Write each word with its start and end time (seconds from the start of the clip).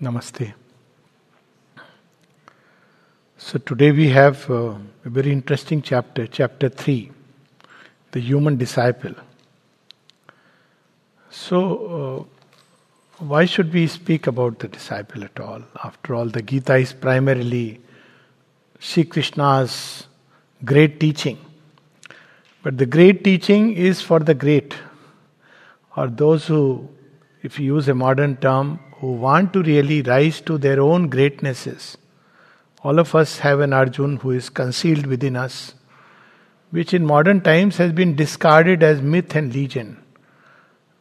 Namaste. 0.00 0.54
So 3.36 3.58
today 3.58 3.92
we 3.92 4.08
have 4.08 4.48
uh, 4.48 4.76
a 5.04 5.10
very 5.10 5.30
interesting 5.30 5.82
chapter, 5.82 6.26
chapter 6.26 6.70
3, 6.70 7.10
the 8.12 8.20
human 8.20 8.56
disciple. 8.56 9.12
So, 11.28 12.28
uh, 13.20 13.24
why 13.24 13.44
should 13.44 13.74
we 13.74 13.86
speak 13.88 14.26
about 14.26 14.58
the 14.60 14.68
disciple 14.68 15.22
at 15.22 15.38
all? 15.38 15.62
After 15.84 16.14
all, 16.14 16.26
the 16.26 16.40
Gita 16.40 16.76
is 16.76 16.94
primarily 16.94 17.78
Sri 18.78 19.04
Krishna's 19.04 20.06
great 20.64 20.98
teaching. 20.98 21.36
But 22.62 22.78
the 22.78 22.86
great 22.86 23.22
teaching 23.22 23.74
is 23.74 24.00
for 24.00 24.18
the 24.18 24.34
great, 24.34 24.74
or 25.94 26.08
those 26.08 26.46
who, 26.46 26.88
if 27.42 27.58
you 27.58 27.74
use 27.74 27.86
a 27.88 27.94
modern 27.94 28.38
term, 28.38 28.80
who 29.00 29.12
want 29.12 29.52
to 29.54 29.62
really 29.62 30.02
rise 30.02 30.40
to 30.42 30.58
their 30.58 30.80
own 30.80 31.08
greatnesses. 31.08 31.96
All 32.82 32.98
of 32.98 33.14
us 33.14 33.38
have 33.38 33.60
an 33.60 33.72
Arjun 33.72 34.16
who 34.18 34.30
is 34.30 34.50
concealed 34.50 35.06
within 35.06 35.36
us, 35.36 35.74
which 36.70 36.92
in 36.92 37.04
modern 37.04 37.40
times 37.40 37.78
has 37.78 37.92
been 37.92 38.14
discarded 38.14 38.82
as 38.82 39.00
myth 39.00 39.34
and 39.34 39.54
legend. 39.54 39.96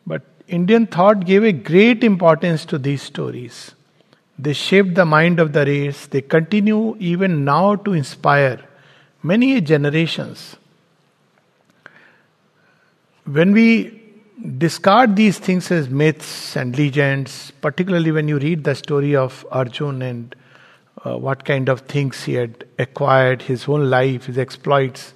But 0.08 0.24
Indian 0.48 0.88
thought 0.88 1.26
gave 1.26 1.44
a 1.44 1.52
great 1.52 2.04
importance 2.04 2.66
to 2.66 2.78
these 2.78 3.02
stories. 3.02 3.76
They 4.38 4.54
shaped 4.54 4.96
the 4.96 5.06
mind 5.06 5.40
of 5.40 5.52
the 5.52 5.66
race, 5.66 6.08
they 6.08 6.22
continue 6.22 6.96
even 7.00 7.44
now 7.44 7.76
to 7.76 7.94
inspire 7.94 8.62
many 9.22 9.60
generations. 9.60 10.56
When 13.26 13.52
we 13.52 13.99
discard 14.58 15.16
these 15.16 15.38
things 15.40 15.72
as 15.72 15.90
myths 15.90 16.56
and 16.56 16.78
legends, 16.78 17.52
particularly 17.62 18.12
when 18.12 18.28
you 18.28 18.40
read 18.40 18.64
the 18.64 18.76
story 18.76 19.16
of 19.16 19.46
Arjun 19.52 20.02
and 20.02 20.36
uh, 21.04 21.18
what 21.18 21.46
kind 21.46 21.70
of 21.70 21.82
things 21.82 22.24
he 22.24 22.34
had 22.34 22.66
acquired, 22.78 23.42
his 23.42 23.68
own 23.68 23.90
life, 23.90 24.26
his 24.26 24.38
exploits, 24.38 25.14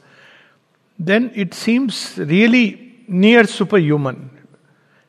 then 1.00 1.32
it 1.34 1.54
seems 1.54 2.18
really 2.18 3.04
near 3.08 3.46
superhuman. 3.46 4.30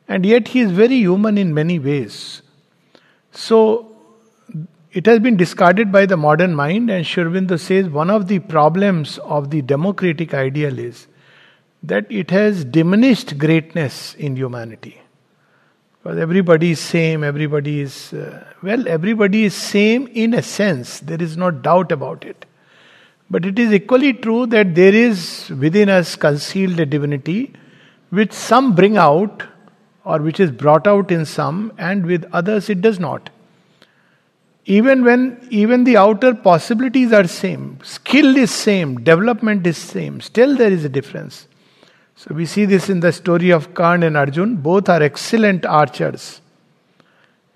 And 0.07 0.25
yet 0.25 0.49
he 0.49 0.59
is 0.61 0.71
very 0.71 0.97
human 0.97 1.37
in 1.37 1.53
many 1.53 1.79
ways. 1.79 2.41
So 3.31 3.95
it 4.91 5.05
has 5.07 5.19
been 5.19 5.35
discarded 5.35 5.91
by 5.91 6.05
the 6.05 6.17
modern 6.17 6.55
mind, 6.55 6.89
and 6.89 7.05
Sri 7.05 7.23
Aurobindo 7.23 7.59
says 7.59 7.89
one 7.89 8.09
of 8.09 8.27
the 8.27 8.39
problems 8.39 9.17
of 9.19 9.49
the 9.49 9.61
democratic 9.61 10.33
ideal 10.33 10.79
is 10.79 11.07
that 11.87 12.11
it 12.11 12.31
has 12.31 12.65
diminished 12.65 13.37
greatness 13.37 14.15
in 14.15 14.35
humanity. 14.35 15.01
Because 16.01 16.19
everybody 16.19 16.71
is 16.71 16.79
same, 16.79 17.23
everybody 17.23 17.81
is, 17.81 18.13
uh, 18.13 18.45
well, 18.61 18.87
everybody 18.87 19.45
is 19.45 19.53
same 19.53 20.07
in 20.07 20.33
a 20.33 20.41
sense, 20.41 20.99
there 20.99 21.21
is 21.21 21.35
no 21.35 21.51
doubt 21.51 21.91
about 21.91 22.23
it. 22.23 22.45
But 23.29 23.45
it 23.45 23.57
is 23.57 23.73
equally 23.73 24.13
true 24.13 24.45
that 24.47 24.75
there 24.75 24.93
is 24.93 25.49
within 25.49 25.89
us 25.89 26.15
concealed 26.15 26.79
a 26.79 26.85
divinity 26.85 27.53
which 28.09 28.31
some 28.31 28.75
bring 28.75 28.97
out 28.97 29.43
or 30.03 30.19
which 30.19 30.39
is 30.39 30.51
brought 30.51 30.85
out 30.87 31.11
in 31.11 31.25
some 31.25 31.73
and 31.77 32.05
with 32.05 32.25
others 32.31 32.69
it 32.69 32.81
does 32.81 32.99
not 32.99 33.31
even 34.65 35.03
when 35.03 35.47
even 35.49 35.83
the 35.83 35.97
outer 35.97 36.33
possibilities 36.33 37.11
are 37.13 37.27
same 37.27 37.79
skill 37.83 38.35
is 38.35 38.51
same 38.51 38.95
development 39.03 39.65
is 39.65 39.77
same 39.77 40.21
still 40.21 40.55
there 40.55 40.71
is 40.71 40.85
a 40.85 40.89
difference 40.89 41.47
so 42.15 42.33
we 42.33 42.45
see 42.45 42.65
this 42.65 42.89
in 42.89 43.01
the 43.01 43.11
story 43.11 43.49
of 43.51 43.73
Karn 43.73 44.01
and 44.01 44.15
Arjun. 44.15 44.55
Both 44.55 44.87
are 44.87 45.03
excellent 45.03 45.65
archers. 45.65 46.41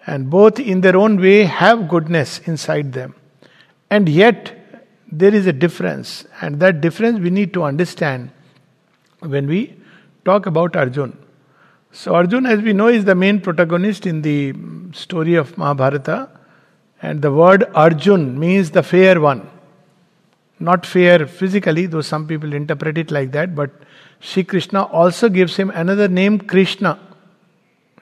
And 0.05 0.29
both, 0.29 0.59
in 0.59 0.81
their 0.81 0.97
own 0.97 1.21
way, 1.21 1.43
have 1.43 1.87
goodness 1.87 2.39
inside 2.39 2.93
them. 2.93 3.15
And 3.89 4.09
yet, 4.09 4.55
there 5.11 5.33
is 5.33 5.47
a 5.47 5.53
difference. 5.53 6.25
And 6.41 6.59
that 6.59 6.81
difference 6.81 7.19
we 7.19 7.29
need 7.29 7.53
to 7.53 7.63
understand 7.63 8.31
when 9.19 9.47
we 9.47 9.77
talk 10.25 10.45
about 10.45 10.75
Arjun. 10.75 11.17
So, 11.91 12.15
Arjun, 12.15 12.45
as 12.45 12.61
we 12.61 12.73
know, 12.73 12.87
is 12.87 13.05
the 13.05 13.15
main 13.15 13.39
protagonist 13.39 14.05
in 14.05 14.21
the 14.21 14.53
story 14.93 15.35
of 15.35 15.57
Mahabharata. 15.57 16.29
And 17.01 17.21
the 17.21 17.31
word 17.31 17.63
Arjun 17.73 18.37
means 18.37 18.71
the 18.71 18.83
fair 18.83 19.21
one. 19.21 19.49
Not 20.59 20.85
fair 20.85 21.25
physically, 21.25 21.85
though 21.85 22.01
some 22.01 22.27
people 22.27 22.53
interpret 22.53 22.97
it 22.97 23.09
like 23.09 23.31
that, 23.31 23.55
but 23.55 23.71
Sri 24.19 24.43
Krishna 24.43 24.83
also 24.83 25.29
gives 25.29 25.55
him 25.55 25.69
another 25.69 26.07
name, 26.07 26.39
Krishna. 26.39 26.99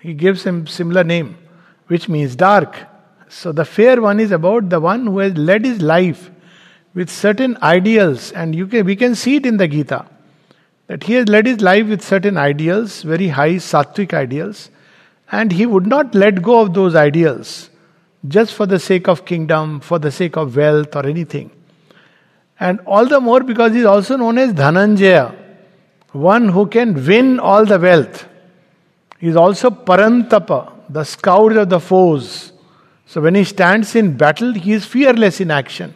He 0.02 0.14
gives 0.14 0.44
him 0.44 0.68
similar 0.68 1.04
name, 1.04 1.38
which 1.88 2.10
means 2.10 2.36
dark. 2.36 2.76
So 3.30 3.52
the 3.52 3.66
fair 3.66 4.02
one 4.02 4.20
is 4.20 4.32
about 4.32 4.70
the 4.70 4.80
one 4.80 5.06
who 5.06 5.20
has 5.20 5.38
led 5.38 5.66
his 5.66 5.82
life 5.82 6.32
with 6.94 7.10
certain 7.10 7.58
ideals, 7.62 8.32
and 8.32 8.56
you 8.56 8.68
can, 8.68 8.86
we 8.86 8.96
can 8.96 9.16
see 9.16 9.36
it 9.36 9.46
in 9.46 9.58
the 9.58 9.68
Gita 9.68 10.06
that 10.88 11.04
he 11.04 11.14
has 11.14 11.28
led 11.28 11.46
his 11.46 11.62
life 11.62 11.88
with 11.88 12.02
certain 12.02 12.38
ideals, 12.38 13.04
very 13.04 13.28
high 13.28 13.56
sattvic 13.56 14.14
ideals, 14.14 14.70
and 15.32 15.52
he 15.52 15.66
would 15.66 15.86
not 15.86 16.16
let 16.16 16.42
go 16.42 16.62
of 16.62 16.74
those 16.74 16.96
ideals 16.96 17.70
just 18.28 18.54
for 18.54 18.66
the 18.66 18.80
sake 18.80 19.08
of 19.08 19.26
kingdom, 19.26 19.80
for 19.80 20.00
the 20.00 20.12
sake 20.12 20.38
of 20.38 20.56
wealth 20.56 20.96
or 20.96 21.06
anything. 21.06 21.52
And 22.60 22.80
all 22.88 23.06
the 23.06 23.20
more 23.20 23.42
because 23.42 23.74
he 23.74 23.80
is 23.80 23.86
also 23.86 24.16
known 24.18 24.38
as 24.38 24.54
Dhananjaya 24.54 25.36
one 26.18 26.50
who 26.50 26.68
can 26.68 27.06
win 27.06 27.40
all 27.40 27.66
the 27.66 27.80
wealth. 27.80 28.28
He 29.20 29.28
is 29.28 29.36
also 29.36 29.70
Parantapa, 29.70 30.72
the 30.90 31.04
scourge 31.04 31.56
of 31.56 31.70
the 31.70 31.80
foes. 31.80 32.52
So 33.06 33.22
when 33.22 33.36
he 33.36 33.44
stands 33.44 33.96
in 33.96 34.18
battle, 34.18 34.54
he 34.54 34.74
is 34.74 34.86
fearless 34.86 35.40
in 35.40 35.52
action. 35.52 35.94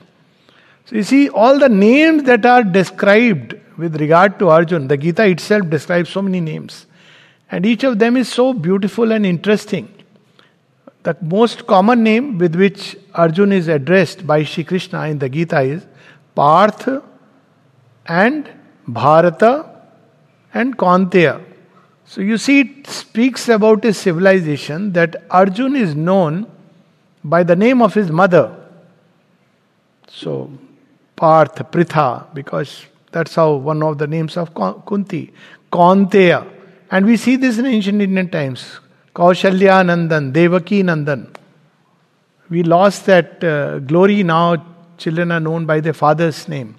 So 0.85 0.95
you 0.95 1.03
see, 1.03 1.29
all 1.29 1.59
the 1.59 1.69
names 1.69 2.23
that 2.23 2.45
are 2.45 2.63
described 2.63 3.55
with 3.77 3.99
regard 3.99 4.39
to 4.39 4.49
Arjun, 4.49 4.87
the 4.87 4.97
Gita 4.97 5.25
itself 5.25 5.69
describes 5.69 6.09
so 6.09 6.21
many 6.21 6.39
names. 6.39 6.85
And 7.49 7.65
each 7.65 7.83
of 7.83 7.99
them 7.99 8.17
is 8.17 8.29
so 8.29 8.53
beautiful 8.53 9.11
and 9.11 9.25
interesting. 9.25 9.93
The 11.03 11.17
most 11.21 11.65
common 11.67 12.03
name 12.03 12.37
with 12.37 12.55
which 12.55 12.95
Arjun 13.13 13.51
is 13.51 13.67
addressed 13.67 14.25
by 14.25 14.43
Shri 14.43 14.63
Krishna 14.63 15.07
in 15.07 15.19
the 15.19 15.29
Gita 15.29 15.61
is 15.61 15.85
Parth 16.35 16.87
and 18.05 18.49
Bharata 18.87 19.70
and 20.53 20.77
Kaunteya. 20.77 21.43
So 22.05 22.21
you 22.21 22.37
see, 22.37 22.61
it 22.61 22.87
speaks 22.87 23.47
about 23.47 23.85
a 23.85 23.93
civilization 23.93 24.91
that 24.93 25.23
Arjun 25.29 25.75
is 25.75 25.95
known 25.95 26.45
by 27.23 27.43
the 27.43 27.55
name 27.55 27.81
of 27.81 27.93
his 27.93 28.11
mother. 28.11 28.57
So, 30.09 30.51
Parth, 31.15 31.55
Pritha, 31.71 32.33
because 32.33 32.85
that's 33.11 33.35
how 33.35 33.53
one 33.53 33.81
of 33.83 33.97
the 33.97 34.07
names 34.07 34.35
of 34.35 34.53
Kunti, 34.53 35.31
Kaunteya. 35.71 36.47
And 36.89 37.05
we 37.05 37.15
see 37.15 37.37
this 37.37 37.57
in 37.57 37.65
ancient 37.65 38.01
Indian 38.01 38.29
times. 38.29 38.79
Kaushalya 39.15 39.85
Nandan, 39.85 40.33
Devaki 40.33 40.83
Nandan. 40.83 41.33
We 42.49 42.63
lost 42.63 43.05
that 43.05 43.41
uh, 43.43 43.79
glory 43.79 44.23
now, 44.23 44.65
children 44.97 45.31
are 45.31 45.39
known 45.39 45.65
by 45.65 45.79
their 45.79 45.93
father's 45.93 46.49
name. 46.49 46.75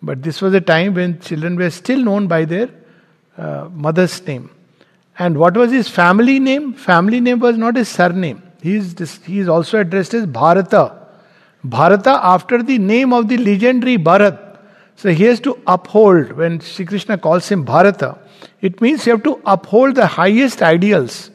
But 0.00 0.22
this 0.22 0.40
was 0.40 0.54
a 0.54 0.60
time 0.60 0.94
when 0.94 1.18
children 1.20 1.56
were 1.56 1.70
still 1.70 1.98
known 1.98 2.28
by 2.28 2.44
their 2.44 2.70
uh, 3.36 3.68
mother's 3.72 4.24
name. 4.26 4.50
And 5.18 5.38
what 5.38 5.56
was 5.56 5.70
his 5.70 5.88
family 5.88 6.38
name? 6.40 6.72
Family 6.72 7.20
name 7.20 7.38
was 7.38 7.56
not 7.56 7.76
his 7.76 7.88
surname. 7.88 8.42
He 8.62 8.76
is, 8.76 9.20
he 9.24 9.38
is 9.38 9.48
also 9.48 9.80
addressed 9.80 10.14
as 10.14 10.26
Bharata. 10.26 11.06
Bharata 11.62 12.18
after 12.22 12.62
the 12.62 12.78
name 12.78 13.12
of 13.12 13.28
the 13.28 13.36
legendary 13.36 13.96
Bharat. 13.96 14.58
So 14.96 15.12
he 15.12 15.24
has 15.24 15.40
to 15.40 15.58
uphold, 15.66 16.32
when 16.32 16.60
Sri 16.60 16.84
Krishna 16.84 17.18
calls 17.18 17.48
him 17.48 17.64
Bharata, 17.64 18.18
it 18.60 18.80
means 18.80 19.06
you 19.06 19.12
have 19.12 19.22
to 19.24 19.40
uphold 19.44 19.94
the 19.96 20.06
highest 20.06 20.62
ideals 20.62 21.30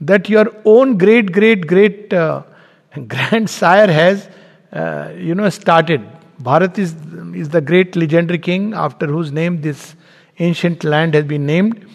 that 0.00 0.28
your 0.28 0.52
own 0.64 0.98
great, 0.98 1.32
great, 1.32 1.66
great 1.66 2.12
uh, 2.12 2.42
grandsire 3.06 3.90
has, 3.90 4.28
uh, 4.72 5.10
you 5.16 5.34
know, 5.34 5.48
started. 5.48 6.06
Bharat 6.42 6.78
is, 6.78 6.94
is 7.34 7.48
the 7.48 7.60
great 7.60 7.96
legendary 7.96 8.38
king 8.38 8.74
after 8.74 9.06
whose 9.06 9.32
name 9.32 9.60
this 9.60 9.94
ancient 10.38 10.84
land 10.84 11.14
has 11.14 11.24
been 11.24 11.46
named, 11.46 11.86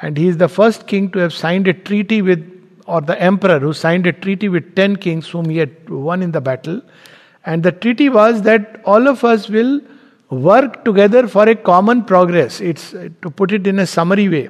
and 0.00 0.16
he 0.16 0.28
is 0.28 0.36
the 0.36 0.48
first 0.48 0.86
king 0.86 1.10
to 1.12 1.18
have 1.18 1.32
signed 1.32 1.68
a 1.68 1.72
treaty 1.72 2.22
with, 2.22 2.40
or 2.86 3.00
the 3.00 3.20
emperor 3.20 3.58
who 3.58 3.72
signed 3.72 4.06
a 4.06 4.12
treaty 4.12 4.48
with 4.48 4.74
10 4.74 4.96
kings 4.96 5.28
whom 5.28 5.48
he 5.48 5.58
had 5.58 5.88
won 5.88 6.22
in 6.22 6.32
the 6.32 6.40
battle. 6.40 6.82
And 7.44 7.62
the 7.62 7.72
treaty 7.72 8.08
was 8.08 8.42
that 8.42 8.80
all 8.84 9.08
of 9.08 9.24
us 9.24 9.48
will 9.48 9.80
work 10.30 10.84
together 10.84 11.28
for 11.28 11.48
a 11.48 11.54
common 11.54 12.04
progress. 12.04 12.60
It's 12.60 12.90
to 12.90 13.30
put 13.30 13.52
it 13.52 13.66
in 13.66 13.78
a 13.78 13.86
summary 13.86 14.28
way 14.28 14.48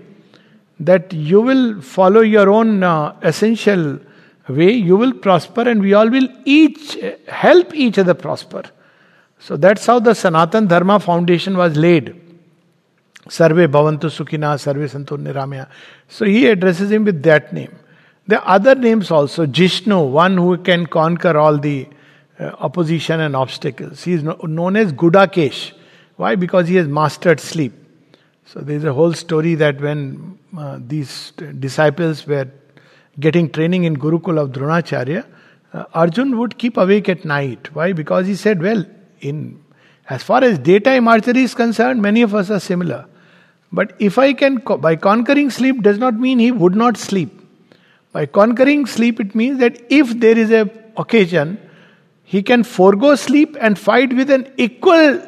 that 0.81 1.12
you 1.12 1.40
will 1.40 1.81
follow 1.81 2.20
your 2.20 2.50
own 2.50 2.82
uh, 2.82 3.16
essential 3.22 3.99
way, 4.49 4.72
you 4.72 4.96
will 4.96 5.12
prosper, 5.12 5.62
and 5.62 5.81
we 5.81 5.94
all 5.94 6.08
will 6.08 6.28
each 6.44 6.99
help 7.28 7.75
each 7.75 7.99
other 7.99 8.14
prosper. 8.14 8.62
So 9.38 9.56
that's 9.56 9.87
how 9.87 9.99
the 10.00 10.14
Sanatan 10.14 10.66
Dharma 10.66 10.99
foundation 11.00 11.56
was 11.56 11.76
laid. 11.76 12.20
Sarve 13.29 13.71
Bhavantu 13.71 14.11
Sukhina, 14.11 14.59
Sarve 14.59 14.91
Santu 14.91 15.17
Niramaya. 15.17 15.69
So 16.09 16.25
he 16.25 16.47
addresses 16.47 16.91
him 16.91 17.05
with 17.05 17.23
that 17.23 17.53
name. 17.53 17.79
Are 18.31 18.43
other 18.45 18.75
names 18.75 19.11
also. 19.11 19.47
Jishnu, 19.47 20.11
one 20.11 20.37
who 20.37 20.59
can 20.59 20.87
conquer 20.87 21.37
all 21.37 21.59
the 21.59 21.89
uh, 22.39 22.53
opposition 22.59 23.21
and 23.21 23.37
obstacles. 23.37 24.05
He 24.05 24.13
is 24.13 24.23
no, 24.23 24.35
known 24.43 24.77
as 24.77 24.93
Gudakesh. 24.93 25.73
Why? 26.17 26.35
Because 26.35 26.69
he 26.69 26.77
has 26.77 26.89
mastered 26.89 27.41
sleep. 27.41 27.73
So 28.47 28.61
there 28.61 28.77
is 28.77 28.85
a 28.85 28.93
whole 28.93 29.13
story 29.13 29.55
that 29.57 29.81
when 29.81 30.39
uh, 30.57 30.79
these 30.81 31.33
disciples 31.59 32.27
were 32.27 32.49
getting 33.19 33.51
training 33.51 33.85
in 33.85 33.97
Gurukul 33.97 34.39
of 34.39 34.51
Dronacharya, 34.51 35.27
uh, 35.73 35.85
Arjun 35.95 36.39
would 36.39 36.59
keep 36.59 36.77
awake 36.77 37.09
at 37.09 37.25
night. 37.25 37.75
Why? 37.75 37.93
Because 37.93 38.27
he 38.27 38.35
said, 38.35 38.63
well, 38.63 38.85
in 39.21 39.63
as 40.09 40.23
far 40.23 40.43
as 40.45 40.59
daytime 40.59 41.09
archery 41.09 41.43
is 41.43 41.55
concerned, 41.55 42.03
many 42.03 42.23
of 42.23 42.35
us 42.35 42.51
are 42.51 42.61
similar. 42.61 43.07
But 43.73 43.95
if 43.99 44.19
I 44.19 44.33
can, 44.35 44.57
by 44.57 44.97
conquering 44.97 45.51
sleep, 45.51 45.83
does 45.83 45.99
not 45.99 46.15
mean 46.15 46.39
he 46.39 46.53
would 46.53 46.75
not 46.75 46.97
sleep. 46.97 47.41
By 48.13 48.27
conquering 48.27 48.85
sleep, 48.87 49.21
it 49.21 49.35
means 49.35 49.59
that 49.61 49.81
if 49.91 50.21
there 50.21 50.37
is 50.37 50.51
a 50.51 50.71
occasion, 50.97 51.59
he 52.25 52.43
can 52.43 52.65
forego 52.65 53.15
sleep 53.15 53.57
and 53.61 53.79
fight 53.79 54.15
with 54.15 54.31
an 54.31 54.53
equal 54.57 55.23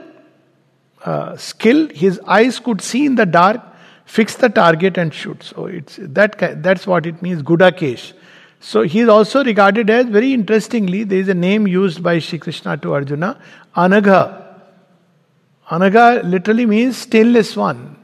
uh, 1.04 1.36
skill. 1.36 1.88
His 1.88 2.20
eyes 2.26 2.58
could 2.58 2.80
see 2.80 3.06
in 3.06 3.14
the 3.14 3.26
dark, 3.26 3.62
fix 4.04 4.36
the 4.36 4.50
target 4.50 4.98
and 4.98 5.12
shoot. 5.12 5.42
So 5.42 5.66
it's 5.66 5.98
that 6.00 6.62
that's 6.62 6.86
what 6.86 7.06
it 7.06 7.22
means. 7.22 7.42
Gudakesh. 7.42 8.12
So 8.60 8.82
he 8.82 9.00
is 9.00 9.08
also 9.08 9.44
regarded 9.44 9.90
as 9.90 10.06
very 10.06 10.32
interestingly. 10.32 11.04
There 11.04 11.18
is 11.18 11.28
a 11.28 11.34
name 11.34 11.66
used 11.66 12.02
by 12.02 12.18
Shri 12.18 12.38
Krishna 12.38 12.76
to 12.78 12.94
Arjuna, 12.94 13.38
Anagha. 13.76 14.42
Anagha 15.70 16.22
literally 16.24 16.64
means 16.64 16.96
stainless 16.96 17.56
one, 17.56 17.96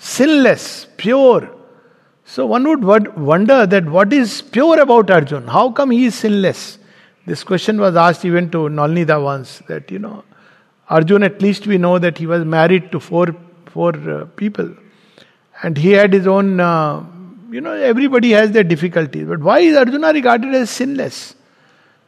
sinless, 0.00 0.86
pure. 0.96 1.54
So 2.24 2.46
one 2.46 2.66
would 2.66 3.16
wonder 3.16 3.66
that 3.66 3.84
what 3.84 4.12
is 4.12 4.40
pure 4.40 4.80
about 4.80 5.10
Arjun? 5.10 5.46
How 5.46 5.70
come 5.70 5.90
he 5.90 6.06
is 6.06 6.14
sinless? 6.14 6.78
This 7.26 7.44
question 7.44 7.78
was 7.78 7.96
asked 7.96 8.24
even 8.24 8.50
to 8.50 8.58
Nolinida 8.68 9.22
once 9.22 9.62
that, 9.68 9.90
you 9.90 9.98
know, 9.98 10.24
Arjun, 10.88 11.22
at 11.22 11.40
least 11.42 11.66
we 11.66 11.76
know 11.78 11.98
that 11.98 12.18
he 12.18 12.26
was 12.26 12.44
married 12.44 12.90
to 12.92 12.98
four, 12.98 13.26
four 13.66 13.94
uh, 14.10 14.24
people. 14.36 14.74
And 15.62 15.76
he 15.76 15.90
had 15.92 16.12
his 16.12 16.26
own, 16.26 16.58
uh, 16.58 17.04
you 17.50 17.60
know, 17.60 17.72
everybody 17.72 18.30
has 18.30 18.52
their 18.52 18.64
difficulties. 18.64 19.28
But 19.28 19.40
why 19.40 19.58
is 19.60 19.76
Arjuna 19.76 20.12
regarded 20.12 20.54
as 20.54 20.70
sinless? 20.70 21.34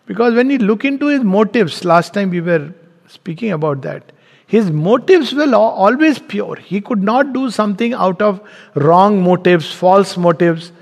Because 0.07 0.35
when 0.35 0.51
you 0.51 0.59
look 0.59 0.85
into 0.85 1.07
his 1.07 1.23
motives, 1.23 1.85
last 1.85 2.15
time 2.15 2.31
we 2.31 2.41
were 2.41 2.73
speaking 3.07 3.53
about 3.53 3.83
that, 3.83 4.13
his 4.53 4.71
motives 4.71 5.33
were 5.33 5.55
always 5.55 6.19
pure. 6.19 6.57
He 6.57 6.83
could 6.83 7.03
not 7.03 7.33
do 7.33 7.51
something 7.51 7.95
out 7.95 8.21
of 8.21 8.41
wrong 8.75 9.23
motives, 9.23 9.73
false 9.73 10.19
motives. 10.19 10.73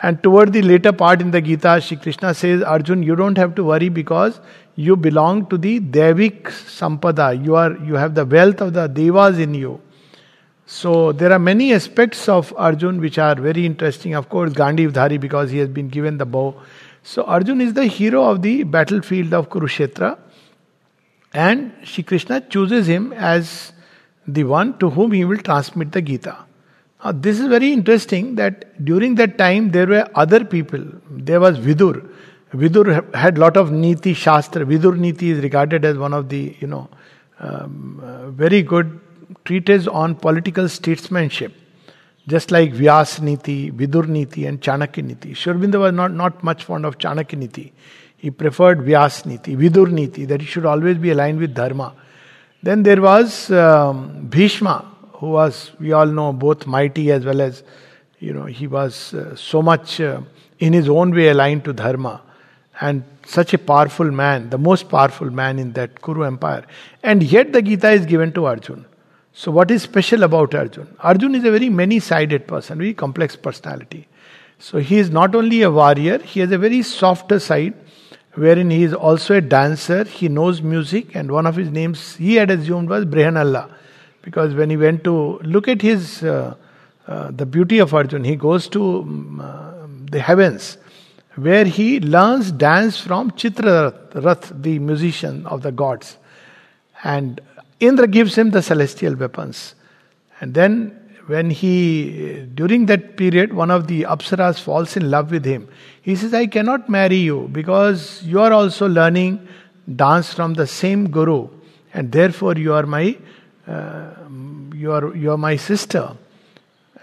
And 0.00 0.22
toward 0.22 0.52
the 0.52 0.62
later 0.62 0.92
part 0.92 1.20
in 1.20 1.32
the 1.32 1.40
Gita, 1.40 1.80
Shri 1.80 1.96
Krishna 1.96 2.34
says, 2.34 2.62
Arjun, 2.62 3.02
you 3.02 3.16
don't 3.16 3.36
have 3.36 3.56
to 3.56 3.64
worry 3.64 3.88
because 3.88 4.38
you 4.76 4.94
belong 4.94 5.46
to 5.46 5.58
the 5.58 5.80
Devik 5.80 6.44
Sampada. 6.74 7.26
You 7.44 7.56
are 7.56 7.72
you 7.88 7.94
have 7.94 8.14
the 8.14 8.24
wealth 8.24 8.60
of 8.60 8.74
the 8.74 8.86
Devas 8.86 9.40
in 9.40 9.54
you. 9.54 9.80
So 10.66 11.10
there 11.10 11.32
are 11.32 11.40
many 11.40 11.72
aspects 11.72 12.28
of 12.28 12.52
Arjun 12.56 13.00
which 13.00 13.18
are 13.18 13.34
very 13.34 13.66
interesting. 13.66 14.14
Of 14.14 14.28
course, 14.28 14.52
Gandhi 14.52 14.86
Gandivdhari 14.86 15.18
because 15.18 15.50
he 15.50 15.58
has 15.64 15.68
been 15.80 15.88
given 15.88 16.18
the 16.18 16.26
bow. 16.36 16.54
So 17.02 17.24
Arjun 17.24 17.60
is 17.60 17.74
the 17.74 17.86
hero 17.86 18.22
of 18.30 18.42
the 18.42 18.62
battlefield 18.62 19.34
of 19.34 19.48
Kurukshetra. 19.48 20.16
And 21.36 21.72
Shri 21.84 22.02
Krishna 22.02 22.40
chooses 22.40 22.86
him 22.86 23.12
as 23.12 23.72
the 24.26 24.44
one 24.44 24.78
to 24.78 24.88
whom 24.88 25.12
he 25.12 25.24
will 25.24 25.36
transmit 25.36 25.92
the 25.92 26.00
Gita. 26.00 26.36
Now, 27.04 27.12
this 27.12 27.38
is 27.38 27.46
very 27.48 27.72
interesting 27.72 28.36
that 28.36 28.84
during 28.84 29.16
that 29.16 29.36
time 29.36 29.70
there 29.70 29.86
were 29.86 30.08
other 30.14 30.44
people. 30.44 30.82
There 31.10 31.38
was 31.38 31.58
Vidur. 31.58 32.08
Vidur 32.54 33.14
had 33.14 33.36
lot 33.36 33.58
of 33.58 33.70
Niti 33.70 34.14
Shastra. 34.14 34.64
Vidur 34.64 34.96
Niti 34.96 35.30
is 35.30 35.42
regarded 35.42 35.84
as 35.84 35.98
one 35.98 36.14
of 36.14 36.30
the, 36.30 36.56
you 36.58 36.66
know, 36.66 36.88
um, 37.38 38.00
uh, 38.02 38.30
very 38.30 38.62
good 38.62 38.98
treatise 39.44 39.86
on 39.86 40.14
political 40.14 40.70
statesmanship. 40.70 41.52
Just 42.26 42.50
like 42.50 42.72
Vyas 42.72 43.20
Niti, 43.20 43.70
Vidur 43.70 44.08
Niti, 44.08 44.46
and 44.46 44.60
Chanakya 44.62 45.04
Niti. 45.04 45.34
Sri 45.34 45.52
Aurobindo 45.52 45.80
was 45.80 45.92
not, 45.92 46.12
not 46.12 46.42
much 46.42 46.64
fond 46.64 46.86
of 46.86 46.96
Chanakya 46.98 47.38
Niti. 47.38 47.72
He 48.26 48.30
preferred 48.32 48.80
Vyas 48.80 49.24
Niti, 49.24 49.54
Vidur 49.54 49.88
Niti, 49.88 50.24
that 50.24 50.40
he 50.40 50.48
should 50.48 50.66
always 50.66 50.98
be 50.98 51.10
aligned 51.10 51.38
with 51.38 51.54
Dharma. 51.54 51.94
Then 52.60 52.82
there 52.82 53.00
was 53.00 53.52
um, 53.52 54.26
Bhishma, 54.26 54.84
who 55.12 55.28
was, 55.28 55.70
we 55.78 55.92
all 55.92 56.06
know, 56.06 56.32
both 56.32 56.66
mighty 56.66 57.12
as 57.12 57.24
well 57.24 57.40
as, 57.40 57.62
you 58.18 58.32
know, 58.32 58.46
he 58.46 58.66
was 58.66 59.14
uh, 59.14 59.36
so 59.36 59.62
much 59.62 60.00
uh, 60.00 60.22
in 60.58 60.72
his 60.72 60.88
own 60.88 61.14
way 61.14 61.28
aligned 61.28 61.62
to 61.66 61.72
Dharma. 61.72 62.20
And 62.80 63.04
such 63.24 63.54
a 63.54 63.58
powerful 63.58 64.10
man, 64.10 64.50
the 64.50 64.58
most 64.58 64.88
powerful 64.88 65.30
man 65.30 65.60
in 65.60 65.74
that 65.74 66.02
Kuru 66.02 66.22
empire. 66.22 66.66
And 67.04 67.22
yet 67.22 67.52
the 67.52 67.62
Gita 67.62 67.90
is 67.90 68.06
given 68.06 68.32
to 68.32 68.46
Arjun. 68.46 68.86
So, 69.34 69.52
what 69.52 69.70
is 69.70 69.84
special 69.84 70.24
about 70.24 70.52
Arjun? 70.52 70.88
Arjun 70.98 71.36
is 71.36 71.44
a 71.44 71.52
very 71.52 71.68
many 71.68 72.00
sided 72.00 72.48
person, 72.48 72.78
very 72.78 72.92
complex 72.92 73.36
personality. 73.36 74.08
So, 74.58 74.78
he 74.78 74.98
is 74.98 75.10
not 75.10 75.36
only 75.36 75.62
a 75.62 75.70
warrior, 75.70 76.18
he 76.18 76.40
has 76.40 76.50
a 76.50 76.58
very 76.58 76.82
softer 76.82 77.38
side 77.38 77.74
wherein 78.36 78.70
he 78.70 78.84
is 78.84 78.94
also 78.94 79.34
a 79.34 79.40
dancer, 79.40 80.04
he 80.04 80.28
knows 80.28 80.62
music, 80.62 81.14
and 81.14 81.32
one 81.32 81.46
of 81.46 81.56
his 81.56 81.70
names 81.70 82.16
he 82.16 82.36
had 82.36 82.50
assumed 82.50 82.88
was 82.88 83.04
Brihannala. 83.04 83.70
Because 84.22 84.54
when 84.54 84.70
he 84.70 84.76
went 84.76 85.04
to 85.04 85.38
look 85.38 85.68
at 85.68 85.82
his 85.82 86.22
uh, 86.22 86.54
uh, 87.06 87.30
the 87.30 87.46
beauty 87.46 87.78
of 87.78 87.94
Arjun, 87.94 88.24
he 88.24 88.34
goes 88.34 88.68
to 88.68 88.98
um, 89.00 89.40
uh, 89.40 89.86
the 90.10 90.20
heavens 90.20 90.76
where 91.36 91.64
he 91.64 92.00
learns 92.00 92.50
dance 92.50 92.98
from 92.98 93.30
Chitrarath, 93.32 94.62
the 94.62 94.78
musician 94.78 95.46
of 95.46 95.62
the 95.62 95.70
gods. 95.70 96.16
And 97.04 97.40
Indra 97.78 98.06
gives 98.06 98.36
him 98.36 98.50
the 98.50 98.62
celestial 98.62 99.14
weapons. 99.14 99.74
And 100.40 100.54
then 100.54 101.05
when 101.26 101.50
he, 101.50 102.46
during 102.54 102.86
that 102.86 103.16
period, 103.16 103.52
one 103.52 103.70
of 103.70 103.88
the 103.88 104.02
Apsaras 104.02 104.60
falls 104.60 104.96
in 104.96 105.10
love 105.10 105.30
with 105.30 105.44
him. 105.44 105.68
He 106.02 106.14
says, 106.14 106.32
I 106.32 106.46
cannot 106.46 106.88
marry 106.88 107.16
you 107.16 107.48
because 107.52 108.22
you 108.22 108.40
are 108.40 108.52
also 108.52 108.88
learning 108.88 109.46
dance 109.94 110.32
from 110.32 110.54
the 110.54 110.66
same 110.66 111.10
guru, 111.10 111.48
and 111.92 112.12
therefore 112.12 112.54
you 112.56 112.74
are 112.74 112.86
my, 112.86 113.16
uh, 113.66 114.10
you 114.74 114.92
are 114.92 115.14
you 115.16 115.32
are 115.32 115.38
my 115.38 115.56
sister. 115.56 116.16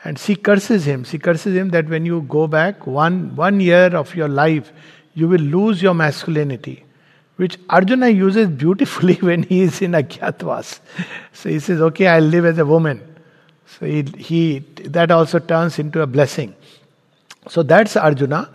And 0.06 0.20
she 0.20 0.36
curses 0.36 0.86
him. 0.86 1.06
She 1.06 1.18
curses 1.18 1.56
him 1.56 1.70
that 1.70 1.88
when 1.88 2.06
you 2.06 2.22
go 2.24 2.48
back 2.48 2.86
one 2.88 3.36
one 3.36 3.60
year 3.60 3.96
of 3.96 4.16
your 4.16 4.28
life, 4.28 4.72
you 5.14 5.28
will 5.28 5.42
lose 5.42 5.82
your 5.82 5.94
masculinity 5.94 6.86
which 7.36 7.58
Arjuna 7.70 8.10
uses 8.26 8.48
beautifully 8.48 9.16
when 9.16 9.44
he 9.44 9.62
is 9.62 9.82
in 9.82 9.92
Agyatwas. 9.92 10.80
So 11.34 11.50
he 11.50 11.60
says, 11.60 11.82
Okay, 11.82 12.08
I'll 12.08 12.22
live 12.22 12.46
as 12.46 12.58
a 12.58 12.66
woman. 12.66 13.13
So 13.78 13.86
he, 13.86 14.04
he 14.18 14.60
that 14.98 15.12
also 15.12 15.40
turns 15.40 15.80
into 15.80 16.02
a 16.02 16.08
blessing. 16.08 16.56
So 17.48 17.64
that's 17.64 17.96
Arjuna, 17.96 18.50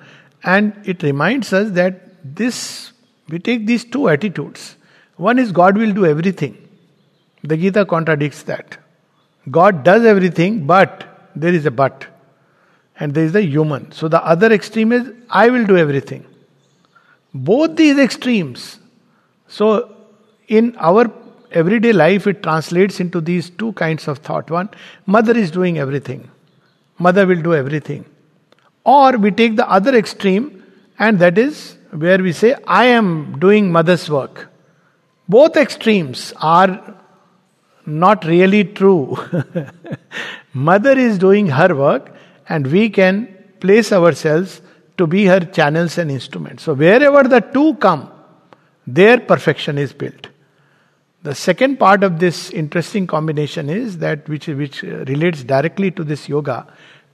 and 0.44 0.72
it 0.84 1.02
reminds 1.02 1.52
us 1.52 1.70
that 1.72 2.02
this 2.24 2.92
we 3.28 3.38
take 3.38 3.66
these 3.66 3.84
two 3.84 4.08
attitudes. 4.08 4.76
One 5.16 5.38
is 5.38 5.52
God 5.52 5.76
will 5.76 5.92
do 5.92 6.06
everything. 6.06 6.56
The 7.42 7.56
Gita 7.56 7.84
contradicts 7.84 8.42
that. 8.44 8.78
God 9.50 9.82
does 9.84 10.04
everything, 10.04 10.66
but 10.66 11.30
there 11.34 11.52
is 11.52 11.66
a 11.66 11.70
but. 11.70 12.06
And 13.00 13.14
there 13.14 13.24
is 13.24 13.32
the 13.32 13.42
human. 13.42 13.92
So 13.92 14.08
the 14.08 14.24
other 14.24 14.52
extreme 14.52 14.92
is 14.92 15.10
I 15.30 15.50
will 15.50 15.64
do 15.64 15.76
everything. 15.76 16.24
Both 17.32 17.76
these 17.76 17.98
extremes. 17.98 18.78
So 19.46 19.94
in 20.48 20.76
our 20.78 21.12
everyday 21.52 21.92
life, 21.92 22.26
it 22.26 22.42
translates 22.42 23.00
into 23.00 23.20
these 23.20 23.50
two 23.50 23.72
kinds 23.72 24.08
of 24.08 24.18
thought. 24.18 24.50
One, 24.50 24.68
mother 25.06 25.36
is 25.36 25.50
doing 25.50 25.78
everything, 25.78 26.30
mother 26.98 27.26
will 27.26 27.42
do 27.42 27.54
everything. 27.54 28.04
Or 28.84 29.16
we 29.16 29.30
take 29.30 29.56
the 29.56 29.68
other 29.68 29.94
extreme, 29.96 30.64
and 30.98 31.18
that 31.18 31.38
is 31.38 31.76
where 31.90 32.18
we 32.18 32.32
say, 32.32 32.56
I 32.66 32.86
am 32.86 33.38
doing 33.38 33.70
mother's 33.70 34.08
work. 34.10 34.48
Both 35.28 35.56
extremes 35.56 36.32
are 36.40 36.94
not 37.84 38.24
really 38.24 38.64
true. 38.64 39.16
mother 40.52 40.92
is 40.92 41.18
doing 41.18 41.48
her 41.48 41.74
work, 41.74 42.14
and 42.48 42.66
we 42.66 42.88
can 42.90 43.34
place 43.60 43.92
ourselves 43.92 44.62
to 44.96 45.06
be 45.06 45.26
her 45.26 45.40
channels 45.40 45.98
and 45.98 46.10
instruments. 46.10 46.64
So, 46.64 46.74
wherever 46.74 47.28
the 47.28 47.40
two 47.40 47.74
come, 47.74 48.10
their 48.86 49.18
perfection 49.18 49.78
is 49.78 49.92
built. 49.92 50.28
The 51.28 51.34
second 51.34 51.78
part 51.78 52.04
of 52.04 52.20
this 52.20 52.48
interesting 52.48 53.06
combination 53.06 53.68
is 53.68 53.98
that 53.98 54.26
which, 54.30 54.46
which 54.46 54.80
relates 54.80 55.44
directly 55.44 55.90
to 55.90 56.02
this 56.02 56.26
yoga. 56.26 56.66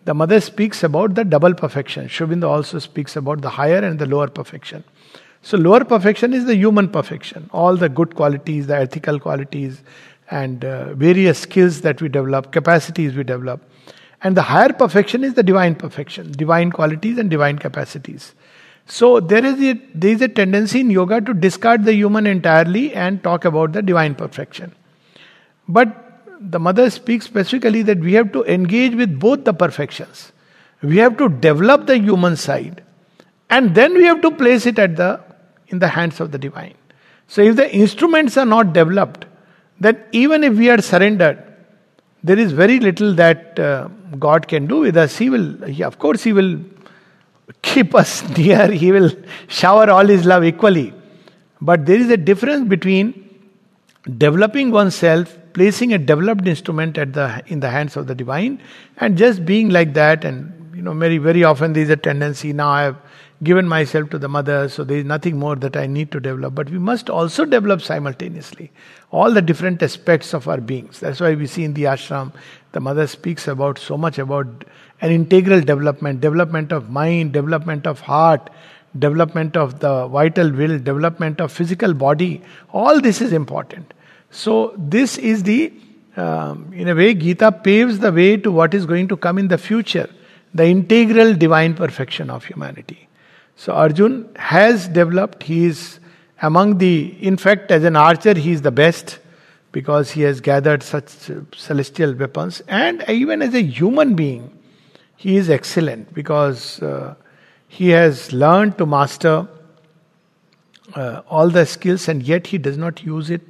The 0.04 0.14
mother 0.14 0.40
speaks 0.40 0.84
about 0.84 1.16
the 1.16 1.24
double 1.24 1.52
perfection. 1.52 2.06
Sri 2.06 2.40
also 2.44 2.78
speaks 2.78 3.16
about 3.16 3.40
the 3.40 3.50
higher 3.50 3.78
and 3.78 3.98
the 3.98 4.06
lower 4.06 4.28
perfection. 4.28 4.84
So, 5.42 5.58
lower 5.58 5.84
perfection 5.84 6.32
is 6.32 6.44
the 6.44 6.54
human 6.54 6.90
perfection, 6.90 7.50
all 7.52 7.76
the 7.76 7.88
good 7.88 8.14
qualities, 8.14 8.68
the 8.68 8.76
ethical 8.76 9.18
qualities, 9.18 9.82
and 10.30 10.64
uh, 10.64 10.94
various 10.94 11.40
skills 11.40 11.80
that 11.80 12.00
we 12.00 12.08
develop, 12.08 12.52
capacities 12.52 13.16
we 13.16 13.24
develop. 13.24 13.68
And 14.22 14.36
the 14.36 14.42
higher 14.42 14.72
perfection 14.72 15.24
is 15.24 15.34
the 15.34 15.42
divine 15.42 15.74
perfection, 15.74 16.30
divine 16.30 16.70
qualities 16.70 17.18
and 17.18 17.28
divine 17.28 17.58
capacities. 17.58 18.32
So 18.86 19.20
there 19.20 19.44
is 19.44 19.60
a, 19.62 19.80
there 19.94 20.10
is 20.10 20.20
a 20.20 20.28
tendency 20.28 20.80
in 20.80 20.90
yoga 20.90 21.20
to 21.20 21.32
discard 21.32 21.84
the 21.84 21.94
human 21.94 22.26
entirely 22.26 22.92
and 22.94 23.22
talk 23.22 23.44
about 23.44 23.72
the 23.72 23.82
divine 23.82 24.14
perfection. 24.14 24.74
But 25.68 26.00
the 26.40 26.58
mother 26.58 26.90
speaks 26.90 27.24
specifically 27.24 27.82
that 27.82 27.98
we 27.98 28.12
have 28.14 28.32
to 28.32 28.44
engage 28.44 28.94
with 28.94 29.18
both 29.18 29.44
the 29.44 29.54
perfections. 29.54 30.32
We 30.82 30.98
have 30.98 31.16
to 31.16 31.30
develop 31.30 31.86
the 31.86 31.98
human 31.98 32.36
side, 32.36 32.82
and 33.48 33.74
then 33.74 33.94
we 33.94 34.04
have 34.04 34.20
to 34.20 34.30
place 34.30 34.66
it 34.66 34.78
at 34.78 34.96
the 34.96 35.22
in 35.68 35.78
the 35.78 35.88
hands 35.88 36.20
of 36.20 36.30
the 36.30 36.38
divine. 36.38 36.74
So 37.26 37.40
if 37.40 37.56
the 37.56 37.74
instruments 37.74 38.36
are 38.36 38.44
not 38.44 38.74
developed, 38.74 39.24
then 39.80 40.02
even 40.12 40.44
if 40.44 40.54
we 40.54 40.68
are 40.68 40.82
surrendered, 40.82 41.42
there 42.22 42.38
is 42.38 42.52
very 42.52 42.80
little 42.80 43.14
that 43.14 43.58
uh, 43.58 43.88
God 44.18 44.46
can 44.46 44.66
do 44.66 44.80
with 44.80 44.96
us. 44.96 45.16
He 45.16 45.30
will, 45.30 45.66
he, 45.66 45.82
of 45.82 45.98
course, 45.98 46.22
He 46.22 46.34
will 46.34 46.58
keep 47.62 47.94
us 47.94 48.22
near, 48.36 48.70
He 48.70 48.92
will 48.92 49.10
shower 49.48 49.90
all 49.90 50.06
His 50.06 50.24
love 50.24 50.44
equally. 50.44 50.92
But 51.60 51.86
there 51.86 51.98
is 51.98 52.10
a 52.10 52.16
difference 52.16 52.68
between 52.68 53.20
developing 54.18 54.70
oneself, 54.70 55.36
placing 55.52 55.92
a 55.94 55.98
developed 55.98 56.46
instrument 56.46 56.98
at 56.98 57.12
the 57.12 57.42
in 57.46 57.60
the 57.60 57.70
hands 57.70 57.96
of 57.96 58.06
the 58.06 58.14
divine, 58.14 58.60
and 58.98 59.16
just 59.16 59.44
being 59.44 59.70
like 59.70 59.94
that. 59.94 60.24
And 60.24 60.76
you 60.76 60.82
know, 60.82 60.92
very 60.94 61.18
very 61.18 61.44
often 61.44 61.72
there 61.72 61.82
is 61.82 61.90
a 61.90 61.96
tendency 61.96 62.52
now 62.52 62.68
I 62.68 62.82
have 62.82 62.96
given 63.42 63.68
myself 63.68 64.10
to 64.10 64.18
the 64.18 64.28
mother, 64.28 64.68
so 64.68 64.84
there 64.84 64.98
is 64.98 65.04
nothing 65.04 65.38
more 65.38 65.56
that 65.56 65.76
I 65.76 65.86
need 65.86 66.10
to 66.12 66.20
develop. 66.20 66.54
But 66.54 66.70
we 66.70 66.78
must 66.78 67.10
also 67.10 67.44
develop 67.44 67.82
simultaneously 67.82 68.70
all 69.10 69.32
the 69.32 69.42
different 69.42 69.82
aspects 69.82 70.34
of 70.34 70.48
our 70.48 70.60
beings. 70.60 71.00
That's 71.00 71.20
why 71.20 71.34
we 71.34 71.46
see 71.46 71.64
in 71.64 71.74
the 71.74 71.84
ashram, 71.84 72.32
the 72.72 72.80
mother 72.80 73.06
speaks 73.06 73.46
about 73.48 73.78
so 73.78 73.96
much 73.96 74.18
about 74.18 74.64
an 75.00 75.10
integral 75.10 75.60
development, 75.60 76.20
development 76.20 76.72
of 76.72 76.90
mind, 76.90 77.32
development 77.32 77.86
of 77.86 78.00
heart, 78.00 78.50
development 78.98 79.56
of 79.56 79.80
the 79.80 80.06
vital 80.08 80.50
will, 80.50 80.78
development 80.78 81.40
of 81.40 81.52
physical 81.52 81.94
body. 81.94 82.42
All 82.72 83.00
this 83.00 83.20
is 83.20 83.32
important. 83.32 83.92
So 84.30 84.74
this 84.76 85.18
is 85.18 85.42
the, 85.42 85.72
um, 86.16 86.72
in 86.72 86.88
a 86.88 86.94
way, 86.94 87.14
Gita 87.14 87.52
paves 87.52 87.98
the 87.98 88.12
way 88.12 88.36
to 88.36 88.50
what 88.50 88.74
is 88.74 88.86
going 88.86 89.08
to 89.08 89.16
come 89.16 89.38
in 89.38 89.48
the 89.48 89.58
future, 89.58 90.08
the 90.52 90.64
integral 90.64 91.34
divine 91.34 91.74
perfection 91.74 92.30
of 92.30 92.44
humanity. 92.44 93.08
So 93.56 93.72
Arjun 93.72 94.28
has 94.36 94.88
developed, 94.88 95.42
he 95.44 95.66
is 95.66 96.00
among 96.42 96.78
the, 96.78 97.16
in 97.24 97.36
fact, 97.36 97.70
as 97.70 97.84
an 97.84 97.96
archer, 97.96 98.34
he 98.34 98.52
is 98.52 98.62
the 98.62 98.72
best 98.72 99.18
because 99.72 100.10
he 100.10 100.22
has 100.22 100.40
gathered 100.40 100.82
such 100.82 101.08
celestial 101.56 102.14
weapons. 102.14 102.62
And 102.68 103.04
even 103.08 103.42
as 103.42 103.54
a 103.54 103.62
human 103.62 104.14
being, 104.14 104.56
he 105.24 105.38
is 105.38 105.48
excellent 105.48 106.12
because 106.12 106.82
uh, 106.82 107.14
he 107.66 107.88
has 107.88 108.30
learned 108.30 108.76
to 108.76 108.84
master 108.84 109.48
uh, 110.94 111.22
all 111.30 111.48
the 111.48 111.64
skills 111.64 112.08
and 112.08 112.22
yet 112.22 112.48
he 112.48 112.58
does 112.58 112.76
not 112.76 113.02
use 113.02 113.30
it 113.30 113.40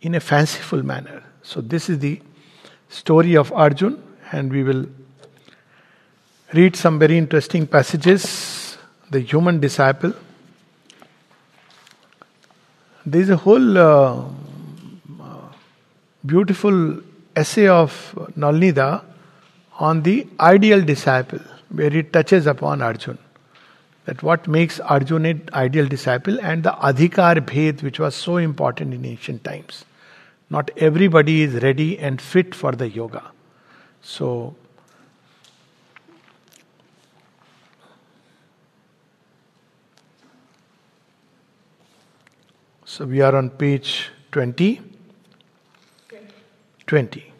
in 0.00 0.14
a 0.14 0.20
fanciful 0.20 0.82
manner. 0.82 1.22
So, 1.42 1.60
this 1.60 1.90
is 1.90 1.98
the 1.98 2.22
story 2.88 3.36
of 3.36 3.52
Arjun, 3.52 4.02
and 4.32 4.50
we 4.50 4.62
will 4.62 4.86
read 6.54 6.76
some 6.76 6.98
very 6.98 7.18
interesting 7.18 7.66
passages. 7.66 8.78
The 9.10 9.20
human 9.20 9.60
disciple. 9.60 10.14
There 13.04 13.20
is 13.20 13.28
a 13.28 13.36
whole 13.36 13.76
uh, 13.76 14.24
beautiful 16.24 17.02
essay 17.36 17.68
of 17.68 17.92
Nolinida 18.34 19.04
on 19.78 20.02
the 20.02 20.26
ideal 20.40 20.82
disciple, 20.82 21.40
where 21.70 21.94
it 21.94 22.12
touches 22.12 22.46
upon 22.46 22.82
Arjun. 22.82 23.18
That 24.04 24.22
what 24.22 24.46
makes 24.46 24.78
Arjun 24.80 25.26
an 25.26 25.48
ideal 25.52 25.86
disciple 25.86 26.38
and 26.40 26.62
the 26.62 26.70
adhikar 26.72 27.40
bhed, 27.40 27.82
which 27.82 27.98
was 27.98 28.14
so 28.14 28.36
important 28.36 28.94
in 28.94 29.04
ancient 29.04 29.42
times. 29.44 29.84
Not 30.48 30.70
everybody 30.76 31.42
is 31.42 31.62
ready 31.62 31.98
and 31.98 32.20
fit 32.20 32.54
for 32.54 32.72
the 32.72 32.88
yoga. 32.88 33.22
So, 34.00 34.54
So 42.96 43.04
we 43.04 43.20
are 43.20 43.36
on 43.36 43.50
page 43.50 44.10
20. 44.32 44.80
20. 46.86 47.35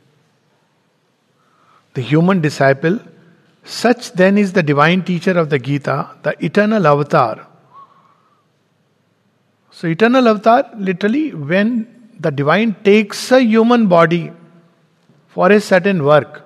The 1.96 2.02
human 2.02 2.42
disciple, 2.42 2.98
such 3.64 4.12
then 4.12 4.36
is 4.36 4.52
the 4.52 4.62
divine 4.62 5.02
teacher 5.02 5.30
of 5.38 5.48
the 5.48 5.58
Gita, 5.58 6.10
the 6.22 6.36
eternal 6.44 6.86
avatar. 6.86 7.46
So, 9.70 9.88
eternal 9.88 10.28
avatar, 10.28 10.68
literally, 10.76 11.32
when 11.32 12.12
the 12.20 12.30
divine 12.30 12.76
takes 12.84 13.32
a 13.32 13.40
human 13.40 13.86
body 13.86 14.30
for 15.28 15.50
a 15.50 15.58
certain 15.58 16.04
work, 16.04 16.42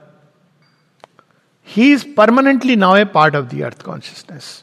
he 1.62 1.90
is 1.90 2.04
permanently 2.04 2.76
now 2.76 2.94
a 2.94 3.04
part 3.04 3.34
of 3.34 3.48
the 3.48 3.64
earth 3.64 3.82
consciousness. 3.82 4.62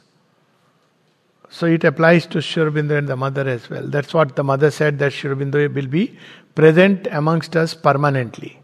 So 1.49 1.65
it 1.65 1.83
applies 1.83 2.27
to 2.27 2.41
Sri 2.41 2.63
Aurobindo 2.63 2.97
and 2.97 3.09
the 3.09 3.17
mother 3.17 3.45
as 3.47 3.69
well. 3.69 3.87
That's 3.87 4.13
what 4.13 4.37
the 4.37 4.43
mother 4.43 4.71
said 4.71 4.99
that 4.99 5.11
Sri 5.11 5.29
Aurobindo 5.29 5.73
will 5.73 5.87
be 5.87 6.17
present 6.55 7.07
amongst 7.11 7.57
us 7.57 7.73
permanently. 7.73 8.61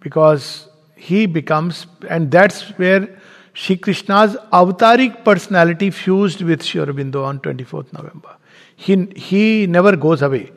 Because 0.00 0.69
he 1.00 1.24
becomes, 1.24 1.86
and 2.08 2.30
that's 2.30 2.60
where 2.78 3.08
Sri 3.54 3.76
Krishna's 3.76 4.36
avataric 4.52 5.24
personality 5.24 5.90
fused 5.90 6.42
with 6.42 6.62
Sri 6.62 6.82
Aurobindo 6.82 7.24
on 7.24 7.40
24th 7.40 7.92
November. 7.94 8.36
He, 8.76 9.06
he 9.16 9.66
never 9.66 9.96
goes 9.96 10.20
away. 10.20 10.52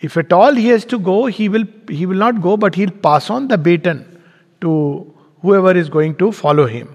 If 0.00 0.18
at 0.18 0.32
all 0.32 0.54
he 0.54 0.68
has 0.68 0.84
to 0.86 0.98
go, 0.98 1.26
he 1.26 1.48
will, 1.48 1.64
he 1.88 2.04
will 2.04 2.16
not 2.16 2.42
go, 2.42 2.58
but 2.58 2.74
he'll 2.74 2.90
pass 2.90 3.30
on 3.30 3.48
the 3.48 3.56
baton 3.56 4.20
to 4.60 5.14
whoever 5.40 5.72
is 5.72 5.88
going 5.88 6.16
to 6.16 6.30
follow 6.30 6.66
him. 6.66 6.94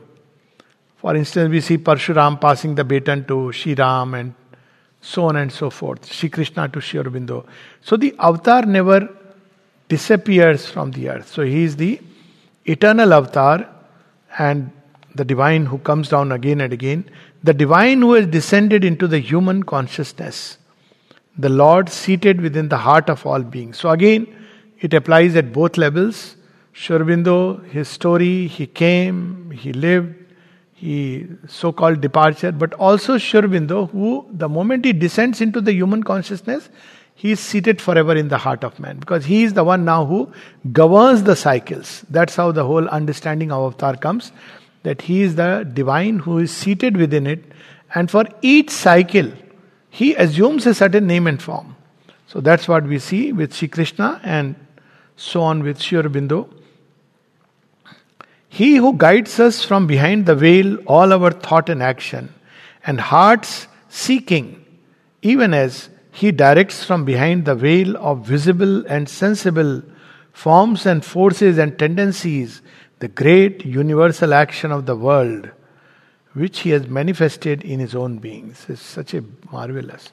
For 0.97 1.15
instance, 1.15 1.49
we 1.49 1.59
see 1.59 1.79
Parshuram 1.79 2.39
passing 2.39 2.75
the 2.75 2.83
baton 2.83 3.25
to 3.25 3.51
Sri 3.51 3.73
Ram 3.73 4.13
and 4.13 4.35
so 5.01 5.25
on 5.25 5.37
and 5.37 5.51
so 5.51 5.71
forth, 5.71 6.05
Sri 6.05 6.29
Krishna 6.29 6.69
to 6.69 6.79
Sri 6.79 7.01
Aurobindo. 7.01 7.45
So 7.81 7.97
the 7.97 8.15
avatar 8.19 8.65
never 8.65 9.09
disappears 9.89 10.67
from 10.67 10.91
the 10.91 11.09
earth. 11.09 11.27
So 11.27 11.43
he 11.43 11.63
is 11.63 11.75
the 11.75 11.99
eternal 12.65 13.13
avatar 13.13 13.69
and 14.37 14.71
the 15.15 15.25
divine 15.25 15.65
who 15.65 15.77
comes 15.77 16.09
down 16.09 16.31
again 16.31 16.61
and 16.61 16.73
again, 16.73 17.09
the 17.43 17.53
divine 17.53 18.01
who 18.01 18.13
has 18.13 18.25
descended 18.27 18.83
into 18.83 19.07
the 19.07 19.19
human 19.19 19.63
consciousness, 19.63 20.57
the 21.37 21.49
Lord 21.49 21.89
seated 21.89 22.41
within 22.41 22.69
the 22.69 22.77
heart 22.77 23.09
of 23.09 23.25
all 23.25 23.41
beings. 23.41 23.77
So 23.77 23.89
again, 23.89 24.27
it 24.79 24.93
applies 24.93 25.35
at 25.35 25.53
both 25.53 25.77
levels. 25.77 26.35
Sri 26.73 26.97
Aurobindo, 26.97 27.63
his 27.69 27.87
story, 27.87 28.47
he 28.47 28.65
came, 28.65 29.51
he 29.51 29.73
lived, 29.73 30.15
he 30.73 31.27
so-called 31.47 32.01
departure, 32.01 32.51
but 32.51 32.73
also 32.73 33.17
Sri 33.17 33.41
Aurobindo, 33.41 33.89
who 33.91 34.25
the 34.31 34.49
moment 34.49 34.85
he 34.85 34.93
descends 34.93 35.41
into 35.41 35.61
the 35.61 35.73
human 35.73 36.03
consciousness, 36.03 36.69
he 37.23 37.31
is 37.31 37.39
seated 37.39 37.79
forever 37.81 38.13
in 38.17 38.27
the 38.27 38.37
heart 38.37 38.65
of 38.65 38.77
man 38.81 38.97
because 38.99 39.23
he 39.23 39.43
is 39.43 39.53
the 39.53 39.63
one 39.63 39.85
now 39.85 40.03
who 40.05 40.29
governs 40.73 41.23
the 41.23 41.37
cycles. 41.37 42.05
That's 42.09 42.35
how 42.35 42.51
the 42.51 42.65
whole 42.65 42.85
understanding 42.89 43.49
of 43.49 43.63
avatar 43.63 43.95
comes. 43.95 44.33
That 44.81 45.03
he 45.03 45.21
is 45.21 45.35
the 45.35 45.65
divine 45.73 46.19
who 46.19 46.39
is 46.39 46.51
seated 46.51 46.97
within 46.97 47.25
it, 47.25 47.45
and 47.95 48.11
for 48.11 48.25
each 48.41 48.71
cycle, 48.71 49.31
he 49.89 50.15
assumes 50.15 50.65
a 50.65 50.73
certain 50.73 51.07
name 51.07 51.25
and 51.25 51.41
form. 51.41 51.77
So 52.27 52.41
that's 52.41 52.67
what 52.67 52.83
we 52.83 52.99
see 52.99 53.31
with 53.31 53.53
Sri 53.53 53.69
Krishna 53.69 54.19
and 54.21 54.57
so 55.15 55.43
on 55.43 55.63
with 55.63 55.79
Sri 55.79 56.01
Aurobindo. 56.01 56.49
He 58.49 58.75
who 58.75 58.97
guides 58.97 59.39
us 59.39 59.63
from 59.63 59.87
behind 59.87 60.25
the 60.25 60.35
veil, 60.35 60.75
all 60.87 61.13
our 61.13 61.31
thought 61.31 61.69
and 61.69 61.81
action, 61.81 62.33
and 62.85 62.99
hearts 62.99 63.67
seeking, 63.87 64.65
even 65.21 65.53
as 65.53 65.87
He 66.13 66.31
directs 66.31 66.83
from 66.83 67.05
behind 67.05 67.45
the 67.45 67.55
veil 67.55 67.97
of 67.97 68.23
visible 68.23 68.85
and 68.85 69.09
sensible 69.09 69.81
forms 70.31 70.85
and 70.85 71.03
forces 71.03 71.57
and 71.57 71.77
tendencies 71.77 72.61
the 72.99 73.07
great 73.07 73.65
universal 73.65 74.31
action 74.31 74.71
of 74.71 74.85
the 74.85 74.95
world, 74.95 75.49
which 76.33 76.59
He 76.59 76.69
has 76.69 76.87
manifested 76.87 77.63
in 77.63 77.79
His 77.79 77.95
own 77.95 78.19
beings. 78.19 78.63
It's 78.69 78.79
such 78.79 79.15
a 79.15 79.23
marvelous. 79.51 80.11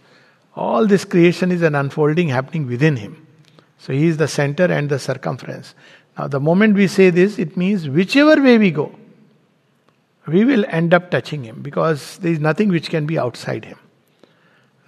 All 0.57 0.87
this 0.87 1.05
creation 1.05 1.53
is 1.53 1.61
an 1.61 1.75
unfolding 1.75 2.31
happening 2.31 2.67
within 2.67 2.97
Him. 2.97 3.27
So 3.77 3.93
He 3.93 4.07
is 4.07 4.17
the 4.17 4.27
center 4.27 4.65
and 4.65 4.89
the 4.89 4.99
circumference. 4.99 5.75
Now, 6.17 6.29
the 6.29 6.41
moment 6.41 6.77
we 6.77 6.87
say 6.87 7.11
this, 7.11 7.39
it 7.39 7.59
means 7.59 7.91
whichever 7.91 8.43
way 8.43 8.57
we 8.57 8.71
go, 8.71 8.95
we 10.27 10.47
will 10.47 10.65
end 10.69 10.95
up 10.95 11.11
touching 11.11 11.45
Him 11.45 11.61
because 11.61 12.17
there 12.19 12.33
is 12.33 12.41
nothing 12.41 12.71
which 12.71 12.89
can 12.89 13.05
be 13.05 13.19
outside 13.19 13.67
Him. 13.67 13.79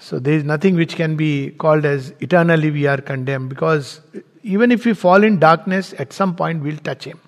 So, 0.04 0.18
there 0.18 0.34
is 0.34 0.42
nothing 0.42 0.74
which 0.74 0.96
can 0.96 1.14
be 1.14 1.50
called 1.50 1.84
as 1.84 2.12
eternally 2.18 2.72
we 2.72 2.86
are 2.88 3.00
condemned 3.00 3.50
because 3.50 4.00
even 4.42 4.72
if 4.72 4.84
we 4.84 4.94
fall 4.94 5.22
in 5.22 5.38
darkness, 5.38 5.94
at 5.96 6.12
some 6.12 6.34
point 6.34 6.60
we'll 6.60 6.78
touch 6.78 7.04
Him. 7.04 7.20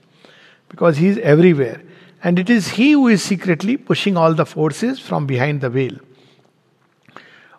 because 0.69 0.97
He 0.97 1.07
is 1.07 1.19
everywhere. 1.19 1.81
And 2.25 2.37
it 2.37 2.51
is 2.51 2.71
He 2.71 2.91
who 2.91 3.07
is 3.07 3.23
secretly 3.23 3.77
pushing 3.77 4.17
all 4.17 4.35
the 4.35 4.45
forces 4.45 4.99
from 4.99 5.25
behind 5.25 5.61
the 5.61 5.71
veil. 5.71 5.97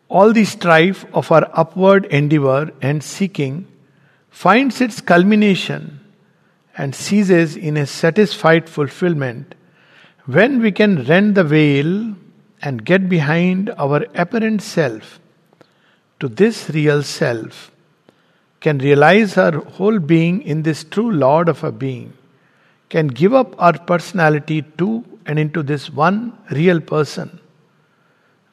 All 0.10 0.34
the 0.34 0.44
strife 0.44 1.06
of 1.14 1.32
our 1.32 1.50
upward 1.54 2.08
endeavor 2.08 2.72
and 2.82 3.02
seeking 3.02 3.70
finds 4.30 4.82
its 4.82 5.00
culmination 5.00 6.02
and 6.78 6.94
ceases 6.94 7.56
in 7.56 7.78
a 7.78 7.86
satisfied 7.86 8.70
fulfillment 8.70 9.56
when 10.26 10.62
we 10.62 10.74
can 10.74 11.06
rend 11.06 11.36
the 11.36 11.46
veil 11.46 12.18
and 12.66 12.84
get 12.84 13.08
behind 13.08 13.70
our 13.78 14.06
apparent 14.16 14.62
self 14.62 15.20
to 16.20 16.28
this 16.28 16.70
real 16.72 17.04
self, 17.04 17.72
can 18.60 18.80
realize 18.80 19.38
our 19.38 19.60
whole 19.78 20.00
being 20.00 20.42
in 20.42 20.64
this 20.64 20.84
true 20.84 21.12
Lord 21.12 21.48
of 21.48 21.64
our 21.64 21.72
being, 21.72 22.14
can 22.90 23.08
give 23.08 23.34
up 23.34 23.54
our 23.60 23.78
personality 23.78 24.64
to 24.80 25.06
and 25.28 25.38
into 25.38 25.62
this 25.62 25.90
one 25.92 26.36
real 26.52 26.82
person, 26.82 27.40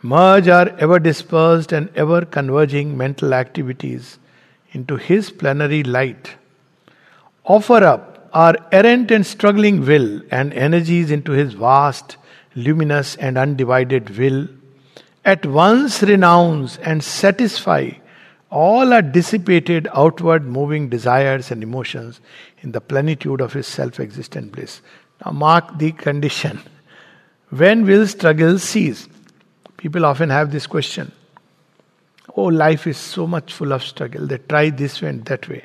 merge 0.02 0.49
our 0.49 0.69
ever 0.78 0.99
dispersed 0.99 1.73
and 1.73 1.88
ever 1.95 2.25
converging 2.25 2.97
mental 2.97 3.33
activities 3.33 4.19
into 4.73 4.97
His 4.97 5.31
plenary 5.31 5.83
light, 5.83 6.35
offer 7.45 7.83
up 7.85 8.28
our 8.35 8.57
errant 8.73 9.11
and 9.11 9.25
struggling 9.25 9.87
will 9.87 10.21
and 10.31 10.52
energies 10.52 11.11
into 11.11 11.33
His 11.33 11.54
vast 11.54 12.16
luminous 12.55 13.17
and 13.17 13.39
undivided 13.39 14.17
will, 14.19 14.49
at 15.25 15.47
once 15.47 16.03
renounce 16.03 16.77
and 16.79 17.03
satisfy 17.03 17.91
all 18.51 18.93
our 18.93 19.03
dissipated 19.03 19.89
outward 19.95 20.45
moving 20.45 20.89
desires 20.89 21.51
and 21.51 21.63
emotions 21.63 22.21
in 22.61 22.73
the 22.73 22.81
plenitude 22.81 23.41
of 23.41 23.53
his 23.53 23.67
self 23.67 23.99
existent 23.99 24.53
bliss. 24.53 24.83
Now, 25.25 25.33
mark 25.33 25.79
the 25.79 25.93
condition. 25.93 26.61
When 27.51 27.87
will 27.87 28.07
struggle 28.07 28.59
cease? 28.59 29.09
People 29.77 30.05
often 30.05 30.31
have 30.31 30.53
this 30.53 30.67
question 30.67 31.13
Oh, 32.37 32.45
life 32.45 32.87
is 32.87 32.97
so 32.97 33.27
much 33.27 33.53
full 33.53 33.73
of 33.73 33.83
struggle. 33.83 34.27
They 34.27 34.39
try 34.39 34.71
this 34.71 35.03
way 35.03 35.11
and 35.11 35.25
that 35.27 35.49
way. 35.49 35.65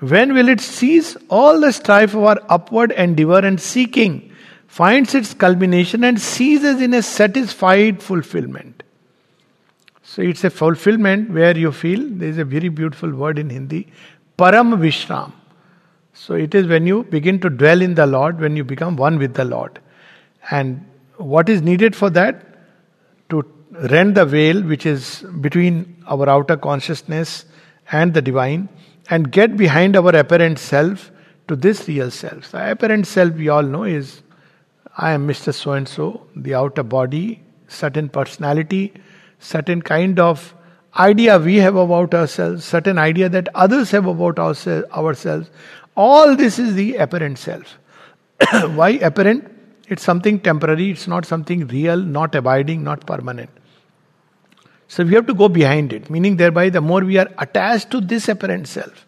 When 0.00 0.34
will 0.34 0.48
it 0.48 0.60
cease? 0.60 1.16
All 1.28 1.60
the 1.60 1.72
strife 1.72 2.14
of 2.14 2.22
our 2.22 2.40
upward 2.48 2.92
endeavor 2.92 3.38
and 3.38 3.60
seeking 3.60 4.27
finds 4.68 5.14
its 5.14 5.34
culmination 5.34 6.04
and 6.04 6.20
ceases 6.20 6.80
in 6.80 6.94
a 6.94 7.02
satisfied 7.02 8.00
fulfillment. 8.00 8.84
So 10.02 10.22
it's 10.22 10.44
a 10.44 10.50
fulfillment 10.50 11.30
where 11.30 11.56
you 11.56 11.72
feel 11.72 12.00
there 12.08 12.28
is 12.28 12.38
a 12.38 12.44
very 12.44 12.68
beautiful 12.68 13.10
word 13.10 13.38
in 13.38 13.50
Hindi, 13.50 13.88
Param 14.38 14.78
Vishram. 14.78 15.32
So 16.12 16.34
it 16.34 16.54
is 16.54 16.66
when 16.66 16.86
you 16.86 17.04
begin 17.04 17.40
to 17.40 17.50
dwell 17.50 17.80
in 17.82 17.94
the 17.94 18.06
Lord, 18.06 18.40
when 18.40 18.56
you 18.56 18.64
become 18.64 18.96
one 18.96 19.18
with 19.18 19.34
the 19.34 19.44
Lord. 19.44 19.80
And 20.50 20.86
what 21.16 21.48
is 21.48 21.62
needed 21.62 21.96
for 21.96 22.10
that? 22.10 22.44
To 23.30 23.44
rend 23.70 24.14
the 24.16 24.24
veil 24.24 24.62
which 24.62 24.86
is 24.86 25.22
between 25.40 26.02
our 26.06 26.28
outer 26.28 26.56
consciousness 26.56 27.44
and 27.90 28.14
the 28.14 28.22
divine 28.22 28.68
and 29.10 29.30
get 29.32 29.56
behind 29.56 29.96
our 29.96 30.14
apparent 30.14 30.58
self 30.58 31.10
to 31.48 31.56
this 31.56 31.88
real 31.88 32.10
self. 32.10 32.50
The 32.50 32.72
apparent 32.72 33.06
self, 33.06 33.34
we 33.34 33.48
all 33.48 33.62
know, 33.62 33.84
is 33.84 34.22
I 35.00 35.12
am 35.12 35.28
Mr. 35.28 35.54
So 35.54 35.72
and 35.72 35.88
so, 35.88 36.26
the 36.34 36.54
outer 36.54 36.82
body, 36.82 37.40
certain 37.68 38.08
personality, 38.08 38.92
certain 39.38 39.80
kind 39.80 40.18
of 40.18 40.54
idea 40.98 41.38
we 41.38 41.56
have 41.58 41.76
about 41.76 42.14
ourselves, 42.14 42.64
certain 42.64 42.98
idea 42.98 43.28
that 43.28 43.48
others 43.54 43.92
have 43.92 44.06
about 44.06 44.40
ourselves. 44.40 45.50
All 45.96 46.34
this 46.34 46.58
is 46.58 46.74
the 46.74 46.96
apparent 46.96 47.38
self. 47.38 47.78
Why 48.74 48.90
apparent? 49.10 49.54
It's 49.86 50.02
something 50.02 50.40
temporary, 50.40 50.90
it's 50.90 51.06
not 51.06 51.24
something 51.24 51.68
real, 51.68 51.96
not 51.96 52.34
abiding, 52.34 52.82
not 52.82 53.06
permanent. 53.06 53.50
So 54.88 55.04
we 55.04 55.14
have 55.14 55.26
to 55.28 55.34
go 55.34 55.48
behind 55.48 55.92
it, 55.92 56.10
meaning 56.10 56.36
thereby 56.36 56.70
the 56.70 56.80
more 56.80 57.02
we 57.02 57.18
are 57.18 57.28
attached 57.38 57.92
to 57.92 58.00
this 58.00 58.28
apparent 58.28 58.66
self, 58.66 59.06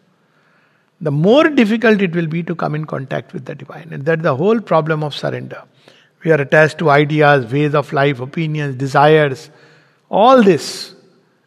the 1.00 1.10
more 1.10 1.44
difficult 1.48 2.00
it 2.00 2.14
will 2.14 2.26
be 2.26 2.42
to 2.44 2.54
come 2.54 2.74
in 2.74 2.84
contact 2.84 3.32
with 3.32 3.46
the 3.46 3.54
divine. 3.54 3.88
And 3.90 4.04
that's 4.04 4.22
the 4.22 4.36
whole 4.36 4.60
problem 4.60 5.02
of 5.02 5.14
surrender. 5.14 5.62
We 6.24 6.32
are 6.32 6.40
attached 6.40 6.78
to 6.78 6.90
ideas, 6.90 7.50
ways 7.50 7.74
of 7.74 7.92
life, 7.92 8.20
opinions, 8.20 8.76
desires, 8.76 9.50
all 10.10 10.42
this. 10.42 10.94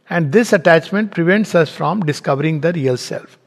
And 0.09 0.31
this 0.31 0.53
attachment 0.53 1.11
prevents 1.11 1.55
us 1.55 1.69
from 1.69 2.01
discovering 2.01 2.61
the 2.61 2.73
real 2.73 2.97
self. 2.97 3.37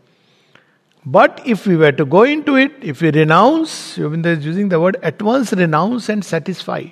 But 1.04 1.40
if 1.46 1.66
we 1.66 1.76
were 1.76 1.92
to 1.92 2.04
go 2.04 2.24
into 2.24 2.56
it, 2.56 2.72
if 2.82 3.00
we 3.00 3.10
renounce, 3.10 3.96
Aurobindo 3.96 4.26
is 4.26 4.44
using 4.44 4.68
the 4.68 4.80
word 4.80 4.96
at 5.02 5.22
once 5.22 5.52
renounce 5.52 6.08
and 6.08 6.24
satisfy. 6.24 6.84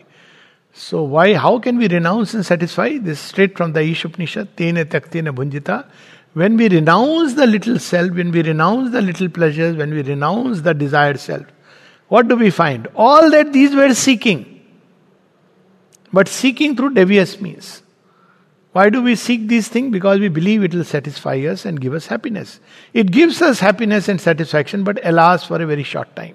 So 0.72 1.02
why, 1.02 1.34
how 1.34 1.58
can 1.58 1.78
we 1.78 1.88
renounce 1.88 2.34
and 2.34 2.46
satisfy? 2.46 2.98
This 2.98 3.20
straight 3.20 3.56
from 3.56 3.72
the 3.72 3.80
Ishopanishad, 3.80 4.48
Tena 4.56 4.84
Tyaktena 4.84 5.34
Bhunjitha. 5.34 5.86
When 6.34 6.56
we 6.56 6.68
renounce 6.68 7.34
the 7.34 7.46
little 7.46 7.78
self, 7.78 8.10
when 8.10 8.32
we 8.32 8.42
renounce 8.42 8.92
the 8.92 9.00
little 9.00 9.28
pleasures, 9.28 9.76
when 9.76 9.92
we 9.92 10.02
renounce 10.02 10.62
the 10.62 10.74
desired 10.74 11.20
self, 11.20 11.46
what 12.08 12.28
do 12.28 12.36
we 12.36 12.50
find? 12.50 12.86
All 12.94 13.30
that 13.30 13.52
these 13.52 13.74
were 13.74 13.94
seeking. 13.94 14.50
But 16.12 16.28
seeking 16.28 16.76
through 16.76 16.94
devious 16.94 17.40
means. 17.40 17.82
Why 18.72 18.90
do 18.90 19.02
we 19.02 19.14
seek 19.14 19.46
these 19.46 19.68
things? 19.68 19.92
Because 19.92 20.18
we 20.18 20.28
believe 20.28 20.64
it 20.64 20.74
will 20.74 20.84
satisfy 20.84 21.36
us 21.38 21.64
and 21.64 21.80
give 21.80 21.94
us 21.94 22.06
happiness. 22.06 22.58
It 22.92 23.12
gives 23.12 23.40
us 23.40 23.60
happiness 23.60 24.08
and 24.08 24.20
satisfaction, 24.20 24.82
but 24.82 24.98
alas, 25.04 25.44
for 25.44 25.62
a 25.62 25.66
very 25.66 25.84
short 25.84 26.14
time. 26.16 26.34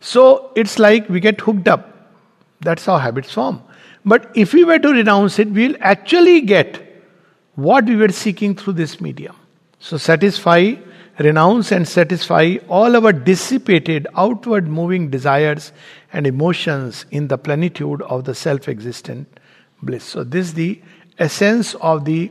So 0.00 0.50
it's 0.54 0.78
like 0.78 1.08
we 1.08 1.20
get 1.20 1.40
hooked 1.40 1.68
up. 1.68 2.10
That's 2.60 2.84
how 2.84 2.98
habits 2.98 3.32
form. 3.32 3.62
But 4.04 4.30
if 4.34 4.52
we 4.52 4.64
were 4.64 4.78
to 4.78 4.88
renounce 4.88 5.38
it, 5.38 5.48
we'll 5.48 5.76
actually 5.80 6.42
get 6.42 6.82
what 7.54 7.84
we 7.86 7.96
were 7.96 8.10
seeking 8.10 8.54
through 8.54 8.74
this 8.74 9.00
medium. 9.00 9.36
So 9.78 9.96
satisfy 9.96 10.74
renounce 11.18 11.72
and 11.72 11.86
satisfy 11.86 12.56
all 12.68 12.96
our 12.96 13.12
dissipated, 13.12 14.06
outward 14.16 14.66
moving 14.66 15.10
desires 15.10 15.72
and 16.12 16.26
emotions 16.26 17.04
in 17.10 17.28
the 17.28 17.38
plenitude 17.38 18.02
of 18.02 18.24
the 18.24 18.34
self 18.34 18.68
existent 18.68 19.28
bliss. 19.82 20.04
So, 20.04 20.24
this 20.24 20.48
is 20.48 20.54
the 20.54 20.80
essence 21.18 21.74
of 21.74 22.04
the 22.04 22.30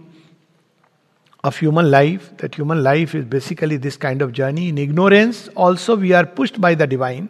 of 1.44 1.58
human 1.58 1.90
life 1.90 2.36
that 2.38 2.54
human 2.56 2.84
life 2.84 3.16
is 3.16 3.26
basically 3.26 3.78
this 3.78 3.98
kind 3.98 4.22
of 4.22 4.32
journey. 4.32 4.70
In 4.70 4.78
ignorance 4.78 5.48
also 5.50 5.96
we 5.96 6.14
are 6.14 6.26
pushed 6.26 6.62
by 6.62 6.76
the 6.76 6.86
divine 6.86 7.30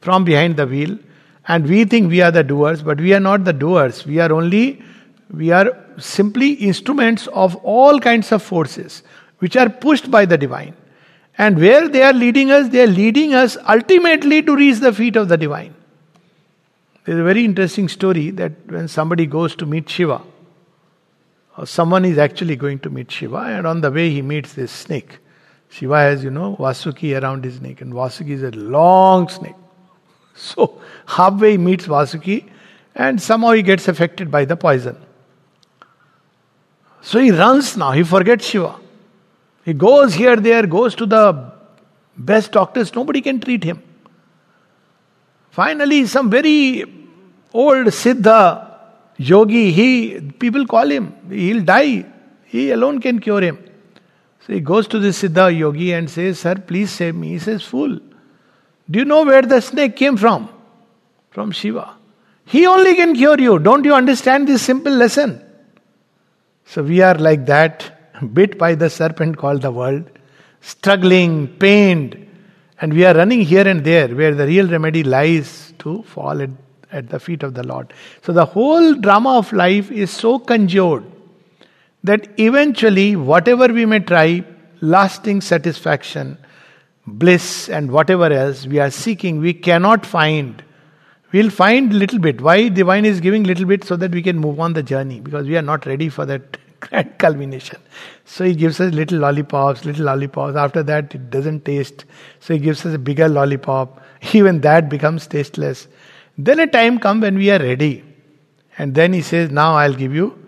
from 0.00 0.24
behind 0.24 0.56
the 0.56 0.66
wheel 0.66 0.96
and 1.48 1.66
we 1.68 1.84
think 1.84 2.10
we 2.10 2.20
are 2.22 2.30
the 2.30 2.44
doers 2.44 2.82
but 2.82 3.00
we 3.00 3.12
are 3.12 3.20
not 3.20 3.44
the 3.44 3.52
doers. 3.52 4.06
We 4.06 4.20
are 4.20 4.32
only 4.32 4.82
we 5.32 5.50
are 5.50 5.76
simply 5.98 6.52
instruments 6.52 7.26
of 7.28 7.56
all 7.56 7.98
kinds 7.98 8.30
of 8.30 8.42
forces 8.42 9.02
which 9.44 9.56
are 9.62 9.68
pushed 9.68 10.10
by 10.10 10.24
the 10.24 10.38
divine. 10.38 10.74
And 11.36 11.60
where 11.60 11.86
they 11.86 12.02
are 12.02 12.14
leading 12.14 12.50
us, 12.50 12.68
they 12.70 12.82
are 12.82 12.92
leading 12.98 13.34
us 13.34 13.56
ultimately 13.68 14.42
to 14.42 14.54
reach 14.56 14.78
the 14.78 14.92
feet 14.92 15.16
of 15.16 15.28
the 15.28 15.36
divine. 15.36 15.74
There's 17.04 17.18
a 17.18 17.24
very 17.24 17.44
interesting 17.44 17.88
story 17.88 18.30
that 18.30 18.52
when 18.66 18.88
somebody 18.88 19.26
goes 19.26 19.54
to 19.56 19.66
meet 19.66 19.90
Shiva, 19.90 20.22
or 21.58 21.66
someone 21.66 22.06
is 22.06 22.16
actually 22.16 22.56
going 22.56 22.78
to 22.80 22.90
meet 22.90 23.10
Shiva, 23.10 23.36
and 23.56 23.66
on 23.66 23.82
the 23.82 23.90
way 23.90 24.08
he 24.10 24.22
meets 24.22 24.54
this 24.54 24.72
snake. 24.72 25.18
Shiva 25.68 25.98
has, 25.98 26.24
you 26.24 26.30
know, 26.30 26.56
Vasuki 26.58 27.20
around 27.20 27.44
his 27.44 27.60
neck, 27.60 27.82
and 27.82 27.92
Vasuki 27.92 28.30
is 28.30 28.42
a 28.42 28.50
long 28.50 29.28
snake. 29.28 29.56
So 30.36 30.80
halfway 31.06 31.52
he 31.52 31.58
meets 31.58 31.86
Vasuki, 31.86 32.48
and 32.94 33.20
somehow 33.20 33.50
he 33.52 33.62
gets 33.62 33.88
affected 33.88 34.30
by 34.30 34.46
the 34.46 34.56
poison. 34.56 34.96
So 37.02 37.20
he 37.20 37.30
runs 37.30 37.76
now, 37.76 37.92
he 37.92 38.02
forgets 38.02 38.46
Shiva. 38.46 38.80
He 39.64 39.72
goes 39.72 40.14
here, 40.14 40.36
there, 40.36 40.66
goes 40.66 40.94
to 40.96 41.06
the 41.06 41.52
best 42.16 42.52
doctors, 42.52 42.94
nobody 42.94 43.20
can 43.20 43.40
treat 43.40 43.64
him. 43.64 43.82
Finally, 45.50 46.06
some 46.06 46.30
very 46.30 46.84
old 47.52 47.86
Siddha 47.86 48.78
yogi, 49.16 49.70
he 49.70 50.20
people 50.38 50.66
call 50.66 50.88
him, 50.90 51.14
he'll 51.30 51.62
die. 51.62 52.04
He 52.44 52.70
alone 52.70 53.00
can 53.00 53.20
cure 53.20 53.40
him. 53.40 53.58
So 54.46 54.52
he 54.52 54.60
goes 54.60 54.86
to 54.88 54.98
the 54.98 55.08
Siddha 55.08 55.56
yogi 55.56 55.92
and 55.92 56.10
says, 56.10 56.40
Sir, 56.40 56.56
please 56.56 56.90
save 56.90 57.14
me. 57.14 57.30
He 57.30 57.38
says, 57.38 57.62
Fool, 57.62 57.98
do 58.90 58.98
you 58.98 59.04
know 59.04 59.24
where 59.24 59.42
the 59.42 59.60
snake 59.60 59.96
came 59.96 60.16
from? 60.16 60.48
From 61.30 61.50
Shiva. 61.50 61.96
He 62.44 62.66
only 62.66 62.94
can 62.94 63.14
cure 63.14 63.40
you. 63.40 63.58
Don't 63.58 63.84
you 63.84 63.94
understand 63.94 64.46
this 64.46 64.62
simple 64.62 64.92
lesson? 64.92 65.42
So 66.66 66.82
we 66.82 67.00
are 67.00 67.14
like 67.14 67.46
that 67.46 68.03
bit 68.32 68.58
by 68.58 68.74
the 68.74 68.90
serpent 68.90 69.38
called 69.38 69.62
the 69.62 69.70
world, 69.70 70.10
struggling, 70.60 71.48
pained, 71.58 72.20
and 72.80 72.92
we 72.92 73.04
are 73.04 73.14
running 73.14 73.40
here 73.40 73.66
and 73.66 73.84
there 73.84 74.08
where 74.08 74.34
the 74.34 74.46
real 74.46 74.68
remedy 74.68 75.02
lies 75.02 75.72
to 75.78 76.02
fall 76.02 76.40
at, 76.40 76.50
at 76.92 77.08
the 77.08 77.18
feet 77.18 77.42
of 77.42 77.54
the 77.54 77.62
Lord. 77.62 77.92
So 78.22 78.32
the 78.32 78.44
whole 78.44 78.94
drama 78.94 79.38
of 79.38 79.52
life 79.52 79.90
is 79.90 80.10
so 80.10 80.38
conjured 80.38 81.04
that 82.02 82.28
eventually, 82.38 83.16
whatever 83.16 83.68
we 83.68 83.86
may 83.86 84.00
try, 84.00 84.44
lasting 84.80 85.40
satisfaction, 85.40 86.36
bliss 87.06 87.68
and 87.68 87.90
whatever 87.90 88.26
else 88.26 88.66
we 88.66 88.78
are 88.78 88.90
seeking, 88.90 89.40
we 89.40 89.54
cannot 89.54 90.04
find. 90.04 90.62
We'll 91.32 91.50
find 91.50 91.92
little 91.92 92.18
bit. 92.18 92.40
Why 92.40 92.68
divine 92.68 93.04
is 93.04 93.20
giving 93.20 93.44
little 93.44 93.66
bit 93.66 93.84
so 93.84 93.96
that 93.96 94.12
we 94.12 94.22
can 94.22 94.38
move 94.38 94.60
on 94.60 94.74
the 94.74 94.82
journey 94.82 95.20
because 95.20 95.46
we 95.46 95.56
are 95.56 95.62
not 95.62 95.86
ready 95.86 96.08
for 96.08 96.26
that 96.26 96.58
grand 96.88 97.18
culmination. 97.18 97.78
So 98.24 98.44
he 98.44 98.54
gives 98.54 98.80
us 98.80 98.92
little 98.92 99.18
lollipops, 99.18 99.84
little 99.84 100.06
lollipops. 100.06 100.56
After 100.56 100.82
that, 100.82 101.14
it 101.14 101.30
doesn't 101.30 101.64
taste. 101.64 102.04
So 102.40 102.54
he 102.54 102.60
gives 102.60 102.84
us 102.86 102.94
a 102.94 102.98
bigger 102.98 103.28
lollipop. 103.28 104.02
Even 104.32 104.60
that 104.62 104.88
becomes 104.88 105.26
tasteless. 105.26 105.88
Then 106.36 106.58
a 106.60 106.66
time 106.66 106.98
comes 106.98 107.22
when 107.22 107.36
we 107.36 107.50
are 107.50 107.58
ready. 107.58 108.04
And 108.78 108.94
then 108.94 109.12
he 109.12 109.22
says, 109.22 109.50
Now 109.50 109.74
I'll 109.76 109.94
give 109.94 110.14
you 110.14 110.38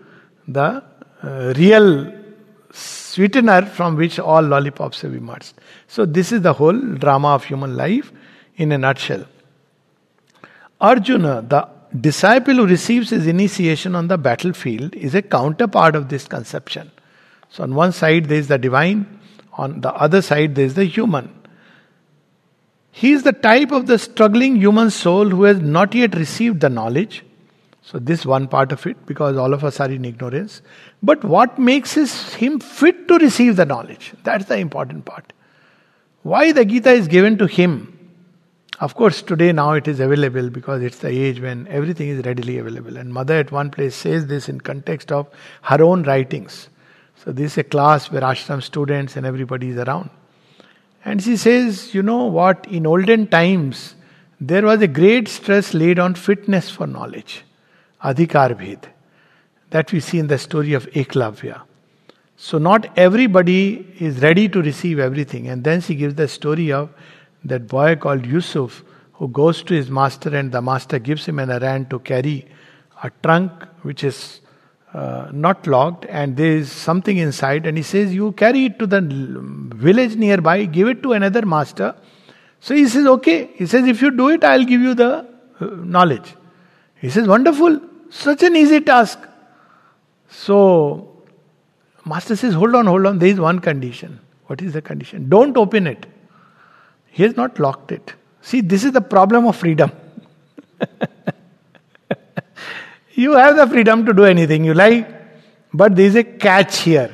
the 0.47 0.83
uh, 1.23 1.53
real 1.57 2.13
sweetener 2.71 3.65
from 3.65 3.95
which 3.95 4.19
all 4.19 4.41
lollipops 4.41 5.01
have 5.01 5.13
emerged. 5.13 5.53
So, 5.87 6.05
this 6.05 6.31
is 6.31 6.41
the 6.41 6.53
whole 6.53 6.79
drama 6.79 7.29
of 7.29 7.45
human 7.45 7.75
life 7.75 8.11
in 8.55 8.71
a 8.71 8.77
nutshell. 8.77 9.25
Arjuna, 10.79 11.43
the 11.47 11.67
disciple 12.01 12.55
who 12.55 12.67
receives 12.67 13.09
his 13.09 13.27
initiation 13.27 13.95
on 13.95 14.07
the 14.07 14.17
battlefield, 14.17 14.95
is 14.95 15.15
a 15.15 15.21
counterpart 15.21 15.95
of 15.95 16.09
this 16.09 16.27
conception. 16.27 16.91
So, 17.49 17.63
on 17.63 17.75
one 17.75 17.91
side 17.91 18.25
there 18.25 18.37
is 18.37 18.47
the 18.47 18.57
divine, 18.57 19.19
on 19.53 19.81
the 19.81 19.93
other 19.93 20.21
side 20.21 20.55
there 20.55 20.65
is 20.65 20.75
the 20.75 20.85
human. 20.85 21.33
He 22.91 23.11
is 23.11 23.23
the 23.23 23.33
type 23.33 23.71
of 23.71 23.87
the 23.87 23.99
struggling 23.99 24.55
human 24.55 24.89
soul 24.89 25.29
who 25.29 25.43
has 25.43 25.59
not 25.59 25.93
yet 25.93 26.15
received 26.15 26.61
the 26.61 26.69
knowledge. 26.69 27.23
So, 27.83 27.99
this 27.99 28.25
one 28.25 28.47
part 28.47 28.71
of 28.71 28.85
it, 28.85 29.05
because 29.05 29.37
all 29.37 29.53
of 29.53 29.63
us 29.63 29.79
are 29.79 29.89
in 29.89 30.03
ignorance. 30.03 30.61
But 31.01 31.23
what 31.23 31.57
makes 31.57 31.93
his, 31.93 32.33
him 32.33 32.59
fit 32.59 33.07
to 33.07 33.17
receive 33.17 33.55
the 33.55 33.65
knowledge? 33.65 34.13
That's 34.23 34.45
the 34.45 34.57
important 34.57 35.05
part. 35.05 35.31
Why 36.23 36.51
the 36.51 36.65
Gita 36.65 36.91
is 36.91 37.07
given 37.07 37.37
to 37.37 37.45
him? 37.45 37.96
Of 38.79 38.93
course, 38.93 39.23
today 39.23 39.51
now 39.53 39.71
it 39.71 39.87
is 39.87 39.99
available 39.99 40.51
because 40.51 40.83
it's 40.83 40.99
the 40.99 41.09
age 41.09 41.39
when 41.41 41.67
everything 41.67 42.09
is 42.09 42.23
readily 42.23 42.59
available. 42.59 42.95
And 42.95 43.11
Mother 43.11 43.33
at 43.39 43.51
one 43.51 43.71
place 43.71 43.95
says 43.95 44.27
this 44.27 44.47
in 44.47 44.61
context 44.61 45.11
of 45.11 45.27
her 45.63 45.81
own 45.81 46.03
writings. 46.03 46.69
So, 47.15 47.31
this 47.31 47.53
is 47.53 47.57
a 47.57 47.63
class 47.63 48.11
where 48.11 48.21
ashram 48.21 48.61
students 48.61 49.15
and 49.15 49.25
everybody 49.25 49.69
is 49.69 49.77
around. 49.77 50.11
And 51.03 51.23
she 51.23 51.37
says, 51.37 51.95
you 51.95 52.03
know 52.03 52.25
what, 52.25 52.67
in 52.67 52.85
olden 52.85 53.25
times, 53.25 53.95
there 54.39 54.61
was 54.61 54.79
a 54.83 54.87
great 54.87 55.27
stress 55.27 55.73
laid 55.73 55.97
on 55.97 56.13
fitness 56.13 56.69
for 56.69 56.85
knowledge, 56.85 57.43
adhikar 58.03 58.53
bhed, 58.53 58.83
that 59.71 59.91
we 59.91 59.99
see 59.99 60.19
in 60.19 60.27
the 60.27 60.37
story 60.37 60.73
of 60.73 60.85
Eklavya. 60.91 61.61
So, 62.35 62.59
not 62.59 62.95
everybody 62.95 63.91
is 63.97 64.21
ready 64.21 64.47
to 64.49 64.61
receive 64.61 64.99
everything. 64.99 65.47
And 65.47 65.63
then 65.63 65.81
she 65.81 65.95
gives 65.95 66.13
the 66.13 66.27
story 66.27 66.71
of 66.71 66.91
that 67.45 67.67
boy 67.67 67.95
called 67.95 68.25
Yusuf 68.25 68.83
who 69.13 69.27
goes 69.27 69.63
to 69.63 69.73
his 69.73 69.89
master, 69.89 70.35
and 70.35 70.51
the 70.51 70.61
master 70.61 70.99
gives 70.99 71.25
him 71.25 71.39
an 71.39 71.49
errand 71.49 71.89
to 71.89 71.99
carry 71.99 72.45
a 73.03 73.11
trunk 73.23 73.51
which 73.81 74.03
is 74.03 74.41
uh, 74.93 75.29
not 75.31 75.67
locked 75.67 76.05
and 76.05 76.37
there 76.37 76.51
is 76.51 76.71
something 76.71 77.17
inside 77.17 77.67
and 77.67 77.77
he 77.77 77.83
says 77.83 78.13
you 78.13 78.31
carry 78.31 78.65
it 78.65 78.79
to 78.79 78.87
the 78.87 79.01
village 79.75 80.15
nearby 80.15 80.65
give 80.65 80.87
it 80.87 81.03
to 81.03 81.13
another 81.13 81.45
master. 81.45 81.95
So 82.59 82.73
he 82.73 82.87
says 82.87 83.05
okay. 83.05 83.51
He 83.55 83.67
says 83.67 83.85
if 83.85 84.01
you 84.01 84.11
do 84.11 84.29
it 84.29 84.43
i'll 84.43 84.63
give 84.63 84.81
you 84.81 84.95
the 84.95 85.27
uh, 85.59 85.65
knowledge. 85.95 86.33
He 86.95 87.09
says 87.09 87.27
wonderful. 87.27 87.79
Such 88.09 88.43
an 88.43 88.55
easy 88.55 88.81
task. 88.81 89.19
So 90.29 91.23
master 92.05 92.35
says 92.35 92.53
hold 92.53 92.73
on 92.73 92.87
hold 92.87 93.05
on. 93.05 93.19
There 93.19 93.29
is 93.29 93.39
one 93.39 93.59
condition. 93.59 94.19
What 94.47 94.61
is 94.61 94.73
the 94.73 94.81
condition? 94.81 95.29
Don't 95.29 95.57
open 95.57 95.85
it 95.85 96.05
he 97.11 97.23
has 97.23 97.35
not 97.35 97.59
locked 97.59 97.91
it 97.91 98.13
see 98.41 98.61
this 98.61 98.83
is 98.83 98.91
the 98.91 99.01
problem 99.01 99.45
of 99.45 99.55
freedom 99.55 99.91
You 103.17 103.31
have 103.31 103.55
the 103.55 103.65
freedom 103.65 104.05
to 104.05 104.13
do 104.13 104.25
anything 104.25 104.63
you 104.63 104.75
like, 104.75 105.09
but 105.73 105.95
there 105.95 106.05
is 106.05 106.15
a 106.15 106.23
catch 106.23 106.81
here. 106.81 107.09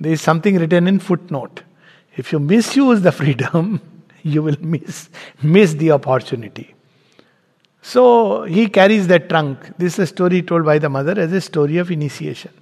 There 0.00 0.10
is 0.10 0.22
something 0.22 0.56
written 0.56 0.88
in 0.88 0.98
footnote. 0.98 1.62
If 2.16 2.32
you 2.32 2.38
misuse 2.38 3.02
the 3.02 3.12
freedom, 3.20 3.82
you 4.22 4.42
will 4.42 4.56
miss, 4.58 5.10
miss 5.42 5.74
the 5.74 5.90
opportunity. 5.90 6.74
So 7.82 8.44
he 8.44 8.68
carries 8.68 9.06
that 9.08 9.28
trunk. 9.28 9.76
This 9.76 9.92
is 9.94 9.98
a 9.98 10.06
story 10.06 10.40
told 10.40 10.64
by 10.64 10.78
the 10.78 10.88
mother 10.88 11.20
as 11.20 11.30
a 11.30 11.42
story 11.42 11.76
of 11.76 11.90
initiation. 11.90 12.52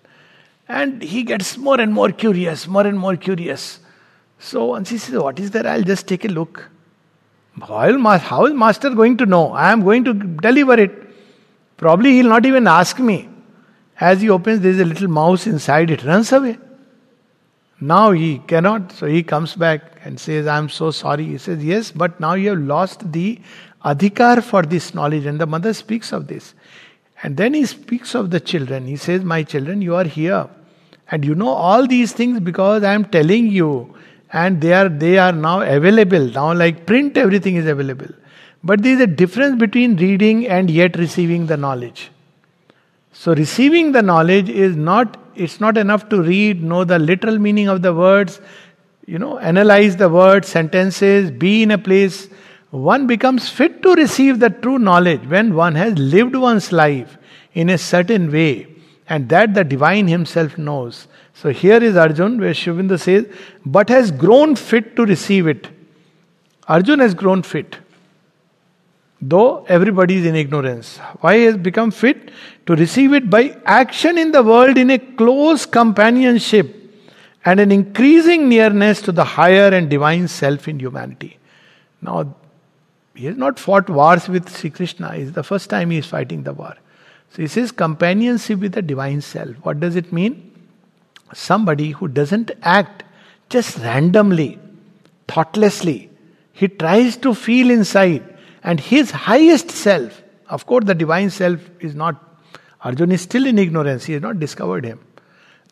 And 0.67 1.01
he 1.01 1.23
gets 1.23 1.57
more 1.57 1.81
and 1.81 1.93
more 1.93 2.11
curious, 2.11 2.67
more 2.67 2.85
and 2.85 2.99
more 2.99 3.15
curious. 3.15 3.79
So 4.43 4.65
once 4.67 4.91
he 4.91 4.99
says, 4.99 5.19
What 5.19 5.39
is 5.39 5.53
there? 5.53 5.67
I'll 5.67 5.83
just 5.83 6.09
take 6.09 6.25
a 6.25 6.29
look. 6.29 6.69
How 7.61 8.47
is 8.47 8.55
master 8.55 8.91
going 8.91 9.17
to 9.19 9.27
know? 9.27 9.53
I 9.53 9.71
am 9.71 9.83
going 9.85 10.05
to 10.05 10.15
deliver 10.15 10.75
it. 10.75 10.91
Probably 11.77 12.13
he'll 12.15 12.29
not 12.29 12.45
even 12.45 12.67
ask 12.67 12.99
me. 12.99 13.29
As 14.01 14.21
he 14.21 14.31
opens, 14.31 14.61
there's 14.61 14.81
a 14.81 14.85
little 14.85 15.09
mouse 15.09 15.47
inside, 15.47 15.91
it 15.91 16.03
runs 16.03 16.33
away. 16.33 16.59
Now 17.81 18.11
he 18.11 18.39
cannot, 18.39 18.91
so 18.93 19.07
he 19.07 19.23
comes 19.23 19.55
back 19.55 20.01
and 20.05 20.19
says, 20.19 20.47
I'm 20.47 20.69
so 20.69 20.91
sorry. 20.91 21.25
He 21.25 21.39
says, 21.39 21.65
Yes, 21.65 21.93
but 21.93 22.19
now 22.19 22.35
you 22.35 22.51
have 22.51 22.59
lost 22.59 23.13
the 23.13 23.39
adhikar 23.85 24.43
for 24.43 24.63
this 24.63 24.93
knowledge. 24.93 25.27
And 25.27 25.41
the 25.41 25.47
mother 25.47 25.73
speaks 25.73 26.13
of 26.13 26.27
this. 26.27 26.55
And 27.23 27.37
then 27.37 27.55
he 27.55 27.65
speaks 27.65 28.17
of 28.17 28.31
the 28.31 28.41
children. 28.41 28.87
He 28.87 28.97
says, 28.97 29.23
My 29.23 29.45
children, 29.45 29.83
you 29.83 29.95
are 29.95 30.05
here. 30.05 30.49
And 31.13 31.25
you 31.25 31.37
know 31.37 31.51
all 31.51 31.87
these 31.87 32.13
things 32.13 32.41
because 32.41 32.83
I 32.83 32.95
am 32.95 33.05
telling 33.05 33.47
you. 33.49 33.95
And 34.33 34.61
they 34.61 34.73
are 34.73 34.89
they 34.89 35.19
are 35.19 35.33
now 35.33 35.61
available. 35.61 36.27
Now, 36.27 36.53
like 36.55 36.87
print, 36.87 37.17
everything 37.17 37.57
is 37.57 37.67
available. 37.67 38.09
But 38.65 38.83
there 38.83 38.95
is 38.95 39.01
a 39.01 39.07
difference 39.07 39.59
between 39.59 39.97
reading 39.97 40.47
and 40.47 40.71
yet 40.71 40.97
receiving 40.97 41.47
the 41.47 41.57
knowledge. 41.57 42.11
So 43.13 43.35
receiving 43.35 43.93
the 43.93 44.03
knowledge 44.03 44.49
is 44.49 44.77
not 44.77 45.19
it's 45.35 45.61
not 45.61 45.77
enough 45.77 46.09
to 46.11 46.23
read, 46.23 46.63
know 46.63 46.85
the 46.85 46.99
literal 46.99 47.39
meaning 47.39 47.69
of 47.69 47.83
the 47.83 47.93
words, 47.95 48.41
you 49.07 49.19
know, 49.19 49.39
analyze 49.39 49.97
the 49.97 50.09
words, 50.09 50.49
sentences, 50.49 51.31
be 51.31 51.63
in 51.63 51.71
a 51.71 51.79
place. 51.79 52.29
One 52.71 53.07
becomes 53.07 53.49
fit 53.49 53.83
to 53.83 53.95
receive 53.95 54.39
the 54.41 54.51
true 54.51 54.79
knowledge 54.79 55.27
when 55.27 55.55
one 55.55 55.75
has 55.75 55.99
lived 55.99 56.35
one's 56.35 56.73
life 56.73 57.19
in 57.53 57.69
a 57.69 57.77
certain 57.77 58.31
way, 58.33 58.67
and 59.09 59.29
that 59.29 59.55
the 59.55 59.65
divine 59.65 60.09
himself 60.09 60.57
knows. 60.57 61.09
So 61.35 61.51
here 61.51 61.83
is 61.83 61.97
Arjun, 61.97 62.41
where 62.41 62.53
Aurobindo 62.53 62.99
says, 62.99 63.27
but 63.67 63.89
has 63.89 64.11
grown 64.11 64.57
fit 64.57 64.97
to 64.97 65.05
receive 65.05 65.47
it. 65.47 65.69
Arjun 66.69 67.01
has 67.01 67.15
grown 67.15 67.43
fit 67.43 67.79
though 69.23 69.65
everybody 69.69 70.17
is 70.17 70.27
in 70.27 70.35
ignorance. 70.35 70.99
Why 71.21 71.37
has 71.39 71.57
become 71.57 71.93
fit? 71.93 72.33
To 72.67 72.75
receive 72.75 73.13
it 73.13 73.31
by 73.31 73.57
action 73.65 74.19
in 74.19 74.33
the 74.33 74.43
world 74.43 74.77
in 74.77 74.91
a 74.91 74.99
close 74.99 75.65
companionship 75.65 76.77
and 77.45 77.61
an 77.61 77.71
increasing 77.71 78.49
nearness 78.49 79.01
to 79.03 79.13
the 79.13 79.25
higher 79.25 79.69
and 79.69 79.89
divine 79.89 80.27
self 80.27 80.67
in 80.67 80.81
humanity. 80.81 81.39
Now, 82.01 82.35
he 83.15 83.27
has 83.27 83.37
not 83.37 83.59
fought 83.59 83.89
wars 83.89 84.29
with 84.29 84.49
Sri 84.49 84.71
Krishna. 84.71 85.13
It's 85.15 85.33
the 85.33 85.45
first 85.45 85.71
time 85.71 85.91
he 85.91 85.99
is 85.99 86.07
fighting 86.07 86.43
the 86.43 86.53
war. 86.53 86.75
So 87.35 87.41
he 87.41 87.49
says 87.49 87.73
companionship 87.73 88.59
with 88.59 88.73
the 88.73 88.83
divine 88.83 89.23
self. 89.23 89.57
What 89.63 89.81
does 89.81 89.97
it 89.97 90.13
mean? 90.13 90.51
Somebody 91.33 91.93
who 91.93 92.09
doesn't 92.09 92.51
act 92.63 93.05
just 93.49 93.79
randomly, 93.79 94.59
thoughtlessly. 95.29 96.11
He 96.53 96.69
tries 96.69 97.17
to 97.19 97.35
feel 97.35 97.71
inside 97.71 98.23
and 98.63 98.79
his 98.79 99.11
highest 99.11 99.71
self, 99.71 100.23
of 100.49 100.67
course, 100.67 100.85
the 100.85 100.95
divine 100.95 101.31
self 101.31 101.59
is 101.81 101.95
not, 101.95 102.23
Arjuna 102.83 103.15
is 103.15 103.23
still 103.23 103.47
in 103.47 103.59
ignorance, 103.59 104.05
he 104.05 104.13
has 104.13 104.23
not 104.23 104.39
discovered 104.39 104.85
him. 104.85 105.01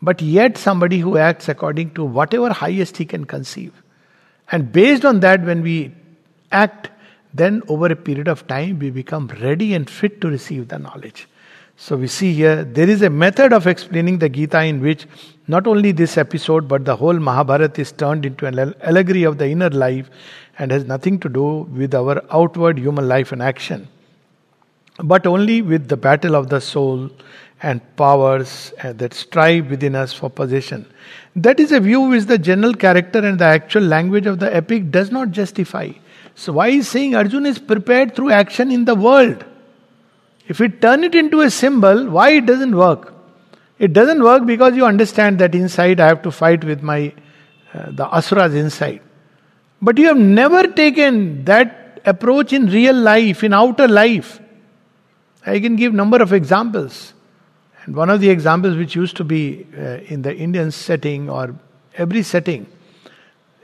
But 0.00 0.22
yet, 0.22 0.56
somebody 0.56 0.98
who 0.98 1.18
acts 1.18 1.48
according 1.48 1.92
to 1.94 2.04
whatever 2.04 2.50
highest 2.52 2.96
he 2.96 3.04
can 3.04 3.26
conceive. 3.26 3.74
And 4.50 4.72
based 4.72 5.04
on 5.04 5.20
that, 5.20 5.44
when 5.44 5.60
we 5.60 5.92
act, 6.50 6.90
then 7.34 7.62
over 7.68 7.86
a 7.86 7.96
period 7.96 8.28
of 8.28 8.46
time, 8.46 8.78
we 8.78 8.90
become 8.90 9.28
ready 9.42 9.74
and 9.74 9.88
fit 9.88 10.22
to 10.22 10.28
receive 10.28 10.68
the 10.68 10.78
knowledge. 10.78 11.28
So 11.82 11.96
we 11.96 12.08
see 12.08 12.34
here 12.34 12.62
there 12.62 12.90
is 12.90 13.00
a 13.00 13.08
method 13.08 13.54
of 13.54 13.66
explaining 13.66 14.18
the 14.18 14.28
Gita 14.28 14.62
in 14.62 14.82
which 14.82 15.06
not 15.48 15.66
only 15.66 15.92
this 15.92 16.18
episode 16.18 16.68
but 16.68 16.84
the 16.84 16.94
whole 16.94 17.18
Mahabharata 17.18 17.80
is 17.80 17.90
turned 17.90 18.26
into 18.26 18.44
an 18.44 18.74
allegory 18.82 19.22
of 19.22 19.38
the 19.38 19.48
inner 19.48 19.70
life 19.70 20.10
and 20.58 20.72
has 20.72 20.84
nothing 20.84 21.18
to 21.20 21.30
do 21.30 21.60
with 21.78 21.94
our 21.94 22.22
outward 22.30 22.78
human 22.78 23.08
life 23.08 23.32
and 23.32 23.42
action, 23.42 23.88
but 25.02 25.26
only 25.26 25.62
with 25.62 25.88
the 25.88 25.96
battle 25.96 26.36
of 26.36 26.50
the 26.50 26.60
soul 26.60 27.08
and 27.62 27.80
powers 27.96 28.74
uh, 28.84 28.92
that 28.92 29.14
strive 29.14 29.70
within 29.70 29.94
us 29.94 30.12
for 30.12 30.28
possession. 30.28 30.84
That 31.34 31.58
is 31.58 31.72
a 31.72 31.80
view 31.80 32.02
which 32.02 32.24
the 32.24 32.36
general 32.36 32.74
character 32.74 33.20
and 33.20 33.38
the 33.38 33.46
actual 33.46 33.84
language 33.84 34.26
of 34.26 34.38
the 34.38 34.54
epic 34.54 34.90
does 34.90 35.10
not 35.10 35.30
justify. 35.30 35.92
So, 36.34 36.52
why 36.52 36.68
is 36.68 36.88
saying 36.88 37.14
Arjuna 37.14 37.48
is 37.48 37.58
prepared 37.58 38.14
through 38.14 38.32
action 38.32 38.70
in 38.70 38.84
the 38.84 38.94
world? 38.94 39.46
If 40.50 40.58
we 40.58 40.68
turn 40.68 41.04
it 41.04 41.14
into 41.14 41.42
a 41.42 41.48
symbol, 41.48 42.10
why 42.10 42.30
it 42.30 42.44
doesn't 42.44 42.74
work? 42.74 43.14
It 43.78 43.92
doesn't 43.92 44.20
work 44.20 44.46
because 44.46 44.74
you 44.74 44.84
understand 44.84 45.38
that 45.38 45.54
inside 45.54 46.00
I 46.00 46.08
have 46.08 46.22
to 46.22 46.32
fight 46.32 46.64
with 46.64 46.82
my 46.82 47.12
uh, 47.72 47.92
the 47.92 48.12
asuras 48.12 48.52
inside. 48.56 49.00
But 49.80 49.96
you 49.96 50.06
have 50.06 50.16
never 50.16 50.66
taken 50.66 51.44
that 51.44 52.00
approach 52.04 52.52
in 52.52 52.66
real 52.66 52.96
life, 52.96 53.44
in 53.44 53.54
outer 53.54 53.86
life. 53.86 54.40
I 55.46 55.60
can 55.60 55.76
give 55.76 55.94
number 55.94 56.20
of 56.20 56.32
examples. 56.32 57.14
And 57.84 57.94
one 57.94 58.10
of 58.10 58.20
the 58.20 58.30
examples 58.30 58.76
which 58.76 58.96
used 58.96 59.16
to 59.18 59.24
be 59.24 59.68
uh, 59.78 59.98
in 60.14 60.22
the 60.22 60.34
Indian 60.34 60.72
setting 60.72 61.30
or 61.30 61.54
every 61.94 62.24
setting, 62.24 62.66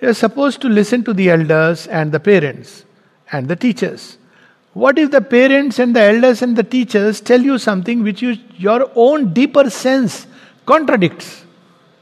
you're 0.01 0.15
supposed 0.15 0.61
to 0.61 0.69
listen 0.69 1.03
to 1.03 1.13
the 1.13 1.31
elders 1.31 1.89
and 1.89 2.13
the 2.13 2.21
parents 2.21 2.85
and 3.33 3.49
the 3.49 3.57
teachers. 3.57 4.19
What 4.83 4.99
if 4.99 5.11
the 5.11 5.23
parents 5.23 5.79
and 5.79 5.97
the 5.97 6.03
elders 6.03 6.43
and 6.43 6.55
the 6.55 6.63
teachers 6.63 7.23
tell 7.23 7.41
you 7.41 7.57
something 7.57 8.03
which 8.03 8.21
you, 8.21 8.37
your 8.57 8.91
own 8.95 9.33
deeper 9.33 9.71
sense 9.71 10.27
contradicts? 10.67 11.47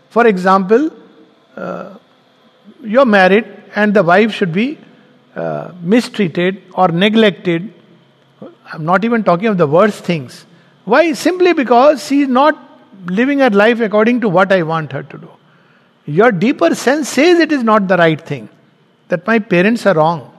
For 0.08 0.26
example, 0.26 0.90
uh, 1.54 1.94
you're 2.82 3.04
married 3.04 3.46
and 3.76 3.94
the 3.94 4.02
wife 4.02 4.32
should 4.32 4.52
be 4.52 4.76
uh, 5.36 5.70
mistreated 5.82 6.62
or 6.74 6.88
neglected. 6.88 7.72
I'm 8.72 8.84
not 8.84 9.04
even 9.04 9.22
talking 9.22 9.46
of 9.46 9.56
the 9.56 9.68
worst 9.68 10.02
things. 10.02 10.44
Why? 10.84 11.12
Simply 11.12 11.52
because 11.52 12.04
she 12.04 12.22
is 12.22 12.28
not 12.28 12.58
living 13.06 13.38
her 13.38 13.50
life 13.50 13.78
according 13.78 14.20
to 14.22 14.28
what 14.28 14.50
I 14.50 14.64
want 14.64 14.90
her 14.90 15.04
to 15.04 15.18
do. 15.18 15.30
Your 16.06 16.32
deeper 16.32 16.74
sense 16.74 17.08
says 17.08 17.38
it 17.38 17.52
is 17.52 17.62
not 17.62 17.86
the 17.86 17.96
right 17.96 18.20
thing, 18.20 18.48
that 19.10 19.24
my 19.28 19.38
parents 19.38 19.86
are 19.86 19.94
wrong. 19.94 20.36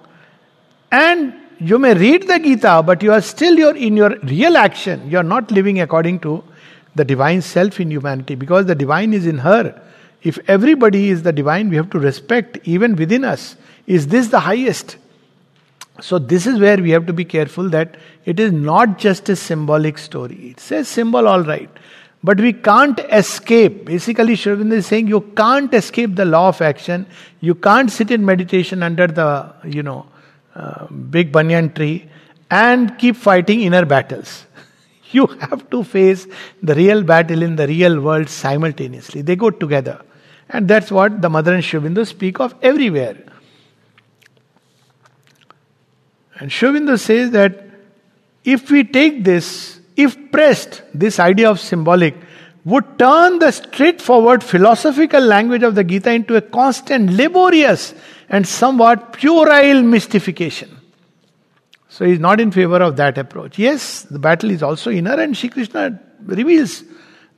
And 0.91 1.33
you 1.59 1.79
may 1.79 1.93
read 1.93 2.27
the 2.27 2.39
Gita, 2.39 2.83
but 2.85 3.01
you 3.01 3.11
are 3.11 3.21
still 3.21 3.57
your, 3.57 3.75
in 3.75 3.95
your 3.95 4.17
real 4.19 4.57
action, 4.57 5.09
you 5.09 5.17
are 5.17 5.23
not 5.23 5.51
living 5.51 5.79
according 5.81 6.19
to 6.19 6.43
the 6.95 7.05
divine 7.05 7.41
self 7.41 7.79
in 7.79 7.91
humanity 7.91 8.35
because 8.35 8.65
the 8.65 8.75
divine 8.75 9.13
is 9.13 9.25
in 9.27 9.39
her. 9.39 9.81
If 10.23 10.39
everybody 10.47 11.09
is 11.09 11.23
the 11.23 11.31
divine, 11.31 11.69
we 11.69 11.75
have 11.75 11.89
to 11.91 11.99
respect 11.99 12.57
even 12.63 12.95
within 12.95 13.23
us. 13.23 13.55
Is 13.85 14.07
this 14.07 14.29
the 14.29 14.39
highest? 14.39 14.97
So, 16.01 16.19
this 16.19 16.45
is 16.45 16.59
where 16.59 16.77
we 16.77 16.89
have 16.91 17.05
to 17.05 17.13
be 17.13 17.23
careful 17.23 17.69
that 17.69 17.95
it 18.25 18.39
is 18.39 18.51
not 18.51 18.97
just 18.97 19.29
a 19.29 19.35
symbolic 19.35 19.97
story. 19.97 20.49
It's 20.49 20.71
a 20.71 20.83
symbol, 20.83 21.27
all 21.27 21.41
right. 21.41 21.69
But 22.23 22.41
we 22.41 22.53
can't 22.53 22.99
escape. 23.11 23.85
Basically, 23.85 24.33
Aurobindo 24.33 24.73
is 24.73 24.87
saying 24.87 25.07
you 25.07 25.21
can't 25.37 25.73
escape 25.73 26.15
the 26.15 26.25
law 26.25 26.49
of 26.49 26.61
action. 26.61 27.05
You 27.39 27.55
can't 27.55 27.91
sit 27.91 28.09
in 28.11 28.25
meditation 28.25 28.81
under 28.81 29.07
the, 29.07 29.53
you 29.63 29.83
know, 29.83 30.07
uh, 30.55 30.87
big 30.87 31.31
banyan 31.31 31.73
tree 31.73 32.09
and 32.49 32.97
keep 32.97 33.15
fighting 33.15 33.61
inner 33.61 33.85
battles. 33.85 34.45
you 35.11 35.27
have 35.27 35.69
to 35.69 35.83
face 35.83 36.27
the 36.61 36.75
real 36.75 37.03
battle 37.03 37.43
in 37.43 37.55
the 37.55 37.67
real 37.67 37.99
world 37.99 38.29
simultaneously. 38.29 39.21
They 39.21 39.35
go 39.35 39.49
together. 39.49 40.01
And 40.49 40.67
that's 40.67 40.91
what 40.91 41.21
the 41.21 41.29
Mother 41.29 41.53
and 41.53 41.63
Aurobindo 41.63 42.05
speak 42.05 42.39
of 42.39 42.55
everywhere. 42.61 43.17
And 46.37 46.51
Aurobindo 46.51 46.99
says 46.99 47.31
that 47.31 47.65
if 48.43 48.69
we 48.69 48.83
take 48.83 49.23
this, 49.23 49.79
if 49.95 50.31
pressed, 50.31 50.83
this 50.93 51.19
idea 51.19 51.49
of 51.49 51.59
symbolic, 51.59 52.15
would 52.63 52.97
turn 52.99 53.39
the 53.39 53.51
straightforward 53.51 54.43
philosophical 54.43 55.21
language 55.21 55.63
of 55.63 55.75
the 55.75 55.83
Gita 55.83 56.11
into 56.11 56.35
a 56.35 56.41
constant, 56.41 57.11
laborious, 57.11 57.93
and 58.29 58.47
somewhat 58.47 59.13
puerile 59.13 59.83
mystification. 59.83 60.69
So 61.89 62.05
he's 62.05 62.19
not 62.19 62.39
in 62.41 62.51
favor 62.51 62.77
of 62.77 62.97
that 62.97 63.17
approach. 63.17 63.57
Yes, 63.57 64.03
the 64.03 64.19
battle 64.19 64.51
is 64.51 64.61
also 64.61 64.91
inner, 64.91 65.13
and 65.13 65.35
Shri 65.35 65.49
Krishna 65.49 65.99
reveals 66.23 66.83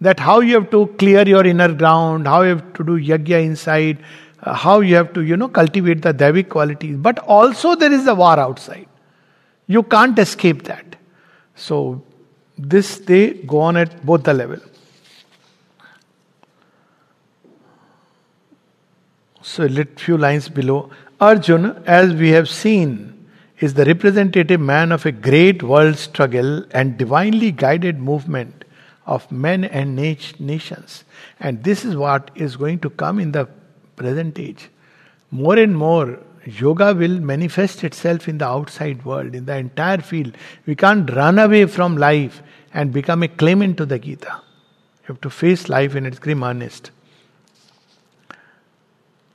that 0.01 0.19
how 0.19 0.39
you 0.39 0.55
have 0.55 0.71
to 0.71 0.87
clear 0.97 1.27
your 1.27 1.45
inner 1.45 1.73
ground, 1.73 2.27
how 2.27 2.41
you 2.41 2.55
have 2.55 2.73
to 2.73 2.83
do 2.83 2.99
yajna 2.99 3.43
inside, 3.43 4.03
uh, 4.43 4.53
how 4.53 4.79
you 4.79 4.95
have 4.95 5.13
to, 5.13 5.21
you 5.21 5.37
know, 5.37 5.47
cultivate 5.47 6.01
the 6.01 6.13
Devic 6.13 6.49
qualities. 6.49 6.97
But 6.97 7.19
also 7.19 7.75
there 7.75 7.91
is 7.91 8.05
the 8.05 8.15
war 8.15 8.39
outside. 8.39 8.87
You 9.67 9.83
can't 9.83 10.17
escape 10.17 10.63
that. 10.63 10.95
So 11.55 12.03
this 12.57 12.99
they 12.99 13.33
go 13.33 13.59
on 13.59 13.77
at 13.77 14.05
both 14.05 14.23
the 14.23 14.33
level. 14.33 14.59
So, 19.57 19.63
a 19.63 19.85
few 19.95 20.19
lines 20.19 20.49
below. 20.49 20.91
Arjun, 21.19 21.81
as 21.87 22.13
we 22.13 22.29
have 22.29 22.47
seen, 22.47 23.27
is 23.59 23.73
the 23.73 23.85
representative 23.85 24.61
man 24.61 24.91
of 24.91 25.03
a 25.07 25.11
great 25.11 25.63
world 25.63 25.97
struggle 25.97 26.63
and 26.69 26.95
divinely 26.95 27.51
guided 27.51 27.97
movement 27.97 28.65
of 29.07 29.31
men 29.31 29.63
and 29.63 29.95
nations. 29.95 31.05
And 31.39 31.63
this 31.63 31.83
is 31.83 31.95
what 31.95 32.29
is 32.35 32.55
going 32.55 32.81
to 32.81 32.91
come 32.91 33.17
in 33.17 33.31
the 33.31 33.49
present 33.95 34.37
age. 34.37 34.69
More 35.31 35.57
and 35.57 35.75
more, 35.75 36.19
yoga 36.45 36.93
will 36.93 37.19
manifest 37.19 37.83
itself 37.83 38.27
in 38.27 38.37
the 38.37 38.45
outside 38.45 39.03
world, 39.05 39.33
in 39.33 39.45
the 39.45 39.57
entire 39.57 40.01
field. 40.01 40.37
We 40.67 40.75
can't 40.75 41.11
run 41.11 41.39
away 41.39 41.65
from 41.65 41.97
life 41.97 42.43
and 42.75 42.93
become 42.93 43.23
a 43.23 43.27
claimant 43.27 43.77
to 43.77 43.87
the 43.87 43.97
Gita. 43.97 44.39
You 45.01 45.13
have 45.13 45.21
to 45.21 45.31
face 45.31 45.67
life 45.67 45.95
in 45.95 46.05
its 46.05 46.19
grim 46.19 46.43
earnest. 46.43 46.91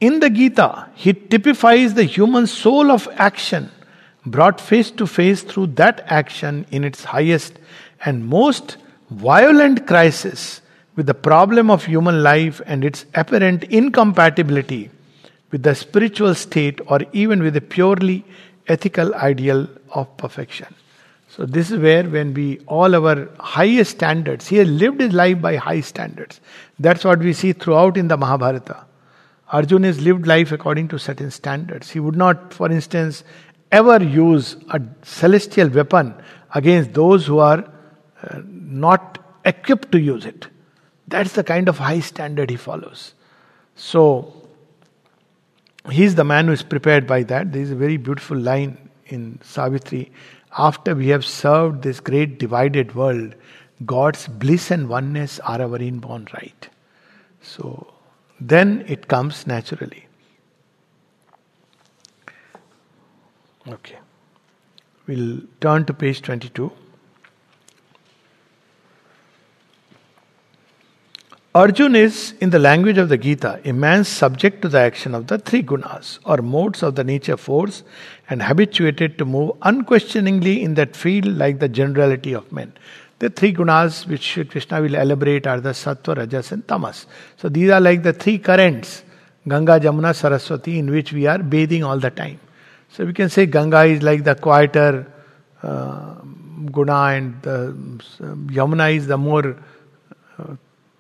In 0.03 0.19
the 0.19 0.31
Gita, 0.31 0.89
he 0.97 1.13
typifies 1.13 1.95
the 1.95 2.03
human 2.03 2.49
soul 2.49 2.91
of 2.91 3.07
action, 3.19 3.71
brought 4.27 4.61
face 4.61 4.91
to 4.91 5.07
face 5.07 5.45
through 5.45 5.69
that 5.81 6.03
action 6.07 6.67
in 6.73 6.83
its 6.83 7.05
highest 7.05 7.61
and 8.05 8.27
most 8.27 8.79
violent 9.11 9.87
crisis 9.87 10.61
with 10.97 11.07
the 11.07 11.15
problem 11.15 11.71
of 11.71 11.85
human 11.85 12.21
life 12.25 12.61
and 12.67 12.85
its 12.85 13.07
apparent 13.15 13.63
incompatibility 13.63 14.91
with 15.53 15.63
the 15.63 15.77
spiritual 15.77 16.35
state 16.35 16.81
or 16.89 16.99
even 17.13 17.41
with 17.41 17.55
a 17.55 17.61
purely 17.61 18.25
ethical 18.67 19.15
ideal 19.15 19.69
of 19.91 20.17
perfection. 20.17 20.75
So, 21.29 21.47
this 21.47 21.71
is 21.71 21.79
where, 21.79 22.03
when 22.03 22.35
we 22.35 22.59
all 22.67 22.97
our 22.97 23.29
highest 23.39 23.93
standards, 23.93 24.49
he 24.49 24.57
has 24.57 24.69
lived 24.69 25.01
his 25.01 25.13
life 25.13 25.41
by 25.41 25.55
high 25.55 25.81
standards. 25.81 26.41
That's 26.81 27.05
what 27.05 27.21
we 27.21 27.33
see 27.33 27.53
throughout 27.53 27.97
in 27.97 28.09
the 28.09 28.17
Mahabharata. 28.17 28.87
Arjuna 29.53 29.89
has 29.89 30.01
lived 30.01 30.27
life 30.27 30.51
according 30.51 30.89
to 30.89 30.99
certain 30.99 31.31
standards. 31.31 31.91
He 31.91 32.01
would 32.01 32.17
not, 32.17 32.55
for 32.55 32.71
instance, 32.71 33.23
ever 33.71 34.03
use 34.03 34.57
a 34.71 34.81
celestial 35.03 35.69
weapon 35.69 36.15
against 36.55 36.95
those 36.95 37.27
who 37.27 37.39
are 37.39 37.71
uh, 38.23 38.41
not 38.47 39.19
equipped 39.45 39.93
to 39.93 40.01
use 40.01 40.25
it. 40.25 40.47
That's 41.07 41.33
the 41.33 41.45
kind 41.45 41.69
of 41.69 41.79
high 41.79 42.01
standard 42.01 42.49
he 42.49 42.57
follows. 42.57 43.13
So, 43.77 44.33
he's 45.91 46.15
the 46.15 46.25
man 46.25 46.47
who 46.47 46.53
is 46.53 46.63
prepared 46.63 47.07
by 47.07 47.23
that. 47.25 47.53
There 47.53 47.63
is 47.63 47.71
a 47.71 47.77
very 47.77 47.99
beautiful 47.99 48.39
line 48.39 48.89
in 49.07 49.39
Savitri. 49.43 50.13
After 50.57 50.95
we 50.95 51.09
have 51.09 51.25
served 51.25 51.83
this 51.83 52.01
great 52.01 52.39
divided 52.39 52.95
world, 52.95 53.35
God's 53.85 54.29
bliss 54.29 54.71
and 54.71 54.89
oneness 54.89 55.41
are 55.41 55.61
our 55.61 55.77
inborn 55.77 56.29
right. 56.35 56.69
So, 57.43 57.93
then 58.49 58.85
it 58.89 59.09
comes 59.09 59.47
naturally. 59.47 60.07
Okay. 63.69 63.99
We'll 65.07 65.41
turn 65.61 65.85
to 65.87 65.95
page 65.95 66.23
22. 66.23 66.73
Arjun 71.55 71.95
is, 71.95 72.33
in 72.41 72.49
the 72.49 72.59
language 72.59 72.97
of 72.97 73.11
the 73.11 73.19
Gita, 73.19 73.61
a 73.65 73.73
man 73.73 74.05
subject 74.05 74.63
to 74.63 74.69
the 74.69 74.79
action 74.79 75.15
of 75.15 75.27
the 75.27 75.37
three 75.37 75.63
gunas, 75.63 76.19
or 76.25 76.39
modes 76.39 76.83
of 76.83 76.95
the 76.95 77.05
nature 77.05 77.37
force, 77.37 77.83
and 78.31 78.43
habituated 78.43 79.19
to 79.19 79.27
move 79.27 79.53
unquestioningly 79.61 80.63
in 80.63 80.75
that 80.75 80.97
field 80.97 81.27
like 81.27 81.59
the 81.59 81.69
generality 81.69 82.33
of 82.33 82.51
men. 82.51 82.73
The 83.23 83.31
three 83.31 83.53
gunas 83.55 84.05
which 84.09 84.37
Krishna 84.51 84.81
will 84.83 84.97
elaborate 84.97 85.47
are 85.47 85.61
the 85.61 85.71
sattva, 85.71 86.17
rajas, 86.17 86.51
and 86.51 86.67
tamas. 86.67 87.07
So 87.37 87.49
these 87.49 87.71
are 87.71 87.81
like 87.81 88.03
the 88.03 88.13
three 88.13 88.39
currents 88.39 89.05
Ganga, 89.47 89.79
Jamuna, 89.79 90.13
Saraswati, 90.13 90.81
in 90.81 90.91
which 90.91 91.13
we 91.13 91.27
are 91.27 91.39
bathing 91.39 91.85
all 91.85 92.01
the 92.01 92.11
time. 92.11 92.41
So 92.89 93.05
we 93.05 93.13
can 93.13 93.29
say 93.29 93.47
Ganga 93.47 93.85
is 93.85 94.03
like 94.03 94.25
the 94.25 94.35
quieter 94.35 95.07
uh, 95.63 96.15
guna, 96.73 97.01
and 97.17 97.41
the, 97.43 97.69
uh, 98.21 98.35
Yamuna 98.59 98.93
is 98.97 99.07
the 99.07 99.19
more 99.19 99.57
uh, 100.41 100.57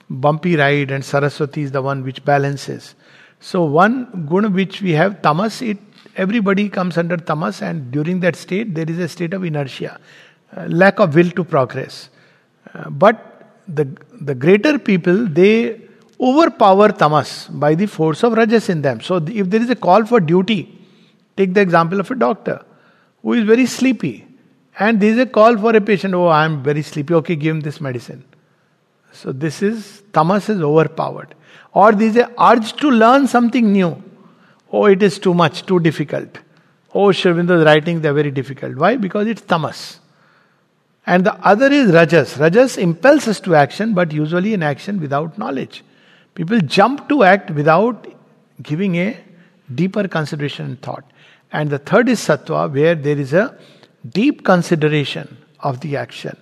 bumpy 0.08 0.54
ride, 0.54 0.92
and 0.92 1.04
Saraswati 1.04 1.62
is 1.62 1.72
the 1.72 1.82
one 1.82 2.04
which 2.04 2.24
balances. 2.24 2.94
So 3.40 3.64
one 3.64 4.26
guna 4.28 4.48
which 4.48 4.80
we 4.80 4.92
have 4.92 5.22
tamas, 5.22 5.60
it 5.60 5.78
everybody 6.16 6.68
comes 6.68 6.98
under 6.98 7.16
tamas, 7.16 7.62
and 7.62 7.90
during 7.90 8.20
that 8.20 8.36
state 8.36 8.76
there 8.76 8.88
is 8.88 9.00
a 9.00 9.08
state 9.08 9.34
of 9.34 9.42
inertia, 9.42 10.00
lack 10.68 10.98
of 11.00 11.14
will 11.14 11.30
to 11.30 11.44
progress. 11.44 12.10
Uh, 12.74 12.90
but 12.90 13.60
the, 13.68 13.88
the 14.20 14.34
greater 14.34 14.78
people, 14.78 15.26
they 15.26 15.80
overpower 16.20 16.88
tamas 16.90 17.48
by 17.50 17.74
the 17.74 17.86
force 17.86 18.22
of 18.22 18.32
rajas 18.34 18.68
in 18.68 18.82
them. 18.82 19.00
So 19.00 19.16
if 19.16 19.50
there 19.50 19.60
is 19.60 19.70
a 19.70 19.76
call 19.76 20.04
for 20.04 20.20
duty, 20.20 20.78
take 21.36 21.54
the 21.54 21.60
example 21.60 22.00
of 22.00 22.10
a 22.10 22.14
doctor 22.14 22.64
who 23.22 23.32
is 23.34 23.44
very 23.44 23.66
sleepy, 23.66 24.26
and 24.78 25.00
there 25.00 25.10
is 25.10 25.18
a 25.18 25.26
call 25.26 25.56
for 25.58 25.76
a 25.76 25.80
patient, 25.80 26.14
oh, 26.14 26.26
I 26.26 26.44
am 26.44 26.62
very 26.62 26.82
sleepy, 26.82 27.14
okay, 27.14 27.36
give 27.36 27.54
him 27.54 27.60
this 27.60 27.80
medicine. 27.80 28.24
So 29.12 29.32
this 29.32 29.62
is 29.62 30.02
tamas 30.12 30.48
is 30.48 30.60
overpowered. 30.60 31.34
Or 31.72 31.92
there 31.92 32.08
is 32.08 32.16
a 32.16 32.30
urge 32.40 32.72
to 32.74 32.90
learn 32.90 33.26
something 33.26 33.72
new. 33.72 34.02
Oh, 34.72 34.86
it 34.86 35.02
is 35.02 35.18
too 35.18 35.34
much, 35.34 35.66
too 35.66 35.80
difficult. 35.80 36.38
Oh, 36.94 37.12
Sri 37.12 37.32
Aurobindo's 37.32 37.64
writing, 37.64 38.00
they're 38.00 38.12
very 38.12 38.30
difficult. 38.30 38.76
Why? 38.76 38.96
Because 38.96 39.26
it's 39.26 39.42
tamas. 39.42 40.00
And 41.06 41.26
the 41.26 41.34
other 41.44 41.66
is 41.66 41.92
rajas. 41.92 42.38
Rajas 42.38 42.76
impels 42.76 43.26
us 43.26 43.40
to 43.40 43.54
action, 43.54 43.94
but 43.94 44.12
usually 44.12 44.54
in 44.54 44.62
action 44.62 45.00
without 45.00 45.36
knowledge. 45.36 45.84
People 46.34 46.60
jump 46.60 47.08
to 47.08 47.24
act 47.24 47.50
without 47.50 48.06
giving 48.62 48.96
a 48.96 49.18
deeper 49.74 50.06
consideration 50.06 50.66
and 50.66 50.82
thought. 50.82 51.04
And 51.50 51.70
the 51.70 51.78
third 51.78 52.08
is 52.08 52.20
sattva, 52.20 52.72
where 52.72 52.94
there 52.94 53.18
is 53.18 53.32
a 53.32 53.56
deep 54.08 54.44
consideration 54.44 55.36
of 55.60 55.80
the 55.80 55.96
action. 55.96 56.36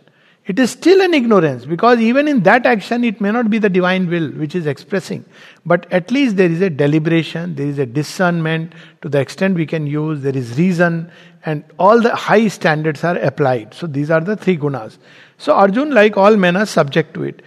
It 0.50 0.58
is 0.58 0.72
still 0.72 1.00
an 1.00 1.14
ignorance 1.14 1.64
because 1.64 2.00
even 2.00 2.26
in 2.26 2.42
that 2.42 2.66
action, 2.66 3.04
it 3.04 3.20
may 3.20 3.30
not 3.30 3.50
be 3.50 3.58
the 3.60 3.68
divine 3.68 4.10
will 4.10 4.30
which 4.30 4.56
is 4.56 4.66
expressing. 4.66 5.24
But 5.64 5.86
at 5.92 6.10
least 6.10 6.38
there 6.38 6.50
is 6.50 6.60
a 6.60 6.68
deliberation, 6.68 7.54
there 7.54 7.68
is 7.68 7.78
a 7.78 7.86
discernment 7.86 8.72
to 9.02 9.08
the 9.08 9.20
extent 9.20 9.54
we 9.54 9.64
can 9.64 9.86
use, 9.86 10.22
there 10.22 10.36
is 10.36 10.58
reason, 10.58 11.08
and 11.46 11.62
all 11.78 12.00
the 12.00 12.16
high 12.16 12.48
standards 12.48 13.04
are 13.04 13.16
applied. 13.18 13.74
So 13.74 13.86
these 13.86 14.10
are 14.10 14.20
the 14.20 14.34
three 14.34 14.56
gunas. 14.56 14.98
So 15.38 15.52
Arjun, 15.52 15.92
like 15.92 16.16
all 16.16 16.36
men, 16.36 16.56
are 16.56 16.66
subject 16.66 17.14
to 17.14 17.22
it. 17.22 17.42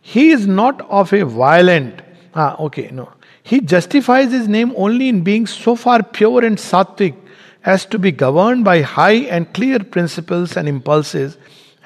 He 0.00 0.30
is 0.30 0.46
not 0.46 0.80
of 0.88 1.12
a 1.12 1.24
violent, 1.24 2.02
ah, 2.36 2.54
okay, 2.60 2.88
no. 2.92 3.12
He 3.42 3.62
justifies 3.62 4.30
his 4.30 4.46
name 4.46 4.72
only 4.76 5.08
in 5.08 5.24
being 5.24 5.48
so 5.48 5.74
far 5.74 6.04
pure 6.04 6.44
and 6.44 6.56
sattvic 6.56 7.16
as 7.64 7.84
to 7.86 7.98
be 7.98 8.12
governed 8.12 8.64
by 8.64 8.82
high 8.82 9.26
and 9.38 9.52
clear 9.52 9.80
principles 9.80 10.56
and 10.56 10.68
impulses 10.68 11.36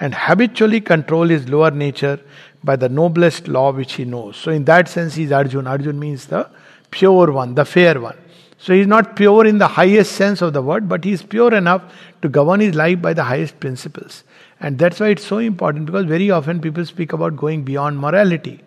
and 0.01 0.15
habitually 0.15 0.81
control 0.81 1.29
his 1.29 1.49
lower 1.49 1.71
nature 1.71 2.21
by 2.63 2.77
the 2.77 2.89
noblest 2.89 3.49
law 3.49 3.73
which 3.73 3.95
he 3.95 4.05
knows. 4.05 4.37
So, 4.37 4.51
in 4.51 4.65
that 4.65 4.89
sense, 4.89 5.15
he 5.15 5.25
is 5.25 5.33
Arjun. 5.33 5.67
Arjun 5.67 5.99
means 5.99 6.27
the 6.27 6.49
pure 6.91 7.33
one, 7.33 7.55
the 7.55 7.65
fair 7.65 8.01
one. 8.01 8.17
So, 8.59 8.73
he 8.73 8.81
is 8.81 8.87
not 8.87 9.17
pure 9.17 9.47
in 9.47 9.59
the 9.59 9.69
highest 9.69 10.13
sense 10.13 10.43
of 10.43 10.53
the 10.53 10.63
word, 10.63 10.89
but 10.89 11.05
he 11.05 11.13
is 11.13 11.23
pure 11.23 11.55
enough 11.55 11.83
to 12.23 12.29
govern 12.29 12.61
his 12.61 12.75
life 12.75 13.01
by 13.01 13.13
the 13.13 13.25
highest 13.25 13.61
principles. 13.61 14.25
And 14.61 14.79
that's 14.79 14.99
why 14.99 15.09
it's 15.09 15.25
so 15.25 15.39
important 15.39 15.87
because 15.87 16.07
very 16.07 16.31
often 16.31 16.61
people 16.61 16.85
speak 16.85 17.13
about 17.13 17.37
going 17.37 17.63
beyond 17.63 17.99
morality. 17.99 18.61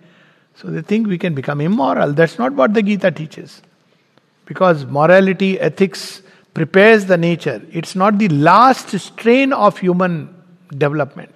So, 0.56 0.70
they 0.70 0.82
think 0.82 1.08
we 1.08 1.18
can 1.18 1.36
become 1.36 1.60
immoral. 1.62 2.14
That's 2.14 2.38
not 2.38 2.54
what 2.54 2.74
the 2.74 2.82
Gita 2.82 3.12
teaches. 3.12 3.62
Because 4.46 4.86
morality, 4.86 5.60
ethics 5.60 6.22
prepares 6.54 7.06
the 7.06 7.18
nature. 7.18 7.62
It's 7.72 7.96
not 7.96 8.18
the 8.18 8.28
last 8.30 8.90
strain 9.00 9.54
of 9.54 9.78
human 9.78 10.41
development. 10.78 11.34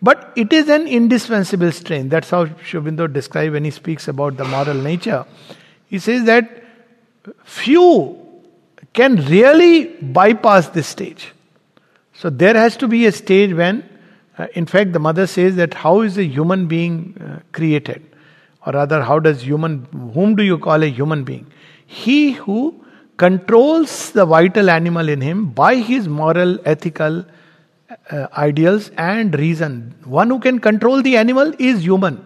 But 0.00 0.32
it 0.36 0.52
is 0.52 0.68
an 0.68 0.86
indispensable 0.86 1.72
strain. 1.72 2.08
That's 2.08 2.30
how 2.30 2.46
Sri 2.62 2.80
Aurobindo 2.80 3.12
describes 3.12 3.52
when 3.52 3.64
he 3.64 3.70
speaks 3.70 4.06
about 4.06 4.36
the 4.36 4.44
moral 4.44 4.74
nature. 4.74 5.24
He 5.86 5.98
says 5.98 6.24
that 6.24 6.64
few 7.44 8.16
can 8.92 9.16
really 9.26 9.86
bypass 10.00 10.68
this 10.68 10.86
stage. 10.86 11.32
So 12.14 12.30
there 12.30 12.54
has 12.54 12.76
to 12.78 12.88
be 12.88 13.06
a 13.06 13.12
stage 13.12 13.54
when, 13.54 13.88
uh, 14.36 14.46
in 14.54 14.66
fact, 14.66 14.92
the 14.92 14.98
mother 14.98 15.26
says 15.26 15.56
that 15.56 15.74
how 15.74 16.00
is 16.00 16.18
a 16.18 16.24
human 16.24 16.66
being 16.66 17.16
uh, 17.20 17.40
created? 17.52 18.04
Or 18.66 18.72
rather, 18.72 19.02
how 19.02 19.18
does 19.18 19.42
human, 19.42 19.86
whom 20.14 20.36
do 20.36 20.42
you 20.42 20.58
call 20.58 20.82
a 20.82 20.86
human 20.86 21.24
being? 21.24 21.50
He 21.86 22.32
who 22.32 22.84
controls 23.16 24.12
the 24.12 24.26
vital 24.26 24.70
animal 24.70 25.08
in 25.08 25.20
him 25.20 25.50
by 25.50 25.76
his 25.76 26.08
moral, 26.08 26.58
ethical, 26.64 27.24
uh, 28.10 28.26
ideals 28.36 28.90
and 28.96 29.38
reason. 29.38 29.94
One 30.04 30.30
who 30.30 30.38
can 30.38 30.58
control 30.58 31.02
the 31.02 31.16
animal 31.16 31.52
is 31.58 31.82
human. 31.82 32.24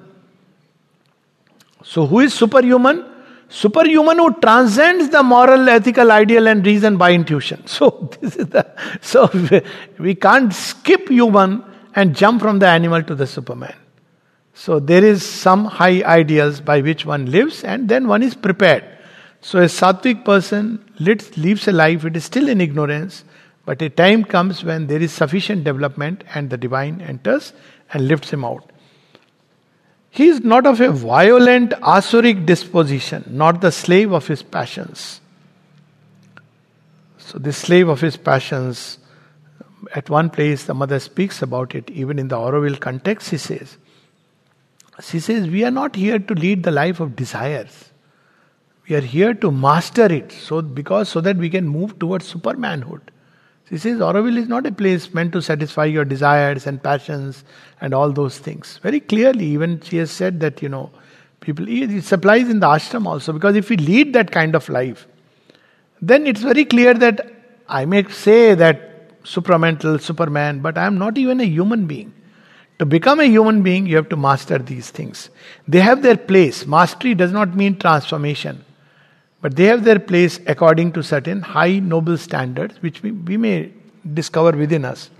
So, 1.84 2.06
who 2.06 2.20
is 2.20 2.34
superhuman? 2.34 3.04
Superhuman 3.48 4.16
who 4.18 4.32
transcends 4.40 5.10
the 5.10 5.22
moral, 5.22 5.68
ethical, 5.68 6.10
ideal, 6.10 6.48
and 6.48 6.64
reason 6.64 6.96
by 6.96 7.12
intuition. 7.12 7.62
So, 7.66 8.08
this 8.20 8.36
is 8.36 8.46
the 8.46 8.66
so 9.00 9.30
we 9.98 10.14
can't 10.14 10.52
skip 10.52 11.08
human 11.08 11.62
and 11.94 12.16
jump 12.16 12.40
from 12.40 12.58
the 12.58 12.66
animal 12.66 13.02
to 13.02 13.14
the 13.14 13.26
Superman. 13.26 13.74
So 14.54 14.78
there 14.78 15.04
is 15.04 15.24
some 15.24 15.64
high 15.64 16.02
ideals 16.02 16.60
by 16.60 16.80
which 16.80 17.06
one 17.06 17.30
lives, 17.30 17.64
and 17.64 17.88
then 17.88 18.06
one 18.06 18.22
is 18.22 18.34
prepared. 18.34 18.84
So 19.40 19.58
a 19.58 19.64
sattvic 19.64 20.24
person 20.24 20.84
lives 20.98 21.68
a 21.68 21.72
life, 21.72 22.04
it 22.04 22.16
is 22.16 22.24
still 22.24 22.48
in 22.48 22.60
ignorance, 22.60 23.24
but 23.64 23.80
a 23.80 23.88
time 23.88 24.24
comes 24.24 24.64
when 24.64 24.86
there 24.88 25.00
is 25.00 25.12
sufficient 25.12 25.64
development 25.64 26.24
and 26.34 26.50
the 26.50 26.56
divine 26.56 27.00
enters 27.00 27.52
and 27.92 28.08
lifts 28.08 28.30
him 28.30 28.44
out. 28.44 28.72
He 30.10 30.28
is 30.28 30.40
not 30.40 30.66
of 30.66 30.80
a 30.80 30.90
violent 30.90 31.70
asuric 31.70 32.44
disposition, 32.44 33.24
not 33.28 33.60
the 33.60 33.72
slave 33.72 34.12
of 34.12 34.26
his 34.26 34.42
passions. 34.42 35.20
So, 37.18 37.38
the 37.38 37.52
slave 37.52 37.88
of 37.88 38.00
his 38.00 38.18
passions, 38.18 38.98
at 39.94 40.10
one 40.10 40.28
place 40.28 40.64
the 40.64 40.74
mother 40.74 40.98
speaks 40.98 41.40
about 41.40 41.74
it, 41.74 41.88
even 41.88 42.18
in 42.18 42.28
the 42.28 42.36
Auroville 42.36 42.78
context, 42.78 43.30
she 43.30 43.38
says. 43.38 43.78
She 45.00 45.18
says, 45.18 45.48
We 45.48 45.64
are 45.64 45.70
not 45.70 45.96
here 45.96 46.18
to 46.18 46.34
lead 46.34 46.62
the 46.62 46.70
life 46.70 47.00
of 47.00 47.16
desires. 47.16 47.90
We 48.86 48.96
are 48.96 49.00
here 49.00 49.32
to 49.32 49.50
master 49.50 50.12
it, 50.12 50.32
so 50.32 50.60
because 50.60 51.08
so 51.08 51.22
that 51.22 51.36
we 51.38 51.48
can 51.48 51.66
move 51.66 51.98
towards 51.98 52.30
supermanhood. 52.30 53.00
He 53.68 53.78
says 53.78 53.98
Auroville 54.00 54.36
is 54.36 54.48
not 54.48 54.66
a 54.66 54.72
place 54.72 55.14
meant 55.14 55.32
to 55.32 55.40
satisfy 55.40 55.86
your 55.86 56.04
desires 56.04 56.66
and 56.66 56.82
passions 56.82 57.44
and 57.80 57.94
all 57.94 58.12
those 58.12 58.38
things. 58.38 58.78
Very 58.82 59.00
clearly, 59.00 59.46
even 59.46 59.80
she 59.80 59.96
has 59.96 60.10
said 60.10 60.40
that, 60.40 60.60
you 60.60 60.68
know, 60.68 60.90
people, 61.40 61.66
it 61.68 62.02
supplies 62.02 62.48
in 62.48 62.60
the 62.60 62.66
ashram 62.66 63.06
also, 63.06 63.32
because 63.32 63.56
if 63.56 63.70
we 63.70 63.76
lead 63.76 64.12
that 64.12 64.30
kind 64.30 64.54
of 64.54 64.68
life, 64.68 65.06
then 66.00 66.26
it's 66.26 66.42
very 66.42 66.64
clear 66.64 66.92
that 66.94 67.32
I 67.68 67.84
may 67.86 68.04
say 68.08 68.54
that 68.54 69.22
supramental, 69.22 70.00
superman, 70.00 70.60
but 70.60 70.76
I 70.76 70.84
am 70.86 70.98
not 70.98 71.16
even 71.16 71.40
a 71.40 71.44
human 71.44 71.86
being. 71.86 72.12
To 72.78 72.86
become 72.86 73.20
a 73.20 73.24
human 73.24 73.62
being, 73.62 73.86
you 73.86 73.96
have 73.96 74.08
to 74.08 74.16
master 74.16 74.58
these 74.58 74.90
things. 74.90 75.30
They 75.68 75.80
have 75.80 76.02
their 76.02 76.16
place. 76.16 76.66
Mastery 76.66 77.14
does 77.14 77.30
not 77.30 77.54
mean 77.54 77.78
transformation. 77.78 78.64
But 79.42 79.56
they 79.56 79.64
have 79.64 79.84
their 79.84 79.98
place 79.98 80.38
according 80.46 80.92
to 80.92 81.02
certain 81.02 81.42
high 81.42 81.80
noble 81.80 82.16
standards, 82.16 82.80
which 82.80 83.02
we, 83.02 83.10
we 83.10 83.36
may 83.36 83.72
discover 84.14 84.56
within 84.56 84.84
us. 84.84 85.10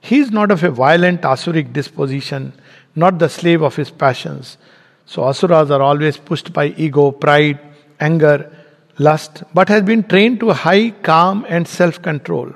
He 0.00 0.18
is 0.18 0.30
not 0.30 0.50
of 0.50 0.64
a 0.64 0.70
violent 0.70 1.20
asuric 1.20 1.72
disposition, 1.74 2.54
not 2.96 3.18
the 3.18 3.28
slave 3.28 3.62
of 3.62 3.76
his 3.76 3.90
passions. 3.90 4.56
So 5.04 5.28
asuras 5.28 5.70
are 5.70 5.82
always 5.82 6.16
pushed 6.16 6.54
by 6.54 6.68
ego, 6.68 7.10
pride, 7.10 7.60
anger, 8.00 8.50
lust, 8.98 9.42
but 9.52 9.68
has 9.68 9.82
been 9.82 10.04
trained 10.04 10.40
to 10.40 10.52
high 10.54 10.90
calm 10.90 11.44
and 11.46 11.68
self 11.68 12.00
control, 12.00 12.54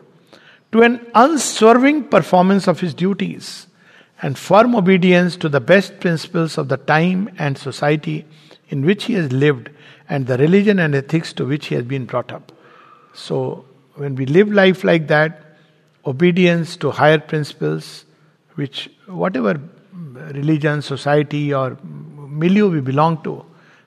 to 0.73 0.83
an 0.83 1.07
unswerving 1.15 2.05
performance 2.05 2.67
of 2.67 2.81
his 2.81 2.95
duties, 2.95 3.67
and 4.23 4.39
firm 4.39 4.75
obedience 4.75 5.37
to 5.37 5.51
the 5.51 5.61
best 5.61 6.01
principles 6.01 6.57
of 6.57 6.69
the 6.69 6.79
time 6.79 7.29
and 7.39 7.59
society 7.59 8.25
in 8.71 8.87
which 8.87 9.05
he 9.05 9.13
has 9.15 9.31
lived 9.33 9.69
and 10.09 10.27
the 10.27 10.37
religion 10.39 10.79
and 10.79 10.95
ethics 10.95 11.33
to 11.35 11.47
which 11.47 11.67
he 11.67 11.75
has 11.75 11.85
been 11.85 12.05
brought 12.05 12.33
up. 12.33 12.53
So, 13.13 13.65
when 13.95 14.17
we 14.17 14.27
live 14.27 14.53
life 14.53 14.85
like 14.85 15.07
that, 15.09 15.57
obedience 16.05 16.77
to 16.79 16.91
higher 16.91 17.19
principles, 17.19 18.05
which 18.57 18.91
whatever 19.07 19.61
religion, 19.93 20.83
society, 20.83 21.55
or 21.55 21.79
milieu 21.83 22.69
we 22.69 22.81
belong 22.81 23.23
to, 23.23 23.45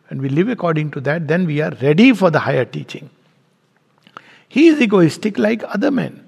and 0.10 0.22
we 0.22 0.30
live 0.30 0.50
according 0.50 0.92
to 0.92 1.02
that, 1.02 1.28
then 1.28 1.46
we 1.46 1.62
are 1.62 1.72
ready 1.82 2.14
for 2.14 2.32
the 2.32 2.40
higher 2.40 2.66
teaching. 2.66 3.10
He 4.48 4.68
is 4.68 4.80
egoistic 4.80 5.38
like 5.38 5.62
other 5.66 5.92
men, 5.92 6.26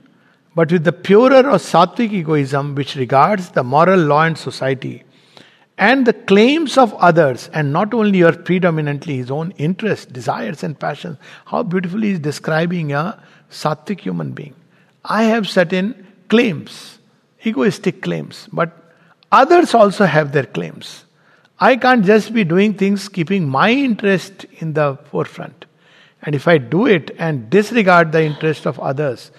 but 0.54 0.72
with 0.72 0.84
the 0.84 0.92
purer 0.92 1.50
or 1.50 1.58
sattvic 1.58 2.12
egoism 2.12 2.76
which 2.76 2.96
regards 2.96 3.50
the 3.52 3.64
moral 3.64 4.00
law 4.00 4.24
and 4.24 4.38
society 4.38 5.04
and 5.80 6.06
the 6.06 6.14
claims 6.14 6.78
of 6.78 6.94
others, 6.96 7.50
and 7.54 7.72
not 7.72 7.94
only 7.94 8.22
or 8.22 8.34
predominantly 8.34 9.16
his 9.16 9.32
own 9.32 9.52
interests, 9.52 10.06
desires, 10.06 10.62
and 10.62 10.78
passions. 10.78 11.18
How 11.46 11.64
beautifully 11.64 12.10
is 12.10 12.20
describing 12.20 12.92
a 12.92 13.24
sattvic 13.50 14.02
human 14.02 14.34
being. 14.34 14.54
I 15.06 15.24
have 15.24 15.48
certain 15.48 16.06
claims, 16.28 17.00
egoistic 17.46 18.02
claims, 18.02 18.50
but 18.52 18.72
others 19.32 19.74
also 19.74 20.06
have 20.06 20.34
their 20.34 20.46
claims. 20.46 21.06
I 21.62 21.78
can't 21.78 22.06
just 22.06 22.34
be 22.34 22.44
doing 22.44 22.74
things 22.74 23.08
keeping 23.08 23.48
my 23.48 23.72
interest 23.72 24.46
in 24.58 24.74
the 24.74 24.98
forefront. 25.10 25.66
And 26.24 26.36
if 26.36 26.46
I 26.50 26.58
do 26.58 26.88
it 26.88 27.12
and 27.18 27.50
disregard 27.50 28.12
the 28.12 28.22
interest 28.22 28.68
of 28.68 28.80
others, 28.82 29.32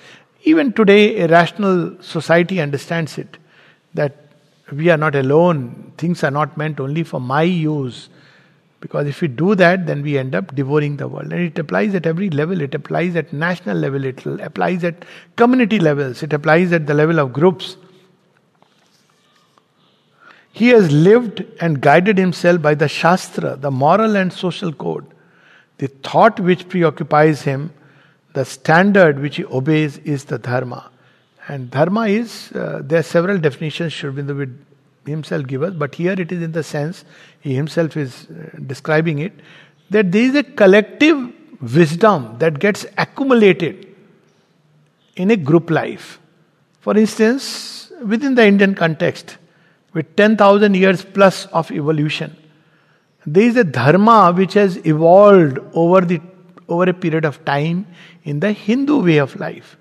even 0.45 0.73
today 0.73 1.21
a 1.21 1.29
rational 1.29 2.03
society 2.03 2.61
understands 2.61 3.19
it 3.19 3.37
that 3.93 4.30
we 4.73 4.89
are 4.91 4.97
not 4.97 5.15
alone. 5.15 5.93
Things 5.99 6.23
are 6.25 6.31
not 6.31 6.57
meant 6.57 6.81
only 6.81 7.03
for 7.03 7.21
my 7.21 7.43
use. 7.43 8.09
Because 8.81 9.07
if 9.07 9.21
we 9.21 9.29
do 9.29 9.55
that, 9.57 9.87
then 9.87 10.03
we 10.03 10.17
end 10.17 10.35
up 10.35 10.55
devouring 10.55 10.97
the 10.97 11.07
world. 11.07 11.33
And 11.33 11.43
it 11.43 11.59
applies 11.59 11.95
at 11.95 12.07
every 12.07 12.31
level. 12.31 12.61
It 12.63 12.75
applies 12.75 13.15
at 13.15 13.33
national 13.33 13.77
level, 13.77 14.05
it 14.05 14.25
applies 14.25 14.85
at 14.85 15.05
community 15.37 15.79
levels, 15.79 16.23
it 16.23 16.33
applies 16.33 16.73
at 16.73 16.87
the 16.87 16.95
level 16.95 17.21
of 17.21 17.33
groups. 17.33 17.77
He 20.53 20.69
has 20.69 20.91
lived 20.91 21.45
and 21.61 21.81
guided 21.81 22.19
himself 22.19 22.61
by 22.61 22.75
the 22.75 22.89
Shastra, 22.89 23.57
the 23.57 23.71
moral 23.71 24.17
and 24.17 24.33
social 24.33 24.73
code. 24.73 25.07
The 25.79 25.89
thought 25.89 26.41
which 26.41 26.69
preoccupies 26.69 27.43
him, 27.43 27.73
the 28.33 28.45
standard 28.45 29.19
which 29.21 29.37
he 29.37 29.45
obeys 29.45 29.99
is 29.99 30.25
the 30.25 30.39
dharma. 30.39 30.90
And 31.51 31.69
dharma 31.69 32.03
is, 32.07 32.53
uh, 32.53 32.81
there 32.85 33.01
are 33.01 33.03
several 33.03 33.39
definitions 33.39 33.93
Sri 33.93 34.09
Aurobindo 34.09 34.37
would 34.37 34.57
himself 35.05 35.49
give 35.49 35.65
us, 35.65 35.75
but 35.75 35.97
here 35.97 36.13
it 36.13 36.31
is 36.31 36.43
in 36.43 36.53
the 36.53 36.63
sense 36.63 37.05
he 37.41 37.55
himself 37.55 37.97
is 37.97 38.29
uh, 38.31 38.57
describing 38.69 39.19
it 39.19 39.33
that 39.91 40.13
there 40.13 40.23
is 40.23 40.37
a 40.37 40.45
collective 40.45 41.19
wisdom 41.61 42.37
that 42.39 42.61
gets 42.61 42.87
accumulated 42.97 43.89
in 45.17 45.33
a 45.33 45.37
group 45.37 45.71
life. 45.71 46.21
For 46.79 46.97
instance, 46.97 47.91
within 48.07 48.37
the 48.37 48.47
Indian 48.47 48.77
context, 48.77 49.37
with 49.93 50.15
10,000 50.15 50.77
years 50.77 51.05
plus 51.05 51.47
of 51.47 51.73
evolution, 51.73 52.37
there 53.27 53.43
is 53.43 53.57
a 53.57 53.65
dharma 53.65 54.33
which 54.33 54.55
has 54.55 54.77
evolved 54.87 55.59
over 55.73 56.03
the 56.03 56.21
over 56.69 56.89
a 56.89 56.95
period 56.95 57.25
of 57.25 57.45
time 57.45 57.85
in 58.23 58.39
the 58.39 58.53
Hindu 58.53 59.03
way 59.03 59.19
of 59.19 59.35
life. 59.35 59.77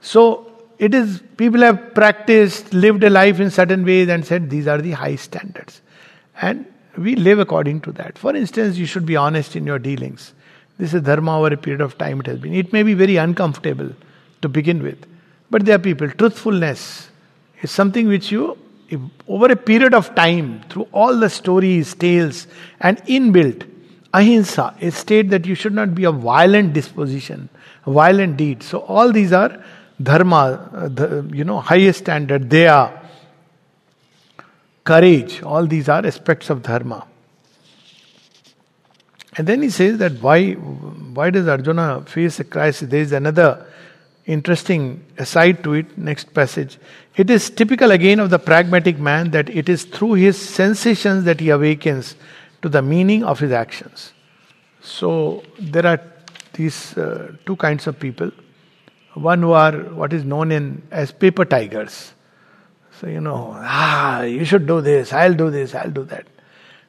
So 0.00 0.49
it 0.80 0.94
is 0.94 1.22
people 1.36 1.60
have 1.60 1.94
practiced, 1.94 2.72
lived 2.72 3.04
a 3.04 3.10
life 3.10 3.38
in 3.38 3.50
certain 3.50 3.84
ways 3.84 4.08
and 4.08 4.24
said 4.24 4.48
these 4.48 4.66
are 4.66 4.78
the 4.78 4.92
high 4.92 5.16
standards. 5.16 5.82
And 6.40 6.64
we 6.96 7.16
live 7.16 7.38
according 7.38 7.82
to 7.82 7.92
that. 7.92 8.16
For 8.16 8.34
instance, 8.34 8.78
you 8.78 8.86
should 8.86 9.04
be 9.04 9.14
honest 9.14 9.56
in 9.56 9.66
your 9.66 9.78
dealings. 9.78 10.32
This 10.78 10.94
is 10.94 11.02
dharma 11.02 11.38
over 11.38 11.52
a 11.52 11.58
period 11.58 11.82
of 11.82 11.98
time 11.98 12.20
it 12.20 12.26
has 12.28 12.38
been. 12.38 12.54
It 12.54 12.72
may 12.72 12.82
be 12.82 12.94
very 12.94 13.16
uncomfortable 13.16 13.90
to 14.40 14.48
begin 14.48 14.82
with. 14.82 15.06
But 15.50 15.66
there 15.66 15.74
are 15.74 15.78
people. 15.78 16.08
Truthfulness 16.08 17.10
is 17.60 17.70
something 17.70 18.08
which 18.08 18.32
you, 18.32 18.56
over 19.28 19.52
a 19.52 19.56
period 19.56 19.92
of 19.92 20.14
time, 20.14 20.62
through 20.70 20.88
all 20.92 21.14
the 21.14 21.28
stories, 21.28 21.94
tales, 21.94 22.46
and 22.80 22.96
inbuilt, 23.04 23.68
ahimsa, 24.14 24.74
a 24.80 24.90
state 24.90 25.28
that 25.28 25.44
you 25.44 25.54
should 25.54 25.74
not 25.74 25.94
be 25.94 26.04
a 26.04 26.12
violent 26.12 26.72
disposition, 26.72 27.50
a 27.84 27.92
violent 27.92 28.38
deed. 28.38 28.62
So 28.62 28.78
all 28.78 29.12
these 29.12 29.34
are 29.34 29.62
dharma, 30.02 30.88
the, 30.88 31.28
you 31.32 31.44
know, 31.44 31.60
highest 31.60 32.00
standard, 32.00 32.52
are 32.54 33.02
courage, 34.84 35.42
all 35.42 35.66
these 35.66 35.88
are 35.88 36.04
aspects 36.06 36.50
of 36.50 36.62
dharma. 36.62 37.06
And 39.36 39.46
then 39.46 39.62
he 39.62 39.70
says 39.70 39.98
that 39.98 40.20
why, 40.20 40.52
why 40.52 41.30
does 41.30 41.46
Arjuna 41.46 42.02
face 42.06 42.40
a 42.40 42.44
crisis? 42.44 42.88
There 42.88 43.00
is 43.00 43.12
another 43.12 43.66
interesting 44.26 45.04
aside 45.18 45.62
to 45.64 45.74
it, 45.74 45.96
next 45.96 46.34
passage. 46.34 46.78
It 47.16 47.30
is 47.30 47.50
typical 47.50 47.90
again 47.90 48.20
of 48.20 48.30
the 48.30 48.38
pragmatic 48.38 48.98
man 48.98 49.30
that 49.30 49.48
it 49.48 49.68
is 49.68 49.84
through 49.84 50.14
his 50.14 50.36
sensations 50.36 51.24
that 51.24 51.40
he 51.40 51.50
awakens 51.50 52.16
to 52.62 52.68
the 52.68 52.82
meaning 52.82 53.24
of 53.24 53.38
his 53.38 53.52
actions. 53.52 54.12
So 54.82 55.42
there 55.58 55.86
are 55.86 56.00
these 56.54 56.96
uh, 56.96 57.32
two 57.46 57.56
kinds 57.56 57.86
of 57.86 57.98
people 57.98 58.30
one 59.20 59.42
who 59.42 59.52
are 59.52 59.72
what 59.72 60.12
is 60.12 60.24
known 60.24 60.52
in 60.52 60.82
as 60.90 61.12
paper 61.12 61.44
tigers. 61.44 62.12
So 63.00 63.06
you 63.06 63.20
know, 63.20 63.54
ah, 63.56 64.22
you 64.22 64.44
should 64.44 64.66
do 64.66 64.80
this, 64.80 65.12
I'll 65.12 65.34
do 65.34 65.50
this, 65.50 65.74
I'll 65.74 65.90
do 65.90 66.04
that. 66.04 66.26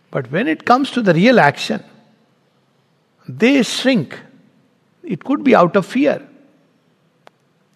But 0.09 0.29
when 0.31 0.47
it 0.47 0.65
comes 0.65 0.91
to 0.91 1.01
the 1.01 1.13
real 1.13 1.39
action, 1.39 1.83
they 3.27 3.63
shrink. 3.63 4.19
It 5.03 5.23
could 5.23 5.43
be 5.43 5.55
out 5.55 5.75
of 5.75 5.85
fear. 5.85 6.27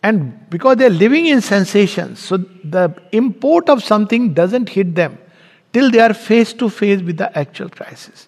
And 0.04 0.50
because 0.50 0.78
they're 0.78 0.90
living 0.90 1.26
in 1.26 1.42
sensations, 1.42 2.20
so 2.20 2.38
the 2.38 2.96
import 3.12 3.70
of 3.70 3.84
something 3.84 4.34
doesn't 4.34 4.70
hit 4.70 4.94
them 4.94 5.18
till 5.74 5.90
they 5.90 6.00
are 6.00 6.14
face 6.14 6.54
to 6.54 6.70
face 6.70 7.02
with 7.02 7.18
the 7.18 7.36
actual 7.38 7.70
crisis. 7.70 8.28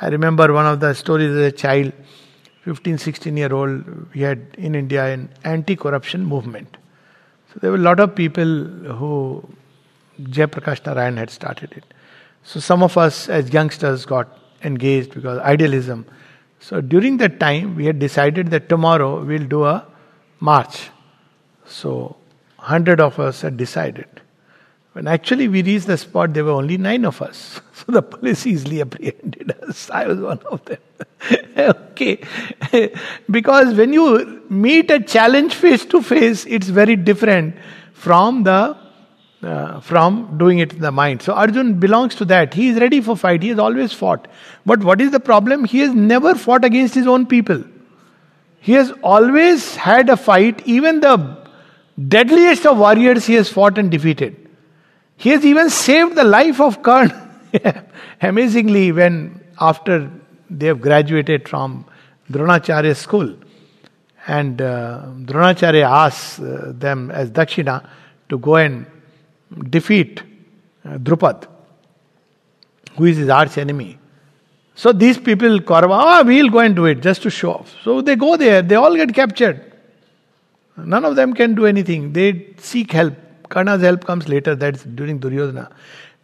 I 0.00 0.08
remember 0.08 0.52
one 0.52 0.66
of 0.66 0.78
the 0.78 0.94
stories 0.94 1.30
as 1.30 1.52
a 1.52 1.52
child 1.52 1.92
15, 2.68 2.98
16 2.98 3.36
year 3.36 3.52
old, 3.52 3.82
we 4.14 4.20
had 4.20 4.40
in 4.58 4.74
India 4.74 5.06
an 5.06 5.30
anti 5.44 5.74
corruption 5.74 6.24
movement. 6.24 6.76
So 7.52 7.60
there 7.60 7.70
were 7.70 7.78
a 7.78 7.80
lot 7.80 7.98
of 7.98 8.14
people 8.14 8.44
who 8.44 9.42
Jayaprakash 10.20 10.84
Narayan 10.84 11.16
had 11.16 11.30
started 11.30 11.72
it. 11.72 11.84
So 12.42 12.60
some 12.60 12.82
of 12.82 12.98
us 12.98 13.28
as 13.30 13.52
youngsters 13.54 14.04
got 14.04 14.28
engaged 14.62 15.14
because 15.14 15.38
idealism. 15.38 16.04
So 16.60 16.82
during 16.82 17.16
that 17.18 17.40
time, 17.40 17.74
we 17.74 17.86
had 17.86 17.98
decided 17.98 18.50
that 18.50 18.68
tomorrow 18.68 19.24
we'll 19.24 19.46
do 19.46 19.64
a 19.64 19.86
march. 20.40 20.90
So, 21.66 22.16
hundred 22.58 23.00
of 23.00 23.18
us 23.18 23.42
had 23.42 23.56
decided. 23.56 24.20
When 24.98 25.06
actually 25.06 25.46
we 25.46 25.62
reached 25.62 25.86
the 25.86 25.96
spot, 25.96 26.34
there 26.34 26.44
were 26.44 26.50
only 26.50 26.76
nine 26.76 27.04
of 27.04 27.22
us. 27.22 27.60
So 27.78 27.92
the 27.92 28.02
police 28.02 28.44
easily 28.44 28.80
apprehended 28.80 29.54
us. 29.62 29.88
I 29.88 30.08
was 30.08 30.18
one 30.18 30.40
of 30.50 30.64
them. 30.64 30.78
okay. 31.56 32.18
because 33.30 33.72
when 33.74 33.92
you 33.92 34.42
meet 34.50 34.90
a 34.90 34.98
challenge 34.98 35.54
face 35.54 35.84
to 35.92 36.02
face, 36.02 36.44
it's 36.46 36.66
very 36.66 36.96
different 36.96 37.54
from 37.92 38.42
the 38.42 38.76
uh, 39.44 39.78
from 39.78 40.36
doing 40.38 40.58
it 40.58 40.72
in 40.72 40.80
the 40.80 40.90
mind. 40.90 41.22
So 41.22 41.34
Arjun 41.34 41.78
belongs 41.78 42.16
to 42.16 42.24
that. 42.24 42.52
He 42.52 42.70
is 42.70 42.80
ready 42.80 43.00
for 43.00 43.16
fight. 43.16 43.44
He 43.44 43.50
has 43.50 43.60
always 43.60 43.92
fought. 43.92 44.26
But 44.66 44.82
what 44.82 45.00
is 45.00 45.12
the 45.12 45.20
problem? 45.20 45.64
He 45.64 45.78
has 45.78 45.94
never 45.94 46.34
fought 46.34 46.64
against 46.64 46.96
his 46.96 47.06
own 47.06 47.26
people. 47.26 47.62
He 48.58 48.72
has 48.72 48.92
always 49.04 49.76
had 49.76 50.10
a 50.10 50.16
fight. 50.16 50.66
Even 50.66 50.98
the 50.98 51.16
deadliest 52.08 52.66
of 52.66 52.78
warriors 52.78 53.24
he 53.26 53.34
has 53.34 53.48
fought 53.48 53.78
and 53.78 53.92
defeated. 53.92 54.47
He 55.18 55.30
has 55.30 55.44
even 55.44 55.68
saved 55.68 56.14
the 56.14 56.22
life 56.22 56.60
of 56.60 56.80
Karna. 56.80 57.28
Amazingly, 58.20 58.92
when 58.92 59.44
after 59.60 60.10
they 60.48 60.66
have 60.66 60.80
graduated 60.80 61.48
from 61.48 61.84
Dronacharya 62.30 62.94
school, 62.96 63.36
and 64.28 64.62
uh, 64.62 65.06
Dronacharya 65.24 65.82
asks 65.82 66.38
uh, 66.38 66.72
them 66.72 67.10
as 67.10 67.32
Dakshina 67.32 67.84
to 68.28 68.38
go 68.38 68.56
and 68.56 68.86
defeat 69.70 70.22
uh, 70.84 70.98
Drupad, 70.98 71.48
who 72.96 73.06
is 73.06 73.16
his 73.16 73.28
arch 73.28 73.58
enemy. 73.58 73.98
So 74.76 74.92
these 74.92 75.18
people, 75.18 75.58
Kaurava, 75.58 76.20
oh, 76.20 76.24
we'll 76.24 76.50
go 76.50 76.60
and 76.60 76.76
do 76.76 76.84
it 76.86 77.00
just 77.00 77.22
to 77.22 77.30
show 77.30 77.54
off. 77.54 77.74
So 77.82 78.02
they 78.02 78.14
go 78.14 78.36
there, 78.36 78.62
they 78.62 78.76
all 78.76 78.94
get 78.94 79.12
captured. 79.12 79.72
None 80.76 81.04
of 81.04 81.16
them 81.16 81.34
can 81.34 81.56
do 81.56 81.66
anything. 81.66 82.12
They 82.12 82.54
seek 82.58 82.92
help. 82.92 83.14
Karna's 83.48 83.82
help 83.82 84.04
comes 84.04 84.28
later, 84.28 84.54
that's 84.54 84.84
during 84.84 85.18
Duryodhana. 85.18 85.70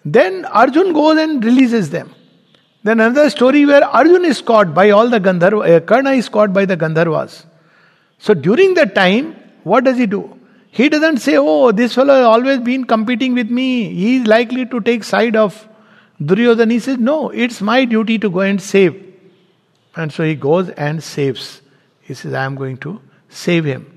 Then 0.04 0.44
Arjun 0.46 0.92
goes 0.92 1.18
and 1.18 1.44
releases 1.44 1.90
them. 1.90 2.14
Then 2.82 3.00
another 3.00 3.30
story 3.30 3.64
where 3.64 3.82
Arjun 3.82 4.24
is 4.24 4.42
caught 4.42 4.74
by 4.74 4.90
all 4.90 5.08
the 5.08 5.18
Gandharvas, 5.18 5.76
uh, 5.76 5.80
Karna 5.80 6.10
is 6.10 6.28
caught 6.28 6.52
by 6.52 6.66
the 6.66 6.76
Gandharvas. 6.76 7.46
So 8.18 8.34
during 8.34 8.74
that 8.74 8.94
time, 8.94 9.34
what 9.62 9.84
does 9.84 9.96
he 9.96 10.06
do? 10.06 10.38
He 10.70 10.88
doesn't 10.88 11.18
say, 11.18 11.36
Oh, 11.38 11.72
this 11.72 11.94
fellow 11.94 12.14
has 12.14 12.24
always 12.24 12.58
been 12.58 12.84
competing 12.84 13.34
with 13.34 13.50
me. 13.50 13.94
He 13.94 14.16
is 14.16 14.26
likely 14.26 14.66
to 14.66 14.80
take 14.80 15.04
side 15.04 15.36
of 15.36 15.66
Duryodhana. 16.22 16.72
He 16.72 16.80
says, 16.80 16.98
No, 16.98 17.30
it's 17.30 17.62
my 17.62 17.84
duty 17.84 18.18
to 18.18 18.28
go 18.28 18.40
and 18.40 18.60
save. 18.60 19.00
And 19.96 20.12
so 20.12 20.24
he 20.24 20.34
goes 20.34 20.68
and 20.70 21.02
saves. 21.02 21.62
He 22.02 22.12
says, 22.12 22.34
I 22.34 22.44
am 22.44 22.56
going 22.56 22.76
to 22.78 23.00
save 23.28 23.64
him. 23.64 23.93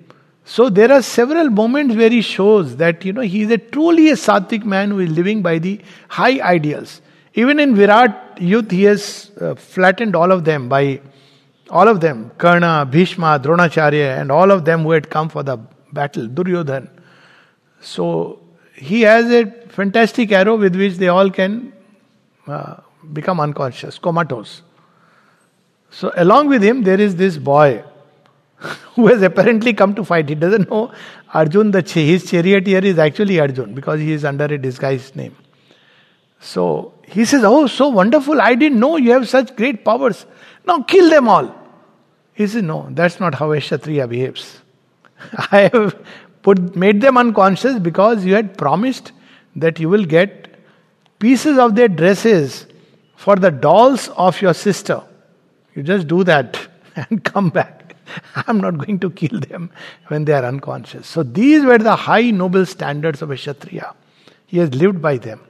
So 0.50 0.70
there 0.70 0.90
are 0.94 1.02
several 1.02 1.50
moments 1.50 1.94
where 1.98 2.10
he 2.10 2.22
shows 2.22 2.78
that 2.78 3.04
you 3.04 3.12
know 3.12 3.22
he 3.22 3.42
is 3.42 3.52
a 3.52 3.58
truly 3.58 4.10
a 4.12 4.14
sattvic 4.14 4.64
man 4.64 4.92
who 4.92 5.00
is 5.00 5.10
living 5.10 5.42
by 5.42 5.60
the 5.60 5.82
high 6.08 6.40
ideals. 6.40 7.02
Even 7.34 7.60
in 7.60 7.76
Virat 7.76 8.38
youth, 8.40 8.72
he 8.72 8.84
has 8.84 9.30
uh, 9.42 9.56
flattened 9.56 10.16
all 10.16 10.32
of 10.32 10.46
them 10.46 10.70
by 10.70 11.02
all 11.70 11.90
of 11.90 12.00
them, 12.00 12.32
Karna, 12.38 12.88
Bhishma, 12.90 13.42
Dronacharya, 13.44 14.22
and 14.22 14.32
all 14.32 14.50
of 14.50 14.64
them 14.64 14.84
who 14.84 14.92
had 14.92 15.10
come 15.10 15.28
for 15.28 15.44
the 15.44 15.58
battle, 15.92 16.28
Duryodhan. 16.28 16.90
So 17.82 18.40
he 18.74 19.02
has 19.02 19.30
a 19.30 19.52
fantastic 19.68 20.32
arrow 20.32 20.56
with 20.56 20.78
which 20.78 20.94
they 20.94 21.10
all 21.10 21.30
can 21.30 21.74
uh, 22.48 22.78
become 23.12 23.42
unconscious, 23.42 24.00
comatose. 24.00 24.62
So 25.92 26.14
along 26.16 26.48
with 26.48 26.64
him, 26.64 26.84
there 26.84 27.02
is 27.02 27.18
this 27.18 27.38
boy 27.38 27.84
who 28.96 29.08
has 29.08 29.22
apparently 29.22 29.74
come 29.74 29.94
to 29.96 30.04
fight. 30.04 30.30
He 30.30 30.36
doesn't 30.36 30.70
know 30.70 30.92
Arjun, 31.34 31.72
the 31.72 31.82
his 31.82 32.30
charioteer 32.30 32.84
is 32.84 32.98
actually 32.98 33.40
Arjun 33.40 33.74
because 33.74 34.00
he 34.00 34.12
is 34.12 34.26
under 34.26 34.46
a 34.46 34.58
disguised 34.58 35.16
name. 35.16 35.36
So 36.40 36.94
he 37.04 37.26
says, 37.26 37.44
Oh, 37.44 37.68
so 37.68 37.90
wonderful. 37.90 38.42
I 38.42 38.56
didn't 38.56 38.80
know 38.80 38.98
you 38.98 39.12
have 39.12 39.28
such 39.28 39.56
great 39.56 39.84
powers. 39.84 40.26
Now 40.66 40.82
kill 40.82 41.10
them 41.10 41.28
all. 41.28 41.56
He 42.34 42.48
says, 42.48 42.64
No, 42.64 42.88
that's 42.92 43.20
not 43.20 43.36
how 43.36 43.52
a 43.52 43.60
Kshatriya 43.60 44.08
behaves. 44.08 44.62
I 45.52 45.70
have 45.74 45.96
put, 46.42 46.76
made 46.76 47.02
them 47.02 47.18
unconscious 47.18 47.80
because 47.80 48.24
you 48.24 48.36
had 48.36 48.58
promised 48.58 49.12
that 49.56 49.80
you 49.80 49.90
will 49.90 50.06
get 50.06 50.48
pieces 51.20 51.58
of 51.58 51.76
their 51.76 51.88
dresses 51.88 52.68
for 53.16 53.36
the 53.36 53.50
dolls 53.50 54.10
of 54.10 54.42
your 54.42 54.54
sister. 54.54 55.04
You 55.74 55.84
just 55.84 56.08
do 56.08 56.24
that 56.24 56.60
and 56.96 57.24
come 57.24 57.50
back. 57.50 57.77
I'm 58.48 58.60
not 58.60 58.78
going 58.78 59.00
to 59.00 59.10
kill 59.10 59.40
them 59.40 59.70
when 60.08 60.26
they 60.26 60.34
are 60.34 60.46
unconscious. 60.46 61.08
So 61.08 61.24
these 61.24 61.64
were 61.64 61.78
the 61.78 61.96
high 61.96 62.32
noble 62.32 62.66
standards 62.66 63.22
of 63.22 63.32
a 63.32 63.36
Kshatriya. 63.36 63.94
He 64.46 64.58
has 64.60 64.74
lived 64.74 65.02
by 65.02 65.18
them. 65.18 65.42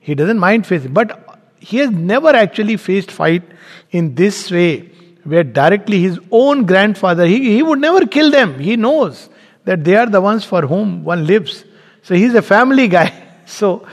He 0.00 0.14
doesn't 0.14 0.38
mind 0.38 0.66
facing, 0.66 0.92
but 0.92 1.40
he 1.58 1.78
has 1.78 1.90
never 1.90 2.28
actually 2.28 2.76
faced 2.76 3.10
fight 3.10 3.42
in 3.90 4.14
this 4.14 4.50
way, 4.50 4.90
where 5.24 5.42
directly 5.42 6.00
his 6.00 6.20
own 6.30 6.64
grandfather, 6.64 7.26
he, 7.26 7.54
he 7.54 7.62
would 7.62 7.80
never 7.80 8.06
kill 8.06 8.30
them. 8.30 8.58
He 8.58 8.76
knows 8.76 9.28
that 9.64 9.82
they 9.84 9.96
are 9.96 10.06
the 10.06 10.20
ones 10.20 10.44
for 10.44 10.62
whom 10.62 11.04
one 11.04 11.26
lives. 11.26 11.64
So 12.02 12.14
he's 12.14 12.34
a 12.34 12.42
family 12.42 12.88
guy. 12.98 13.12
So 13.46 13.86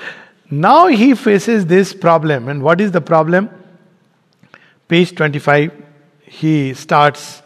now 0.50 0.88
he 0.88 1.16
faces 1.16 1.66
this 1.66 1.94
problem. 1.94 2.48
And 2.48 2.62
what 2.62 2.80
is 2.80 2.92
the 2.92 3.02
problem? 3.02 3.50
Page 4.88 5.16
25, 5.16 5.72
he 6.22 6.74
starts 6.74 7.43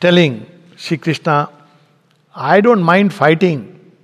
telling 0.00 0.46
Sri 0.76 0.96
Krishna, 0.96 1.50
I 2.34 2.60
don't 2.60 2.82
mind 2.82 3.12
fighting, 3.12 3.94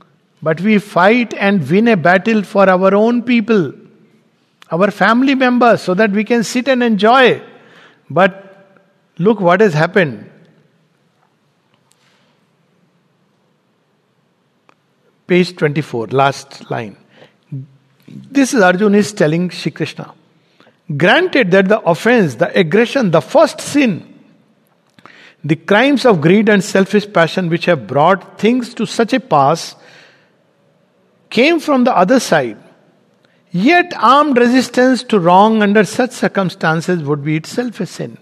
but 0.43 0.61
we 0.61 0.79
fight 0.79 1.35
and 1.35 1.69
win 1.71 1.89
a 1.89 1.97
battle 1.97 2.43
for 2.43 2.69
our 2.69 2.95
own 2.95 3.23
people, 3.23 3.73
our 4.71 4.91
family 4.91 5.35
members, 5.35 5.83
so 5.83 5.95
that 5.95 6.11
we 6.11 6.25
can 6.25 6.43
sit 6.43 6.69
and 6.69 6.83
enjoy. 6.83 7.41
But 8.11 8.81
look 9.19 9.41
what 9.41 9.61
has 9.61 9.75
happened. 9.75 10.31
Page 15.27 15.57
24, 15.57 16.09
last 16.09 16.71
line. 16.71 16.97
This 18.07 18.53
is 18.53 18.61
Arjun 18.61 18.95
is 18.95 19.13
telling 19.13 19.49
Shri 19.49 19.71
Krishna. 19.71 20.13
Granted 20.97 21.51
that 21.53 21.69
the 21.69 21.81
offense, 21.81 22.35
the 22.35 22.59
aggression, 22.59 23.11
the 23.11 23.23
first 23.23 23.61
sin, 23.61 24.14
the 25.45 25.57
crimes 25.57 26.07
of 26.07 26.23
greed 26.23 26.49
and 26.49 26.65
selfish 26.65 27.13
passion 27.13 27.51
which 27.51 27.67
have 27.67 27.87
brought 27.87 28.39
things 28.39 28.73
to 28.75 28.87
such 28.87 29.13
a 29.13 29.21
pass 29.21 29.77
came 31.29 31.61
from 31.61 31.85
the 31.85 31.95
other 31.95 32.19
side. 32.19 32.57
Yet 33.51 33.93
armed 33.97 34.39
resistance 34.39 35.03
to 35.05 35.21
wrong 35.21 35.63
under 35.63 35.85
such 35.85 36.13
circumstances 36.13 37.03
would 37.03 37.23
be 37.23 37.37
itself 37.37 37.79
a 37.81 37.87
sin. 37.87 38.17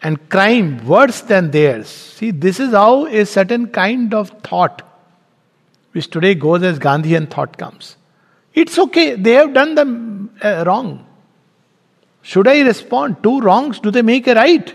And 0.00 0.28
crime 0.30 0.86
worse 0.86 1.20
than 1.22 1.50
theirs. 1.50 1.88
See, 1.88 2.30
this 2.30 2.60
is 2.60 2.70
how 2.70 3.06
a 3.06 3.26
certain 3.26 3.68
kind 3.68 4.14
of 4.14 4.30
thought 4.42 4.88
which 5.92 6.08
today 6.08 6.34
goes 6.34 6.62
as 6.62 6.78
Gandhian 6.78 7.30
thought 7.30 7.58
comes. 7.58 7.96
It's 8.54 8.78
okay, 8.78 9.14
they 9.14 9.32
have 9.32 9.52
done 9.52 9.74
the 9.74 10.46
uh, 10.46 10.64
wrong. 10.64 11.06
Should 12.22 12.48
I 12.48 12.60
respond? 12.62 13.22
Two 13.22 13.40
wrongs, 13.40 13.80
do 13.80 13.90
they 13.90 14.02
make 14.02 14.26
a 14.26 14.34
right? 14.34 14.74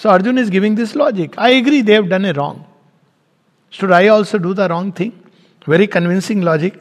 So 0.00 0.08
Arjun 0.08 0.38
is 0.38 0.48
giving 0.48 0.76
this 0.76 0.94
logic. 0.94 1.34
I 1.36 1.50
agree, 1.50 1.82
they 1.82 1.92
have 1.92 2.08
done 2.08 2.24
a 2.24 2.32
wrong. 2.32 2.66
Should 3.68 3.92
I 3.92 4.08
also 4.08 4.38
do 4.38 4.54
the 4.54 4.66
wrong 4.66 4.92
thing? 4.92 5.12
Very 5.66 5.86
convincing 5.86 6.40
logic. 6.40 6.80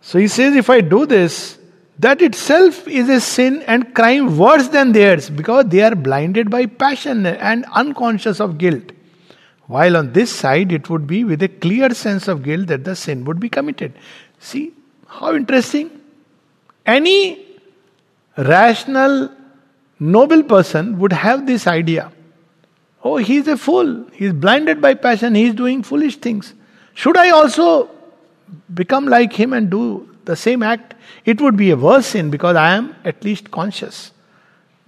So 0.00 0.18
he 0.18 0.26
says, 0.26 0.56
if 0.56 0.70
I 0.70 0.80
do 0.80 1.04
this, 1.04 1.58
that 1.98 2.22
itself 2.22 2.88
is 2.88 3.10
a 3.10 3.20
sin 3.20 3.62
and 3.66 3.94
crime 3.94 4.38
worse 4.38 4.68
than 4.68 4.92
theirs 4.92 5.28
because 5.28 5.66
they 5.66 5.82
are 5.82 5.94
blinded 5.94 6.48
by 6.48 6.64
passion 6.64 7.26
and 7.26 7.66
unconscious 7.72 8.40
of 8.40 8.56
guilt. 8.56 8.92
While 9.66 9.98
on 9.98 10.14
this 10.14 10.34
side, 10.34 10.72
it 10.72 10.88
would 10.88 11.06
be 11.06 11.24
with 11.24 11.42
a 11.42 11.48
clear 11.48 11.90
sense 11.90 12.26
of 12.26 12.42
guilt 12.42 12.68
that 12.68 12.84
the 12.84 12.96
sin 12.96 13.26
would 13.26 13.38
be 13.38 13.50
committed. 13.50 13.92
See 14.38 14.72
how 15.06 15.34
interesting? 15.34 15.90
Any 16.86 17.44
rational, 18.38 19.30
noble 20.00 20.42
person 20.42 20.98
would 20.98 21.12
have 21.12 21.46
this 21.46 21.66
idea. 21.66 22.12
Oh, 23.04 23.16
he 23.16 23.36
is 23.36 23.48
a 23.48 23.56
fool. 23.56 24.06
He 24.12 24.26
is 24.26 24.32
blinded 24.32 24.80
by 24.80 24.94
passion. 24.94 25.34
He 25.34 25.44
is 25.44 25.54
doing 25.54 25.82
foolish 25.82 26.16
things. 26.16 26.54
Should 26.94 27.16
I 27.16 27.30
also 27.30 27.90
become 28.74 29.06
like 29.06 29.32
him 29.32 29.52
and 29.52 29.70
do 29.70 30.08
the 30.24 30.36
same 30.36 30.62
act? 30.62 30.94
It 31.24 31.40
would 31.40 31.56
be 31.56 31.70
a 31.70 31.76
worse 31.76 32.06
sin 32.06 32.30
because 32.30 32.56
I 32.56 32.74
am 32.74 32.94
at 33.04 33.24
least 33.24 33.50
conscious. 33.50 34.12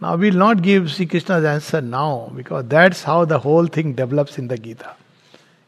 Now, 0.00 0.16
we'll 0.16 0.34
not 0.34 0.62
give 0.62 0.90
Sri 0.92 1.06
Krishna's 1.06 1.44
answer 1.44 1.80
now 1.80 2.30
because 2.34 2.66
that's 2.66 3.02
how 3.02 3.24
the 3.24 3.38
whole 3.38 3.66
thing 3.66 3.94
develops 3.94 4.38
in 4.38 4.48
the 4.48 4.58
Gita. 4.58 4.94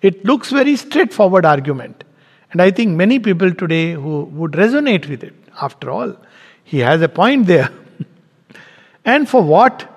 It 0.02 0.24
looks 0.24 0.50
very 0.50 0.76
straightforward 0.76 1.44
argument. 1.44 2.04
And 2.52 2.60
I 2.62 2.70
think 2.70 2.96
many 2.96 3.18
people 3.18 3.52
today 3.52 3.92
who 3.92 4.24
would 4.24 4.52
resonate 4.52 5.08
with 5.08 5.24
it. 5.24 5.34
After 5.60 5.90
all, 5.90 6.16
he 6.64 6.78
has 6.80 7.00
a 7.02 7.08
point 7.08 7.46
there. 7.46 7.70
and 9.06 9.28
for 9.28 9.40
what? 9.40 9.88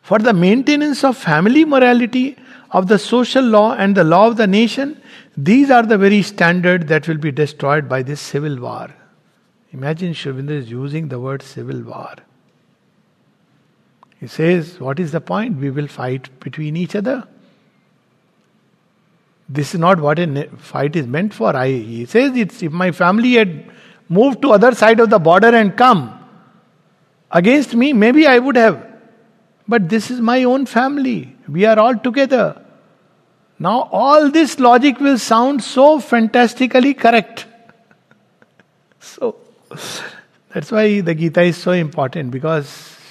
For 0.00 0.18
the 0.18 0.32
maintenance 0.32 1.04
of 1.04 1.16
family 1.16 1.64
morality, 1.64 2.36
of 2.70 2.86
the 2.86 2.98
social 2.98 3.44
law 3.44 3.74
and 3.74 3.96
the 3.96 4.04
law 4.04 4.28
of 4.28 4.36
the 4.36 4.46
nation, 4.46 5.00
these 5.36 5.70
are 5.70 5.82
the 5.82 5.98
very 5.98 6.22
standard 6.22 6.86
that 6.86 7.08
will 7.08 7.18
be 7.18 7.32
destroyed 7.32 7.88
by 7.88 8.02
this 8.02 8.20
civil 8.20 8.58
war. 8.60 8.94
Imagine 9.72 10.14
Sri 10.14 10.32
is 10.56 10.70
using 10.70 11.08
the 11.08 11.18
word 11.18 11.42
civil 11.42 11.82
war. 11.82 12.14
He 14.20 14.28
says, 14.28 14.78
What 14.78 15.00
is 15.00 15.10
the 15.10 15.20
point? 15.20 15.58
We 15.58 15.70
will 15.70 15.88
fight 15.88 16.28
between 16.40 16.76
each 16.76 16.94
other. 16.94 17.26
This 19.48 19.74
is 19.74 19.80
not 19.80 20.00
what 20.00 20.20
a 20.20 20.48
fight 20.58 20.94
is 20.94 21.08
meant 21.08 21.34
for. 21.34 21.56
I, 21.56 21.68
he 21.68 22.06
says, 22.06 22.36
it's, 22.36 22.62
if 22.62 22.70
my 22.70 22.92
family 22.92 23.32
had 23.32 23.68
moved 24.08 24.42
to 24.42 24.52
other 24.52 24.76
side 24.76 25.00
of 25.00 25.10
the 25.10 25.18
border 25.18 25.48
and 25.48 25.76
come 25.76 26.19
against 27.30 27.74
me, 27.74 27.92
maybe 27.92 28.26
I 28.26 28.38
would 28.38 28.56
have. 28.56 28.86
But 29.68 29.88
this 29.88 30.10
is 30.10 30.20
my 30.20 30.44
own 30.44 30.66
family. 30.66 31.36
We 31.48 31.64
are 31.64 31.78
all 31.78 31.96
together. 31.96 32.60
Now, 33.58 33.88
all 33.92 34.30
this 34.30 34.58
logic 34.58 35.00
will 35.00 35.18
sound 35.18 35.62
so 35.62 36.00
fantastically 36.00 36.94
correct. 36.94 37.46
so, 39.00 39.36
that's 40.52 40.72
why 40.72 41.00
the 41.02 41.14
Gita 41.14 41.42
is 41.42 41.56
so 41.56 41.72
important 41.72 42.30
because 42.30 42.68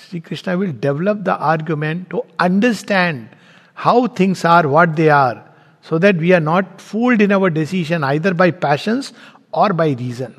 Sri 0.10 0.20
Krishna 0.20 0.58
will 0.58 0.74
develop 0.74 1.24
the 1.24 1.38
argument 1.38 2.10
to 2.10 2.24
understand 2.40 3.30
how 3.76 4.08
things 4.08 4.44
are, 4.44 4.68
what 4.68 4.96
they 4.96 5.10
are, 5.10 5.46
so 5.82 6.00
that 6.00 6.18
we 6.18 6.34
are 6.34 6.42
not 6.42 6.82
fooled 6.82 7.22
in 7.22 7.32
our 7.32 7.50
decision 7.50 8.04
either 8.04 8.34
by 8.34 8.52
passions 8.52 9.14
or 9.54 9.72
by 9.72 9.92
reason. 9.92 10.36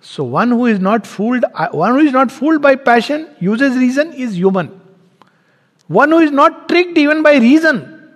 So 0.00 0.24
one 0.24 0.50
who 0.50 0.66
is 0.66 0.80
not 0.80 1.06
fooled, 1.06 1.44
uh, 1.54 1.68
one 1.68 1.92
who 1.92 2.06
is 2.06 2.12
not 2.12 2.32
fooled 2.32 2.62
by 2.62 2.76
passion, 2.76 3.28
uses 3.38 3.76
reason, 3.76 4.12
is 4.12 4.36
human. 4.36 4.80
One 5.88 6.10
who 6.10 6.18
is 6.18 6.30
not 6.30 6.68
tricked 6.68 6.96
even 6.96 7.22
by 7.22 7.36
reason, 7.36 8.10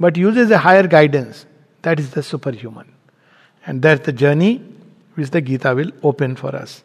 but 0.00 0.16
uses 0.16 0.50
a 0.50 0.58
higher 0.58 0.86
guidance, 0.86 1.44
that 1.82 2.00
is 2.00 2.10
the 2.12 2.22
superhuman. 2.22 2.90
And 3.66 3.82
that's 3.82 4.06
the 4.06 4.12
journey 4.12 4.62
which 5.14 5.30
the 5.30 5.40
Gita 5.40 5.74
will 5.74 5.90
open 6.02 6.36
for 6.36 6.54
us 6.54 6.82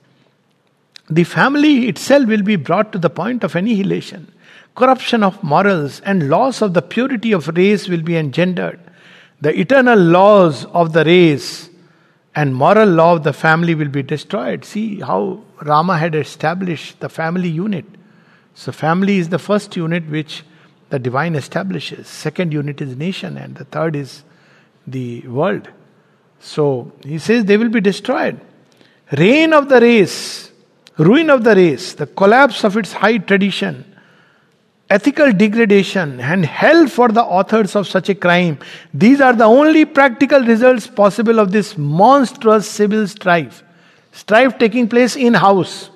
the 1.12 1.26
family 1.26 1.90
itself 1.90 2.26
will 2.28 2.42
be 2.42 2.56
brought 2.56 2.92
to 2.94 2.98
the 2.98 3.10
point 3.10 3.44
of 3.44 3.56
annihilation. 3.56 4.32
Corruption 4.76 5.24
of 5.24 5.44
morals 5.44 6.00
and 6.02 6.30
loss 6.30 6.62
of 6.62 6.74
the 6.74 6.82
purity 6.82 7.34
of 7.34 7.50
race 7.50 7.90
will 7.90 8.02
be 8.02 8.16
engendered. 8.16 8.80
The 9.42 9.60
eternal 9.60 10.00
laws 10.00 10.66
of 10.66 10.94
the 10.94 11.04
race 11.04 11.70
and 12.36 12.56
moral 12.56 12.90
law 12.90 13.16
of 13.16 13.24
the 13.24 13.34
family 13.34 13.76
will 13.76 13.90
be 13.90 14.04
destroyed. 14.04 14.64
See 14.64 15.00
how 15.00 15.44
Rama 15.62 15.98
had 15.98 16.16
established 16.16 17.00
the 17.00 17.10
family 17.10 17.50
unit. 17.50 17.86
So, 18.54 18.72
family 18.72 19.18
is 19.18 19.30
the 19.30 19.40
first 19.40 19.76
unit 19.76 20.10
which 20.10 20.44
the 20.90 21.00
divine 21.00 21.36
establishes. 21.36 22.08
Second 22.08 22.54
unit 22.54 22.82
is 22.82 22.96
nation, 22.96 23.38
and 23.38 23.56
the 23.56 23.66
third 23.66 23.96
is 23.96 24.24
the 24.88 25.22
world. 25.28 25.70
So, 26.40 26.92
he 27.04 27.18
says 27.18 27.46
they 27.46 27.58
will 27.58 27.70
be 27.70 27.82
destroyed. 27.82 28.40
Reign 29.12 29.54
of 29.54 29.70
the 29.70 29.80
race 29.80 30.52
ruin 30.98 31.30
of 31.30 31.44
the 31.44 31.56
race, 31.56 31.94
the 31.94 32.08
collapse 32.08 32.64
of 32.64 32.78
its 32.78 32.94
high 32.94 33.18
tradition, 33.18 33.91
ethical 34.92 35.32
degradation, 35.32 36.20
and 36.20 36.46
hell 36.46 36.86
for 36.88 37.08
the 37.08 37.24
authors 37.24 37.76
of 37.76 37.88
such 37.88 38.10
a 38.10 38.16
crime. 38.16 38.60
These 38.94 39.22
are 39.22 39.34
the 39.34 39.46
only 39.46 39.86
practical 39.86 40.44
results 40.44 40.88
possible 40.88 41.40
of 41.40 41.52
this 41.52 41.78
monstrous 41.78 42.70
civil 42.70 43.08
strife. 43.08 43.64
Strife 44.12 44.58
taking 44.58 44.90
place 44.90 45.16
in 45.16 45.34
house, 45.34 45.90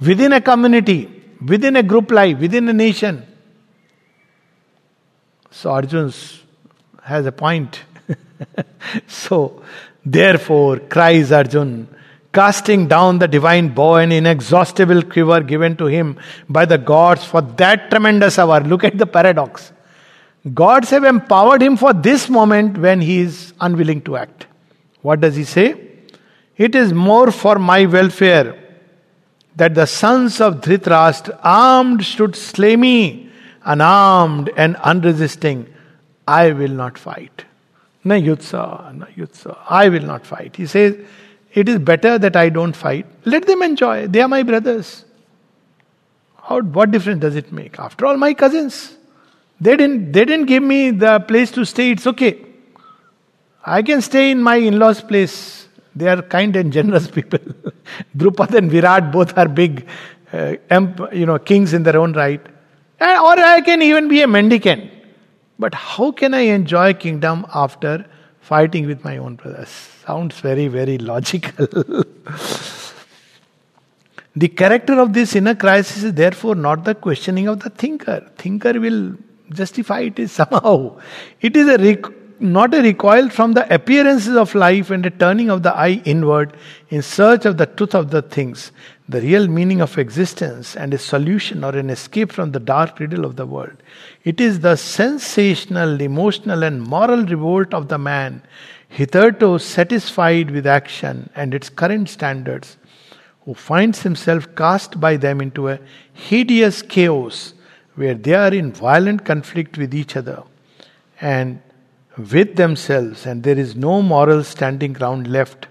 within 0.00 0.34
a 0.34 0.40
community, 0.40 1.00
within 1.46 1.76
a 1.76 1.82
group 1.82 2.10
life, 2.10 2.38
within 2.38 2.68
a 2.68 2.74
nation. 2.74 3.26
So 5.50 5.70
Arjun 5.70 6.12
has 7.02 7.24
a 7.24 7.32
point. 7.32 7.80
so, 9.06 9.62
therefore, 10.04 10.78
cries 10.80 11.32
Arjun, 11.32 11.88
casting 12.32 12.86
down 12.86 13.18
the 13.18 13.26
divine 13.26 13.68
bow 13.68 13.96
and 13.96 14.12
inexhaustible 14.12 15.02
quiver 15.02 15.40
given 15.40 15.76
to 15.76 15.86
him 15.86 16.18
by 16.48 16.64
the 16.64 16.78
gods 16.78 17.24
for 17.24 17.42
that 17.42 17.90
tremendous 17.90 18.38
hour. 18.38 18.60
Look 18.60 18.84
at 18.84 18.98
the 18.98 19.06
paradox. 19.06 19.72
Gods 20.54 20.90
have 20.90 21.04
empowered 21.04 21.62
him 21.62 21.76
for 21.76 21.92
this 21.92 22.30
moment 22.30 22.78
when 22.78 23.00
he 23.00 23.18
is 23.18 23.52
unwilling 23.60 24.02
to 24.02 24.16
act. 24.16 24.46
What 25.02 25.20
does 25.20 25.36
he 25.36 25.44
say? 25.44 25.88
It 26.56 26.74
is 26.74 26.92
more 26.92 27.30
for 27.30 27.58
my 27.58 27.86
welfare 27.86 28.56
that 29.56 29.74
the 29.74 29.86
sons 29.86 30.40
of 30.40 30.60
Dhritarashtra 30.60 31.38
armed 31.42 32.04
should 32.04 32.36
slay 32.36 32.76
me, 32.76 33.30
unarmed 33.64 34.50
and 34.56 34.76
unresisting. 34.76 35.66
I 36.26 36.52
will 36.52 36.70
not 36.70 36.96
fight. 36.96 37.44
Na 38.04 38.14
yutsa, 38.14 38.94
na 38.94 39.06
yutsa. 39.06 39.58
I 39.68 39.88
will 39.88 40.02
not 40.02 40.24
fight. 40.24 40.56
He 40.56 40.66
says, 40.66 40.96
it 41.52 41.68
is 41.68 41.78
better 41.78 42.18
that 42.18 42.36
I 42.36 42.48
don't 42.48 42.74
fight. 42.74 43.06
Let 43.24 43.46
them 43.46 43.62
enjoy. 43.62 44.06
They 44.06 44.20
are 44.20 44.28
my 44.28 44.42
brothers. 44.42 45.04
How, 46.42 46.60
what 46.60 46.90
difference 46.90 47.20
does 47.20 47.36
it 47.36 47.52
make? 47.52 47.78
After 47.78 48.06
all, 48.06 48.16
my 48.16 48.34
cousins. 48.34 48.96
They 49.60 49.76
didn't, 49.76 50.12
they 50.12 50.24
didn't 50.24 50.46
give 50.46 50.62
me 50.62 50.90
the 50.90 51.20
place 51.20 51.50
to 51.52 51.64
stay, 51.64 51.90
it's 51.90 52.06
okay. 52.06 52.46
I 53.64 53.82
can 53.82 54.00
stay 54.00 54.30
in 54.30 54.42
my 54.42 54.56
in 54.56 54.78
law's 54.78 55.02
place. 55.02 55.68
They 55.94 56.08
are 56.08 56.22
kind 56.22 56.56
and 56.56 56.72
generous 56.72 57.10
people. 57.18 57.40
Drupad 58.16 58.54
and 58.54 58.70
Virat 58.70 59.12
both 59.12 59.36
are 59.36 59.48
big, 59.48 59.86
uh, 60.32 60.54
you 61.12 61.26
know, 61.26 61.38
kings 61.38 61.74
in 61.74 61.82
their 61.82 61.98
own 61.98 62.12
right. 62.14 62.40
Or 63.00 63.38
I 63.38 63.60
can 63.64 63.82
even 63.82 64.08
be 64.08 64.22
a 64.22 64.28
mendicant. 64.28 64.90
But 65.58 65.74
how 65.74 66.12
can 66.12 66.32
I 66.32 66.40
enjoy 66.40 66.94
kingdom 66.94 67.46
after 67.52 68.06
fighting 68.40 68.86
with 68.86 69.04
my 69.04 69.16
own 69.18 69.36
brothers? 69.36 69.68
Sounds 70.06 70.38
very, 70.40 70.68
very 70.68 70.98
logical. 70.98 71.66
the 74.36 74.48
character 74.48 74.98
of 74.98 75.12
this 75.12 75.34
inner 75.36 75.54
crisis 75.54 76.02
is 76.02 76.14
therefore 76.14 76.54
not 76.54 76.84
the 76.84 76.94
questioning 76.94 77.48
of 77.48 77.60
the 77.60 77.70
thinker. 77.70 78.28
Thinker 78.36 78.80
will 78.80 79.14
justify 79.50 80.00
it 80.00 80.28
somehow. 80.28 80.98
It 81.40 81.56
is 81.56 81.68
a 81.68 81.78
rec- 81.78 82.19
not 82.40 82.74
a 82.74 82.82
recoil 82.82 83.28
from 83.28 83.52
the 83.52 83.72
appearances 83.72 84.34
of 84.36 84.54
life 84.54 84.90
and 84.90 85.04
a 85.04 85.10
turning 85.10 85.50
of 85.50 85.62
the 85.62 85.74
eye 85.74 86.00
inward 86.04 86.56
in 86.88 87.02
search 87.02 87.44
of 87.44 87.58
the 87.58 87.66
truth 87.66 87.94
of 87.94 88.10
the 88.10 88.22
things, 88.22 88.72
the 89.08 89.20
real 89.20 89.46
meaning 89.46 89.80
of 89.80 89.98
existence, 89.98 90.76
and 90.76 90.94
a 90.94 90.98
solution 90.98 91.62
or 91.64 91.76
an 91.76 91.90
escape 91.90 92.32
from 92.32 92.52
the 92.52 92.60
dark 92.60 92.98
riddle 92.98 93.24
of 93.24 93.36
the 93.36 93.46
world. 93.46 93.76
It 94.24 94.40
is 94.40 94.60
the 94.60 94.76
sensational, 94.76 96.00
emotional, 96.00 96.62
and 96.62 96.82
moral 96.82 97.24
revolt 97.24 97.74
of 97.74 97.88
the 97.88 97.98
man, 97.98 98.42
hitherto 98.88 99.58
satisfied 99.58 100.50
with 100.50 100.66
action 100.66 101.30
and 101.34 101.54
its 101.54 101.68
current 101.68 102.08
standards, 102.08 102.76
who 103.44 103.54
finds 103.54 104.02
himself 104.02 104.54
cast 104.54 105.00
by 105.00 105.16
them 105.16 105.40
into 105.40 105.68
a 105.68 105.78
hideous 106.12 106.82
chaos 106.82 107.54
where 107.94 108.14
they 108.14 108.34
are 108.34 108.54
in 108.54 108.72
violent 108.72 109.24
conflict 109.24 109.76
with 109.76 109.94
each 109.94 110.16
other 110.16 110.42
and 111.20 111.60
with 112.28 112.56
themselves, 112.56 113.26
and 113.26 113.42
there 113.42 113.58
is 113.58 113.76
no 113.76 114.02
moral 114.02 114.44
standing 114.44 114.92
ground 114.92 115.26
left, 115.26 115.66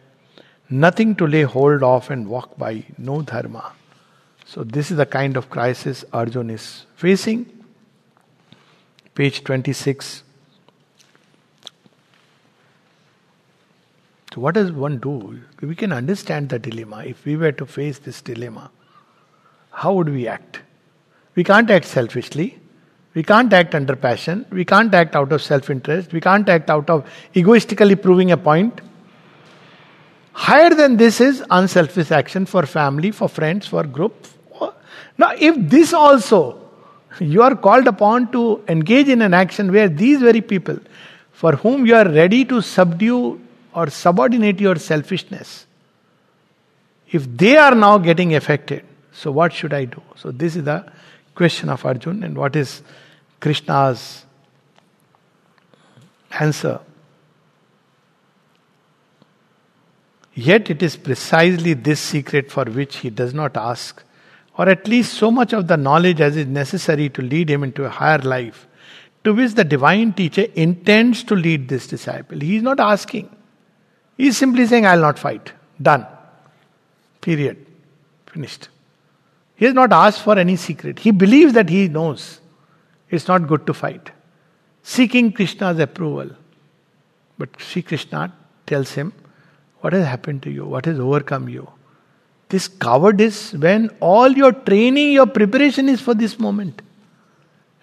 nothing 0.70 1.16
to 1.16 1.28
lay 1.28 1.44
hold 1.44 1.84
of 1.84 2.10
and 2.10 2.28
walk 2.28 2.58
by, 2.58 2.86
no 2.98 3.22
dharma. 3.22 3.74
So, 4.46 4.64
this 4.64 4.90
is 4.90 4.98
the 4.98 5.06
kind 5.06 5.38
of 5.38 5.50
crisis 5.50 6.04
Arjun 6.12 6.50
is 6.50 6.86
facing. 6.96 7.46
Page 9.14 9.44
26. 9.44 10.24
So, 14.34 14.42
what 14.42 14.56
does 14.56 14.72
one 14.72 14.98
do? 14.98 15.40
We 15.62 15.76
can 15.76 15.92
understand 15.92 16.50
the 16.50 16.58
dilemma. 16.58 17.04
If 17.06 17.26
we 17.26 17.38
were 17.38 17.52
to 17.52 17.66
face 17.66 18.00
this 18.00 18.22
dilemma, 18.22 18.72
how 19.72 19.94
would 19.94 20.10
we 20.10 20.28
act? 20.28 20.62
We 21.36 21.44
can't 21.44 21.70
act 21.70 21.86
selfishly. 21.86 22.60
We 23.14 23.24
can't 23.24 23.52
act 23.52 23.74
under 23.74 23.96
passion. 23.96 24.46
We 24.52 24.66
can't 24.66 24.94
act 24.94 25.16
out 25.16 25.32
of 25.32 25.42
self 25.42 25.70
interest. 25.70 26.14
We 26.14 26.22
can't 26.22 26.48
act 26.48 26.70
out 26.70 26.90
of 26.90 27.10
egoistically 27.36 27.96
proving 27.96 28.32
a 28.32 28.38
point. 28.38 28.82
Higher 30.34 30.70
than 30.70 30.98
this 30.98 31.20
is 31.20 31.44
unselfish 31.50 32.12
action 32.12 32.46
for 32.46 32.66
family, 32.66 33.12
for 33.12 33.28
friends, 33.28 33.68
for 33.68 33.84
group. 33.84 34.28
Now, 35.18 35.34
if 35.38 35.56
this 35.70 35.94
also 35.94 36.70
you 37.20 37.42
are 37.42 37.56
called 37.56 37.88
upon 37.88 38.32
to 38.32 38.64
engage 38.68 39.10
in 39.10 39.22
an 39.22 39.34
action 39.34 39.72
where 39.72 39.90
these 39.90 40.22
very 40.22 40.42
people, 40.42 40.78
for 41.32 41.54
whom 41.54 41.86
you 41.86 41.96
are 41.96 42.08
ready 42.08 42.46
to 42.46 42.62
subdue 42.62 43.42
or 43.74 43.90
subordinate 43.90 44.60
your 44.60 44.76
selfishness, 44.78 45.66
if 47.12 47.26
they 47.38 47.58
are 47.58 47.76
now 47.76 47.98
getting 47.98 48.36
affected, 48.36 48.86
so 49.12 49.32
what 49.32 49.52
should 49.52 49.74
I 49.74 49.86
do? 49.86 50.02
So, 50.16 50.32
this 50.32 50.56
is 50.56 50.64
the 50.64 50.90
question 51.40 51.70
of 51.70 51.86
Arjun 51.86 52.24
and 52.24 52.38
what 52.38 52.56
is 52.62 52.82
Krishna's 53.40 54.26
answer. 56.46 56.80
Yet 60.34 60.70
it 60.70 60.84
is 60.84 60.98
precisely 60.98 61.74
this 61.74 62.00
secret 62.00 62.52
for 62.52 62.66
which 62.66 62.98
he 62.98 63.10
does 63.10 63.34
not 63.34 63.56
ask, 63.58 64.04
or 64.58 64.68
at 64.70 64.88
least 64.88 65.14
so 65.14 65.32
much 65.32 65.54
of 65.54 65.68
the 65.68 65.78
knowledge 65.78 66.22
as 66.22 66.36
is 66.36 66.48
necessary 66.48 67.10
to 67.18 67.22
lead 67.22 67.50
him 67.50 67.64
into 67.64 67.86
a 67.86 67.90
higher 67.90 68.20
life, 68.20 68.68
to 69.24 69.34
which 69.34 69.54
the 69.54 69.64
divine 69.64 70.12
teacher 70.14 70.46
intends 70.56 71.24
to 71.24 71.36
lead 71.36 71.70
this 71.70 71.88
disciple. 71.88 72.40
He 72.40 72.58
is 72.58 72.64
not 72.64 72.80
asking, 72.80 73.30
he 74.18 74.28
is 74.28 74.38
simply 74.38 74.66
saying, 74.66 74.86
I'll 74.86 75.00
not 75.08 75.18
fight. 75.18 75.54
Done. 75.82 76.06
Period. 77.22 77.66
Finished. 78.34 78.68
He 79.60 79.66
has 79.66 79.74
not 79.74 79.92
asked 79.92 80.22
for 80.22 80.40
any 80.40 80.56
secret. 80.56 81.00
He 81.00 81.12
believes 81.12 81.52
that 81.52 81.68
he 81.68 81.90
knows 81.90 82.40
it's 83.10 83.28
not 83.28 83.46
good 83.46 83.68
to 83.68 83.74
fight. 83.74 84.12
Seeking 84.84 85.34
Krishna's 85.34 85.80
approval. 85.80 86.30
But 87.38 87.50
Sri 87.60 87.82
Krishna 87.82 88.34
tells 88.66 88.94
him, 88.94 89.12
What 89.82 89.92
has 89.92 90.08
happened 90.08 90.44
to 90.44 90.50
you? 90.50 90.66
What 90.66 90.86
has 90.86 90.98
overcome 90.98 91.50
you? 91.50 91.68
This 92.48 92.70
cowardice 92.70 93.54
when 93.54 93.90
all 94.00 94.32
your 94.32 94.54
training, 94.54 95.12
your 95.12 95.28
preparation 95.28 95.90
is 95.90 96.00
for 96.00 96.14
this 96.14 96.40
moment. 96.40 96.82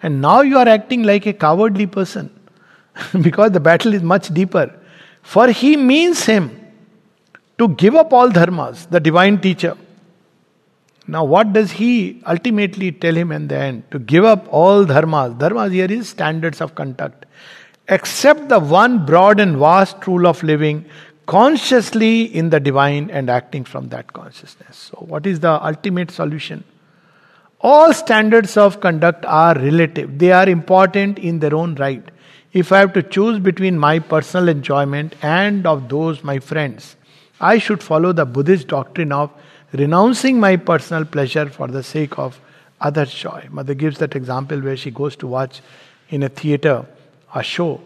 And 0.01 0.19
now 0.19 0.41
you 0.41 0.57
are 0.57 0.67
acting 0.67 1.03
like 1.03 1.27
a 1.27 1.33
cowardly 1.33 1.85
person 1.85 2.31
because 3.21 3.51
the 3.51 3.59
battle 3.59 3.93
is 3.93 4.01
much 4.01 4.33
deeper. 4.33 4.73
For 5.21 5.49
he 5.49 5.77
means 5.77 6.25
him 6.25 6.59
to 7.59 7.67
give 7.67 7.93
up 7.93 8.13
all 8.13 8.31
dharmas, 8.31 8.89
the 8.89 8.99
divine 8.99 9.39
teacher 9.39 9.77
now, 11.07 11.23
what 11.23 11.53
does 11.53 11.71
he 11.71 12.21
ultimately 12.27 12.91
tell 12.91 13.15
him 13.15 13.31
in 13.31 13.47
the 13.47 13.57
end? 13.57 13.89
To 13.91 13.99
give 13.99 14.25
up 14.25 14.45
all 14.51 14.85
dharmas. 14.85 15.37
Dharmas 15.37 15.71
here 15.71 15.89
is 15.89 16.09
standards 16.09 16.59
of 16.59 16.75
conduct. 16.75 17.25
Except 17.87 18.49
the 18.49 18.59
one 18.59 19.05
broad 19.05 19.39
and 19.39 19.55
vast 19.57 20.05
rule 20.05 20.27
of 20.27 20.43
living 20.43 20.85
consciously 21.25 22.23
in 22.23 22.49
the 22.49 22.59
divine 22.59 23.09
and 23.09 23.29
acting 23.29 23.63
from 23.63 23.87
that 23.89 24.11
consciousness. 24.11 24.75
So, 24.91 24.97
what 24.99 25.25
is 25.25 25.39
the 25.39 25.65
ultimate 25.65 26.11
solution? 26.11 26.65
All 27.61 27.93
standards 27.93 28.57
of 28.57 28.81
conduct 28.81 29.25
are 29.25 29.55
relative, 29.55 30.19
they 30.19 30.33
are 30.33 30.47
important 30.47 31.17
in 31.19 31.39
their 31.39 31.55
own 31.55 31.75
right. 31.75 32.03
If 32.51 32.71
I 32.71 32.79
have 32.79 32.93
to 32.93 33.03
choose 33.03 33.39
between 33.39 33.79
my 33.79 33.99
personal 33.99 34.49
enjoyment 34.49 35.15
and 35.21 35.65
of 35.65 35.87
those 35.87 36.23
my 36.23 36.39
friends, 36.39 36.97
I 37.39 37.57
should 37.59 37.81
follow 37.81 38.11
the 38.11 38.25
Buddhist 38.25 38.67
doctrine 38.67 39.11
of 39.11 39.31
renouncing 39.73 40.39
my 40.39 40.55
personal 40.55 41.05
pleasure 41.05 41.49
for 41.49 41.67
the 41.67 41.83
sake 41.83 42.17
of 42.17 42.39
others' 42.79 43.13
joy. 43.13 43.47
Mother 43.51 43.73
gives 43.73 43.97
that 43.99 44.15
example 44.15 44.59
where 44.61 44.77
she 44.77 44.91
goes 44.91 45.15
to 45.17 45.27
watch 45.27 45.61
in 46.09 46.23
a 46.23 46.29
theater 46.29 46.85
a 47.33 47.43
show 47.43 47.81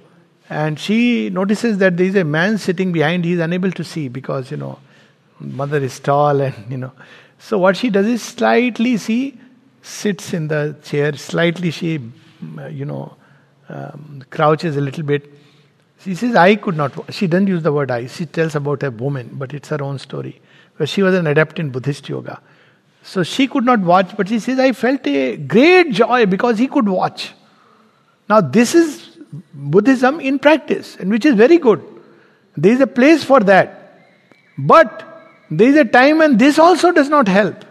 and 0.51 0.77
she 0.77 1.29
notices 1.29 1.77
that 1.77 1.95
there 1.95 2.05
is 2.05 2.15
a 2.17 2.25
man 2.25 2.57
sitting 2.57 2.91
behind, 2.91 3.23
he 3.23 3.31
is 3.31 3.39
unable 3.39 3.71
to 3.71 3.85
see 3.85 4.09
because, 4.09 4.51
you 4.51 4.57
know, 4.57 4.79
mother 5.39 5.77
is 5.77 5.97
tall 5.97 6.41
and, 6.41 6.69
you 6.69 6.77
know. 6.77 6.91
So 7.39 7.57
what 7.57 7.77
she 7.77 7.89
does 7.89 8.05
is 8.05 8.21
slightly 8.21 8.97
she 8.97 9.39
sits 9.81 10.33
in 10.33 10.49
the 10.49 10.75
chair, 10.83 11.15
slightly 11.15 11.71
she, 11.71 12.01
you 12.69 12.83
know, 12.83 13.15
um, 13.69 14.25
crouches 14.29 14.75
a 14.75 14.81
little 14.81 15.03
bit. 15.03 15.31
She 16.03 16.15
says, 16.15 16.35
I 16.35 16.55
could 16.55 16.75
not. 16.75 17.13
She 17.13 17.27
doesn't 17.27 17.47
use 17.47 17.63
the 17.63 17.71
word 17.71 17.89
I. 17.89 18.07
She 18.07 18.25
tells 18.25 18.53
about 18.53 18.83
a 18.83 18.91
woman, 18.91 19.29
but 19.31 19.53
it's 19.53 19.69
her 19.69 19.81
own 19.81 19.99
story 19.99 20.41
because 20.73 20.89
she 20.89 21.03
was 21.03 21.15
an 21.15 21.27
adept 21.27 21.59
in 21.59 21.69
Buddhist 21.69 22.07
yoga. 22.09 22.41
So 23.03 23.23
she 23.23 23.47
could 23.47 23.65
not 23.65 23.79
watch, 23.79 24.15
but 24.15 24.27
she 24.27 24.39
says, 24.39 24.59
I 24.59 24.73
felt 24.73 25.05
a 25.07 25.37
great 25.37 25.91
joy 25.91 26.25
because 26.25 26.57
he 26.57 26.67
could 26.67 26.87
watch. 26.87 27.33
Now, 28.29 28.41
this 28.41 28.75
is 28.75 29.17
Buddhism 29.53 30.19
in 30.19 30.39
practice, 30.39 30.95
and 30.97 31.09
which 31.09 31.25
is 31.25 31.35
very 31.35 31.57
good. 31.57 31.83
There 32.55 32.71
is 32.71 32.79
a 32.79 32.87
place 32.87 33.23
for 33.23 33.39
that. 33.41 34.07
But 34.57 35.07
there 35.49 35.67
is 35.67 35.75
a 35.75 35.85
time 35.85 36.19
when 36.19 36.37
this 36.37 36.59
also 36.59 36.91
does 36.91 37.09
not 37.09 37.27
help. 37.27 37.65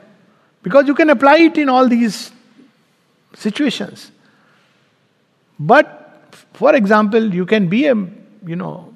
Because 0.63 0.87
you 0.87 0.95
can 0.95 1.11
apply 1.11 1.37
it 1.39 1.57
in 1.57 1.69
all 1.69 1.89
these 1.89 2.33
situations. 3.35 4.11
But, 5.59 6.37
for 6.53 6.75
example, 6.75 7.33
you 7.33 7.47
can 7.47 7.69
be 7.69 7.87
a, 7.87 7.95
you 7.95 8.57
know, 8.57 8.90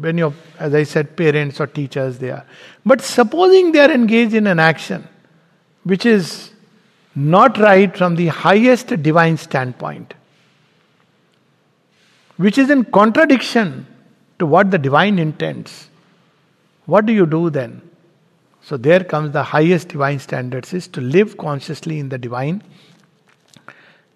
when 0.00 0.18
you're, 0.18 0.34
as 0.58 0.74
I 0.74 0.82
said, 0.84 1.16
parents 1.16 1.60
or 1.60 1.66
teachers, 1.66 2.18
they 2.18 2.30
are. 2.30 2.44
But 2.84 3.00
supposing 3.00 3.72
they 3.72 3.80
are 3.80 3.90
engaged 3.90 4.34
in 4.34 4.46
an 4.46 4.58
action 4.58 5.06
which 5.84 6.06
is 6.06 6.50
not 7.14 7.58
right 7.58 7.96
from 7.96 8.16
the 8.16 8.28
highest 8.28 9.02
divine 9.02 9.36
standpoint, 9.36 10.14
which 12.36 12.56
is 12.56 12.70
in 12.70 12.84
contradiction 12.84 13.86
to 14.38 14.46
what 14.46 14.70
the 14.70 14.78
divine 14.78 15.18
intends, 15.18 15.88
what 16.86 17.06
do 17.06 17.12
you 17.12 17.26
do 17.26 17.50
then? 17.50 17.82
So 18.62 18.76
there 18.76 19.04
comes 19.04 19.32
the 19.32 19.42
highest 19.42 19.88
divine 19.88 20.20
standards 20.20 20.72
is 20.72 20.86
to 20.88 21.00
live 21.00 21.36
consciously 21.36 21.98
in 21.98 22.08
the 22.08 22.18
divine 22.18 22.62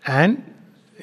and 0.06 0.55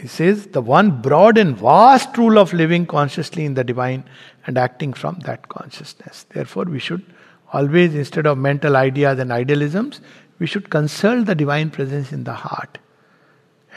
he 0.04 0.10
says 0.10 0.48
the 0.48 0.60
one 0.60 1.02
broad 1.02 1.38
and 1.38 1.58
vast 1.58 2.18
rule 2.18 2.38
of 2.38 2.52
living 2.52 2.86
consciously 2.86 3.46
in 3.46 3.54
the 3.54 3.64
divine 3.64 4.04
and 4.46 4.58
acting 4.58 4.92
from 4.92 5.18
that 5.22 5.48
consciousness. 5.48 6.26
Therefore, 6.28 6.66
we 6.66 6.78
should 6.78 7.06
always, 7.54 7.96
instead 7.96 8.28
of 8.28 8.38
mental 8.38 8.76
ideas 8.76 9.18
and 9.18 9.32
idealisms, 9.32 10.02
we 10.40 10.46
should 10.46 10.70
consult 10.70 11.26
the 11.26 11.36
divine 11.36 11.70
presence 11.70 12.12
in 12.12 12.26
the 12.26 12.34
heart. 12.34 12.80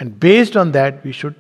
And 0.01 0.19
based 0.19 0.57
on 0.57 0.73
that, 0.73 1.05
we 1.05 1.13
should 1.13 1.37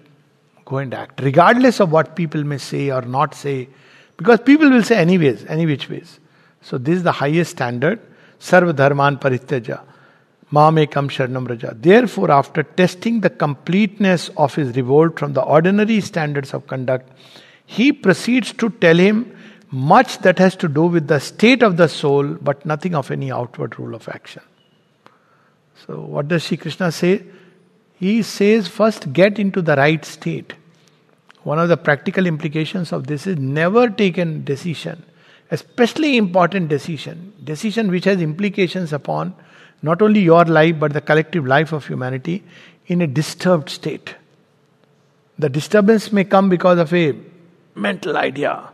go 0.64 0.76
and 0.76 0.94
act, 0.94 1.20
regardless 1.20 1.80
of 1.80 1.90
what 1.90 2.14
people 2.14 2.44
may 2.44 2.58
say 2.58 2.92
or 2.92 3.02
not 3.02 3.34
say, 3.34 3.68
because 4.16 4.38
people 4.38 4.70
will 4.70 4.84
say 4.84 4.98
anyways, 4.98 5.46
any 5.46 5.66
which 5.66 5.88
ways. 5.88 6.20
So 6.62 6.78
this 6.78 6.98
is 6.98 7.02
the 7.02 7.10
highest 7.10 7.50
standard. 7.50 7.98
Sarva 8.38 8.76
dharman 8.76 9.16
parityajya. 9.16 9.80
Mamekam 10.52 11.10
Sharnam 11.10 11.46
Vraja. 11.46 11.80
Therefore, 11.80 12.30
after 12.30 12.62
testing 12.62 13.20
the 13.20 13.30
completeness 13.30 14.30
of 14.36 14.54
his 14.54 14.76
revolt 14.76 15.18
from 15.18 15.32
the 15.32 15.42
ordinary 15.42 16.00
standards 16.00 16.54
of 16.54 16.66
conduct, 16.66 17.10
he 17.66 17.92
proceeds 17.92 18.52
to 18.52 18.70
tell 18.70 18.96
him 18.96 19.36
much 19.70 20.18
that 20.18 20.38
has 20.38 20.54
to 20.56 20.68
do 20.68 20.86
with 20.86 21.08
the 21.08 21.18
state 21.18 21.62
of 21.62 21.76
the 21.76 21.88
soul, 21.88 22.24
but 22.24 22.64
nothing 22.64 22.94
of 22.94 23.10
any 23.10 23.32
outward 23.32 23.78
rule 23.78 23.94
of 23.94 24.08
action. 24.08 24.42
So, 25.86 26.00
what 26.00 26.28
does 26.28 26.44
Sri 26.44 26.56
Krishna 26.56 26.92
say? 26.92 27.24
He 27.98 28.22
says, 28.22 28.68
first 28.68 29.12
get 29.12 29.38
into 29.38 29.62
the 29.62 29.74
right 29.74 30.04
state. 30.04 30.54
One 31.42 31.58
of 31.58 31.68
the 31.68 31.76
practical 31.76 32.26
implications 32.26 32.92
of 32.92 33.06
this 33.06 33.26
is 33.26 33.36
never 33.36 33.88
take 33.88 34.18
a 34.18 34.24
decision, 34.24 35.04
especially 35.50 36.16
important 36.16 36.68
decision, 36.68 37.32
decision 37.42 37.90
which 37.90 38.04
has 38.04 38.20
implications 38.20 38.92
upon 38.92 39.34
not 39.82 40.02
only 40.02 40.20
your 40.20 40.44
life 40.44 40.78
but 40.78 40.92
the 40.92 41.00
collective 41.00 41.46
life 41.46 41.72
of 41.72 41.86
humanity 41.86 42.42
in 42.86 43.00
a 43.02 43.06
disturbed 43.06 43.68
state. 43.68 44.14
The 45.38 45.48
disturbance 45.48 46.12
may 46.12 46.24
come 46.24 46.48
because 46.48 46.78
of 46.78 46.92
a 46.94 47.14
mental 47.74 48.16
idea, 48.16 48.70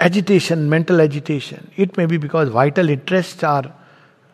agitation, 0.00 0.68
mental 0.68 1.00
agitation. 1.00 1.70
It 1.76 1.96
may 1.96 2.06
be 2.06 2.16
because 2.16 2.48
vital 2.48 2.88
interests 2.88 3.44
are, 3.44 3.72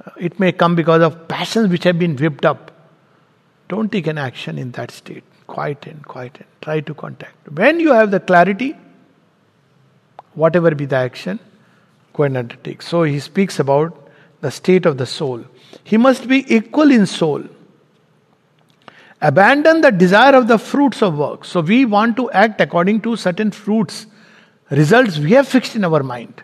uh, 0.07 0.11
it 0.19 0.41
may 0.41 0.53
come 0.53 0.75
because 0.75 1.03
of 1.03 1.29
passions 1.29 1.69
which 1.69 1.85
have 1.85 1.99
been 1.99 2.17
whipped 2.17 2.47
up. 2.47 2.71
Don't 3.69 3.91
take 3.93 4.07
an 4.07 4.19
action 4.19 4.59
in 4.59 4.71
that 4.73 4.91
state. 4.91 5.25
Quieten, 5.47 6.03
quieten. 6.05 6.45
Try 6.63 6.81
to 6.81 6.95
contact. 6.95 7.51
When 7.51 7.81
you 7.81 7.93
have 7.93 8.11
the 8.11 8.21
clarity, 8.21 8.75
whatever 10.33 10.75
be 10.75 10.87
the 10.87 10.97
action, 10.97 11.39
go 12.15 12.23
and 12.23 12.37
undertake. 12.37 12.81
So 12.81 13.03
he 13.03 13.21
speaks 13.21 13.59
about 13.59 14.09
the 14.41 14.51
state 14.51 14.87
of 14.87 14.97
the 14.97 15.07
soul. 15.07 15.45
He 15.85 15.99
must 15.99 16.27
be 16.27 16.45
equal 16.55 16.91
in 16.91 17.07
soul. 17.07 17.45
Abandon 19.21 19.81
the 19.81 19.91
desire 19.91 20.35
of 20.35 20.49
the 20.49 20.59
fruits 20.59 21.03
of 21.03 21.17
work. 21.17 21.45
So 21.45 21.61
we 21.61 21.85
want 21.85 22.17
to 22.17 22.31
act 22.33 22.61
according 22.61 23.03
to 23.03 23.17
certain 23.17 23.51
fruits, 23.51 24.07
results 24.71 25.19
we 25.19 25.33
have 25.33 25.49
fixed 25.49 25.77
in 25.77 25.85
our 25.85 26.03
mind. 26.03 26.43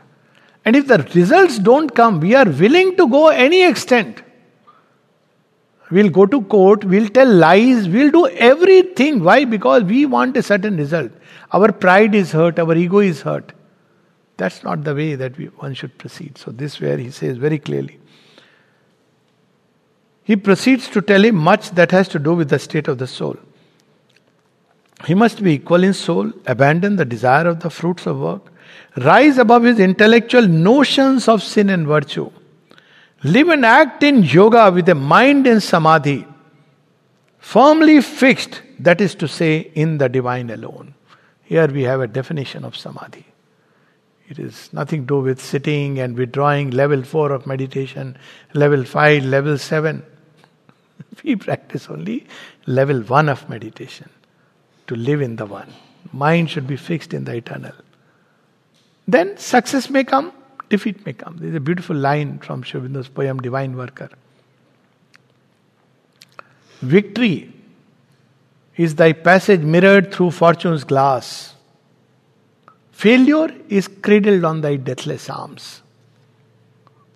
And 0.64 0.76
if 0.76 0.86
the 0.86 0.98
results 1.14 1.58
don't 1.58 1.94
come, 1.94 2.20
we 2.20 2.34
are 2.34 2.48
willing 2.48 2.96
to 2.96 3.08
go 3.08 3.28
any 3.28 3.64
extent. 3.64 4.22
We'll 5.90 6.10
go 6.10 6.24
to 6.24 6.42
court, 6.42 6.84
we'll 6.84 7.08
tell 7.08 7.28
lies, 7.28 7.88
we'll 7.88 8.10
do 8.10 8.28
everything. 8.28 9.24
Why? 9.24 9.44
Because 9.44 9.82
we 9.82 10.06
want 10.06 10.36
a 10.36 10.42
certain 10.42 10.76
result. 10.76 11.10
Our 11.52 11.72
pride 11.72 12.14
is 12.14 12.30
hurt, 12.30 12.58
our 12.58 12.76
ego 12.76 13.00
is 13.00 13.22
hurt. 13.22 13.52
That's 14.36 14.62
not 14.62 14.84
the 14.84 14.94
way 14.94 15.16
that 15.16 15.36
we, 15.36 15.46
one 15.46 15.74
should 15.74 15.98
proceed. 15.98 16.38
So, 16.38 16.50
this 16.50 16.80
where 16.80 16.96
he 16.96 17.10
says 17.10 17.36
very 17.36 17.58
clearly. 17.58 17.99
He 20.30 20.36
proceeds 20.36 20.88
to 20.90 21.02
tell 21.02 21.24
him 21.24 21.34
much 21.34 21.70
that 21.72 21.90
has 21.90 22.06
to 22.10 22.20
do 22.20 22.34
with 22.34 22.50
the 22.50 22.60
state 22.60 22.86
of 22.86 22.98
the 22.98 23.08
soul. 23.08 23.36
He 25.04 25.12
must 25.12 25.42
be 25.42 25.54
equal 25.54 25.82
in 25.82 25.92
soul, 25.92 26.30
abandon 26.46 26.94
the 26.94 27.04
desire 27.04 27.48
of 27.48 27.58
the 27.58 27.68
fruits 27.68 28.06
of 28.06 28.20
work, 28.20 28.52
rise 28.98 29.38
above 29.38 29.64
his 29.64 29.80
intellectual 29.80 30.46
notions 30.46 31.26
of 31.26 31.42
sin 31.42 31.68
and 31.68 31.84
virtue, 31.84 32.30
live 33.24 33.48
and 33.48 33.66
act 33.66 34.04
in 34.04 34.22
yoga 34.22 34.70
with 34.70 34.88
a 34.88 34.94
mind 34.94 35.48
in 35.48 35.60
samadhi, 35.60 36.24
firmly 37.40 38.00
fixed, 38.00 38.62
that 38.78 39.00
is 39.00 39.16
to 39.16 39.26
say, 39.26 39.72
in 39.74 39.98
the 39.98 40.08
divine 40.08 40.48
alone. 40.50 40.94
Here 41.42 41.66
we 41.66 41.82
have 41.82 42.02
a 42.02 42.06
definition 42.06 42.64
of 42.64 42.76
samadhi. 42.76 43.26
It 44.28 44.38
is 44.38 44.72
nothing 44.72 45.00
to 45.00 45.06
do 45.08 45.20
with 45.22 45.42
sitting 45.42 45.98
and 45.98 46.16
withdrawing, 46.16 46.70
level 46.70 47.02
4 47.02 47.32
of 47.32 47.48
meditation, 47.48 48.16
level 48.54 48.84
5, 48.84 49.24
level 49.24 49.58
7. 49.58 50.04
We 51.24 51.36
practice 51.36 51.88
only 51.88 52.26
level 52.66 53.00
1 53.02 53.28
of 53.28 53.48
meditation 53.48 54.08
to 54.86 54.96
live 54.96 55.20
in 55.20 55.36
the 55.36 55.46
one. 55.46 55.72
Mind 56.12 56.50
should 56.50 56.66
be 56.66 56.76
fixed 56.76 57.14
in 57.14 57.24
the 57.24 57.34
eternal. 57.36 57.74
Then 59.06 59.36
success 59.36 59.90
may 59.90 60.04
come, 60.04 60.32
defeat 60.68 61.04
may 61.04 61.12
come. 61.12 61.36
There's 61.38 61.54
a 61.54 61.60
beautiful 61.60 61.96
line 61.96 62.38
from 62.38 62.62
Sri 62.62 62.80
Aurobindo's 62.80 63.08
poem 63.08 63.38
Divine 63.38 63.76
Worker. 63.76 64.08
Victory 66.80 67.52
is 68.76 68.94
thy 68.94 69.12
passage 69.12 69.60
mirrored 69.60 70.12
through 70.14 70.30
fortune's 70.30 70.84
glass. 70.84 71.54
Failure 72.92 73.54
is 73.68 73.88
cradled 73.88 74.44
on 74.44 74.60
thy 74.62 74.76
deathless 74.76 75.28
arms. 75.28 75.82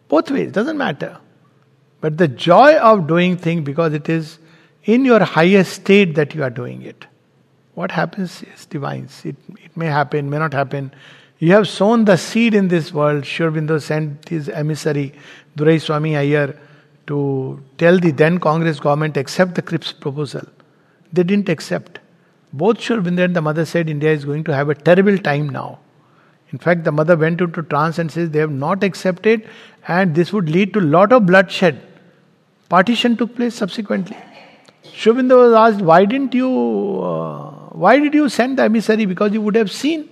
Both 0.09 0.31
ways, 0.31 0.53
doesn't 0.53 0.77
matter. 0.77 1.19
But 2.05 2.19
the 2.19 2.29
joy 2.29 2.77
of 2.77 3.07
doing 3.07 3.39
things 3.39 3.65
because 3.65 3.95
it 3.95 4.11
is 4.11 4.39
in 4.85 5.07
your 5.07 5.21
highest 5.25 5.73
state 5.73 6.17
that 6.17 6.35
you 6.35 6.43
are 6.43 6.51
doing 6.51 6.83
it. 6.83 7.07
What 7.73 7.93
happens 7.93 8.43
is 8.43 8.67
divine. 8.67 9.09
It, 9.25 9.37
it 9.49 9.75
may 9.75 9.87
happen, 9.87 10.29
may 10.29 10.39
not 10.39 10.53
happen. 10.53 10.93
You 11.39 11.53
have 11.53 11.67
sown 11.67 12.05
the 12.05 12.19
seed 12.19 12.53
in 12.53 12.69
this 12.69 12.93
world. 12.93 13.25
Sri 13.25 13.47
Aurobindo 13.47 13.81
sent 13.81 14.29
his 14.29 14.51
emissary, 14.51 15.15
Durai 15.57 15.81
Swami 15.81 16.15
Iyer, 16.15 16.55
to 17.07 17.63
tell 17.79 17.99
the 17.99 18.11
then 18.11 18.39
Congress 18.39 18.81
government 18.81 19.17
accept 19.17 19.55
the 19.55 19.63
Cripps 19.63 19.93
proposal. 19.93 20.47
They 21.11 21.23
didn't 21.23 21.49
accept. 21.49 22.01
Both 22.53 22.83
Sri 22.83 22.99
Aurobindo 22.99 23.25
and 23.25 23.35
the 23.35 23.41
mother 23.41 23.65
said 23.65 23.89
India 23.89 24.13
is 24.13 24.27
going 24.27 24.45
to 24.45 24.55
have 24.55 24.69
a 24.69 24.75
terrible 24.75 25.17
time 25.17 25.49
now. 25.49 25.79
In 26.51 26.59
fact, 26.59 26.85
the 26.85 26.93
mother 26.93 27.17
went 27.17 27.41
into 27.41 27.63
trance 27.63 27.99
and 27.99 28.13
says 28.13 28.29
they 28.29 28.41
have 28.41 28.53
not 28.53 28.85
accepted 28.85 29.49
and 29.89 30.15
this 30.15 30.35
would 30.35 30.51
lead 30.51 30.75
to 30.75 30.81
lot 30.81 31.11
of 31.11 31.25
bloodshed. 31.25 31.81
Partition 32.75 33.17
took 33.17 33.37
place 33.37 33.55
subsequently. 33.55 34.17
Sri 34.93 35.13
was 35.13 35.53
asked, 35.65 35.81
why 35.81 36.05
didn't 36.05 36.35
you, 36.35 36.49
uh, 37.09 37.51
why 37.83 38.01
did 38.01 38.15
you 38.15 38.29
send 38.29 38.59
the 38.59 38.65
emissary? 38.65 39.05
Because 39.05 39.33
you 39.33 39.43
would 39.43 39.55
have 39.55 39.71
seen. 39.71 40.09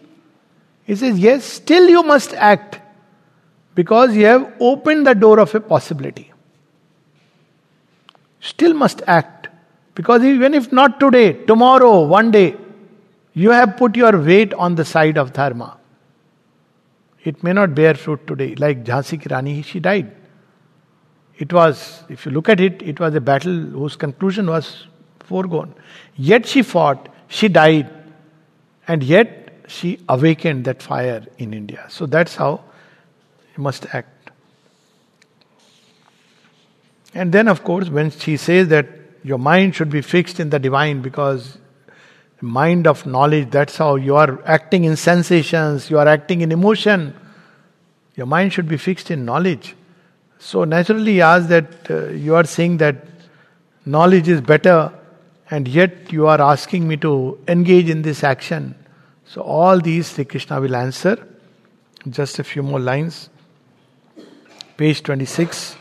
He 0.84 0.94
says, 0.94 1.18
yes, 1.18 1.44
still 1.44 1.88
you 1.88 2.04
must 2.04 2.34
act 2.34 2.78
because 3.74 4.14
you 4.14 4.26
have 4.26 4.52
opened 4.60 5.08
the 5.08 5.14
door 5.14 5.40
of 5.40 5.52
a 5.56 5.60
possibility. 5.60 6.32
Still 8.40 8.74
must 8.74 9.02
act 9.08 9.48
because 9.96 10.22
even 10.22 10.54
if 10.54 10.70
not 10.70 11.00
today, 11.00 11.32
tomorrow, 11.32 12.06
one 12.06 12.30
day, 12.30 12.54
you 13.34 13.50
have 13.50 13.76
put 13.76 13.96
your 13.96 14.16
weight 14.16 14.54
on 14.54 14.76
the 14.76 14.84
side 14.84 15.18
of 15.18 15.32
dharma. 15.32 15.78
It 17.24 17.42
may 17.42 17.52
not 17.52 17.74
bear 17.74 17.94
fruit 17.94 18.24
today. 18.28 18.54
Like 18.54 18.84
Jhansi 18.84 19.20
ki 19.20 19.34
Rani, 19.34 19.62
she 19.62 19.80
died. 19.80 20.12
It 21.43 21.53
was, 21.53 22.05
if 22.09 22.24
you 22.24 22.30
look 22.30 22.49
at 22.49 22.61
it, 22.61 22.82
it 22.82 23.01
was 23.01 23.16
a 23.16 23.20
battle 23.20 23.53
whose 23.53 23.97
conclusion 23.97 24.47
was 24.47 24.86
foregone. 25.24 25.74
Yet 26.14 26.47
she 26.47 26.62
fought, 26.62 27.09
she 27.26 27.49
died, 27.49 27.90
and 28.86 29.03
yet 29.03 29.64
she 29.66 29.99
awakened 30.09 30.66
that 30.66 30.80
fire 30.80 31.26
in 31.38 31.53
India. 31.53 31.84
So 31.88 32.07
that's 32.07 32.36
how 32.36 32.62
you 33.57 33.64
must 33.64 33.93
act. 33.93 34.30
And 37.12 37.32
then, 37.32 37.49
of 37.49 37.64
course, 37.64 37.88
when 37.88 38.12
she 38.12 38.36
says 38.36 38.68
that 38.68 38.86
your 39.24 39.38
mind 39.38 39.74
should 39.74 39.90
be 39.90 40.01
fixed 40.01 40.38
in 40.38 40.51
the 40.51 40.61
divine 40.61 41.03
because 41.03 41.59
mind 42.40 42.86
of 42.86 43.05
knowledge, 43.05 43.51
that's 43.51 43.76
how 43.76 43.97
you 43.97 44.14
are 44.14 44.40
acting 44.47 44.84
in 44.84 44.95
sensations, 44.95 45.90
you 45.90 45.99
are 45.99 46.07
acting 46.07 46.43
in 46.43 46.53
emotion. 46.53 47.14
Your 48.14 48.26
mind 48.26 48.53
should 48.53 48.68
be 48.68 48.76
fixed 48.76 49.11
in 49.11 49.24
knowledge. 49.24 49.74
So 50.45 50.64
naturally, 50.64 51.20
ask 51.20 51.47
that 51.51 51.88
uh, 51.88 52.09
you 52.09 52.34
are 52.34 52.43
saying 52.43 52.78
that 52.78 52.97
knowledge 53.86 54.28
is 54.28 54.40
better, 54.40 54.93
and 55.49 55.68
yet 55.68 56.12
you 56.12 56.26
are 56.26 56.40
asking 56.40 56.88
me 56.88 56.97
to 56.97 57.38
engage 57.47 57.88
in 57.88 58.03
this 58.03 58.24
action. 58.24 58.74
So, 59.24 59.43
all 59.43 59.78
these 59.78 60.12
Sri 60.12 60.24
Krishna 60.24 60.61
will 60.61 60.74
answer. 60.74 61.16
Just 62.11 62.40
a 62.40 62.45
few 62.45 62.64
more 62.64 62.80
lines. 62.80 63.30
Page 64.76 65.05
26, 65.05 65.76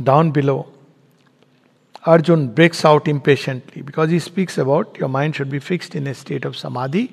down 0.00 0.30
below. 0.30 0.68
Arjun 2.04 2.54
breaks 2.54 2.84
out 2.84 3.08
impatiently 3.08 3.82
because 3.82 4.10
he 4.10 4.20
speaks 4.20 4.58
about 4.58 4.96
your 4.96 5.08
mind 5.08 5.34
should 5.34 5.50
be 5.50 5.58
fixed 5.58 5.96
in 5.96 6.06
a 6.06 6.14
state 6.14 6.44
of 6.44 6.56
samadhi 6.56 7.12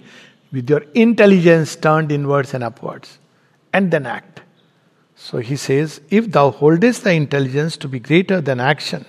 with 0.52 0.70
your 0.70 0.82
intelligence 0.94 1.76
turned 1.76 2.12
inwards 2.12 2.54
and 2.54 2.64
upwards, 2.64 3.18
and 3.74 3.90
then 3.90 4.06
act. 4.06 4.45
So 5.16 5.38
he 5.38 5.56
says, 5.56 6.02
If 6.10 6.32
thou 6.32 6.52
holdest 6.52 7.04
thy 7.04 7.12
intelligence 7.12 7.78
to 7.78 7.88
be 7.88 8.00
greater 8.00 8.42
than 8.42 8.60
action, 8.60 9.06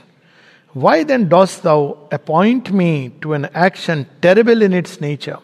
why 0.72 1.04
then 1.04 1.28
dost 1.28 1.62
thou 1.62 2.09
appoint 2.12 2.70
me 2.72 3.11
to 3.22 3.32
an 3.32 3.46
action 3.54 4.07
terrible 4.20 4.62
in 4.62 4.72
its 4.72 5.00
nature? 5.00 5.38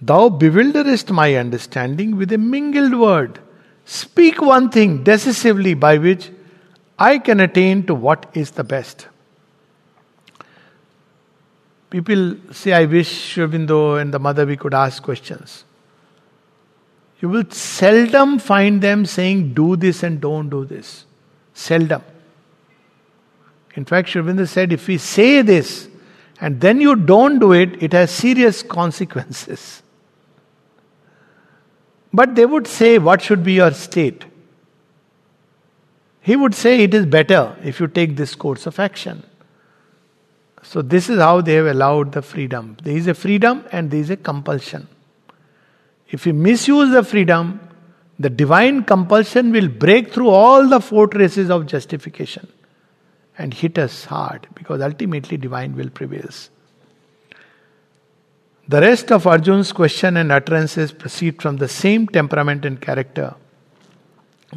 Thou 0.00 0.28
bewilderest 0.28 1.10
my 1.10 1.34
understanding 1.34 2.16
with 2.16 2.32
a 2.32 2.38
mingled 2.38 2.98
word. 2.98 3.40
Speak 3.84 4.40
one 4.40 4.70
thing 4.70 5.02
decisively 5.04 5.74
by 5.74 5.98
which 5.98 6.30
I 6.98 7.18
can 7.18 7.40
attain 7.40 7.86
to 7.86 7.94
what 7.94 8.30
is 8.34 8.52
the 8.52 8.64
best. 8.64 9.08
People 11.90 12.36
say, 12.50 12.72
I 12.72 12.84
wish 12.84 13.08
Sri 13.08 13.44
and 13.44 13.68
the 13.68 14.18
mother 14.18 14.44
we 14.44 14.56
could 14.56 14.74
ask 14.74 15.02
questions. 15.02 15.64
You 17.20 17.28
will 17.28 17.50
seldom 17.50 18.38
find 18.38 18.82
them 18.82 19.06
saying, 19.06 19.54
do 19.54 19.76
this 19.76 20.02
and 20.02 20.20
don't 20.20 20.50
do 20.50 20.64
this. 20.64 21.04
Seldom. 21.54 22.02
In 23.74 23.84
fact, 23.84 24.08
Aurobindo 24.10 24.46
said, 24.46 24.72
if 24.72 24.86
we 24.86 24.98
say 24.98 25.42
this 25.42 25.88
and 26.40 26.60
then 26.60 26.80
you 26.80 26.96
don't 26.96 27.38
do 27.38 27.52
it, 27.52 27.82
it 27.82 27.92
has 27.92 28.10
serious 28.10 28.62
consequences. 28.62 29.82
But 32.16 32.34
they 32.34 32.46
would 32.46 32.66
say, 32.66 32.98
What 32.98 33.20
should 33.20 33.44
be 33.44 33.52
your 33.52 33.72
state? 33.72 34.24
He 36.22 36.34
would 36.34 36.54
say, 36.54 36.82
It 36.82 36.94
is 36.94 37.04
better 37.04 37.54
if 37.62 37.78
you 37.78 37.88
take 37.88 38.16
this 38.16 38.34
course 38.34 38.66
of 38.66 38.80
action. 38.80 39.22
So, 40.62 40.80
this 40.80 41.10
is 41.10 41.18
how 41.18 41.42
they 41.42 41.54
have 41.54 41.66
allowed 41.66 42.12
the 42.12 42.22
freedom. 42.22 42.78
There 42.82 42.96
is 42.96 43.06
a 43.06 43.12
freedom 43.12 43.66
and 43.70 43.90
there 43.90 44.00
is 44.00 44.08
a 44.08 44.16
compulsion. 44.16 44.88
If 46.10 46.24
we 46.24 46.32
misuse 46.32 46.90
the 46.92 47.02
freedom, 47.02 47.60
the 48.18 48.30
divine 48.30 48.84
compulsion 48.84 49.52
will 49.52 49.68
break 49.68 50.12
through 50.12 50.30
all 50.30 50.68
the 50.68 50.80
fortresses 50.80 51.50
of 51.50 51.66
justification 51.66 52.48
and 53.36 53.52
hit 53.52 53.78
us 53.78 54.04
hard 54.06 54.46
because 54.54 54.80
ultimately 54.80 55.36
divine 55.36 55.76
will 55.76 55.90
prevails. 55.90 56.50
The 58.68 58.80
rest 58.80 59.12
of 59.12 59.26
Arjun's 59.26 59.72
question 59.72 60.16
and 60.16 60.32
utterances 60.32 60.90
proceed 60.90 61.40
from 61.40 61.58
the 61.58 61.68
same 61.68 62.08
temperament 62.08 62.64
and 62.64 62.80
character 62.80 63.34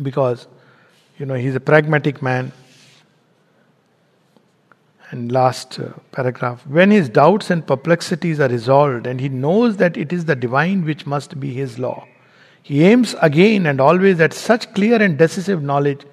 because, 0.02 0.47
you 1.18 1.26
know, 1.26 1.36
he's 1.36 1.56
a 1.56 1.60
pragmatic 1.60 2.22
man. 2.22 2.52
And 5.12 5.32
last 5.32 5.80
uh, 5.80 5.89
paragraph 6.12 6.66
when 6.68 6.91
his 6.91 7.10
doubts 7.10 7.49
and 7.49 7.66
perplexities 7.66 8.39
are 8.39 8.47
resolved 8.47 9.07
and 9.07 9.20
he 9.20 9.30
knows 9.30 9.78
that 9.78 9.97
it 9.97 10.14
is 10.14 10.26
the 10.26 10.36
divine 10.36 10.86
which 10.86 11.07
must 11.07 11.39
be 11.39 11.51
his 11.53 11.80
law, 11.80 12.05
he 12.62 12.84
aims 12.84 13.16
again 13.22 13.66
and 13.66 13.82
always 13.82 14.20
at 14.20 14.34
such 14.34 14.72
clear 14.76 15.01
and 15.01 15.18
decisive 15.18 15.64
knowledge 15.64 16.05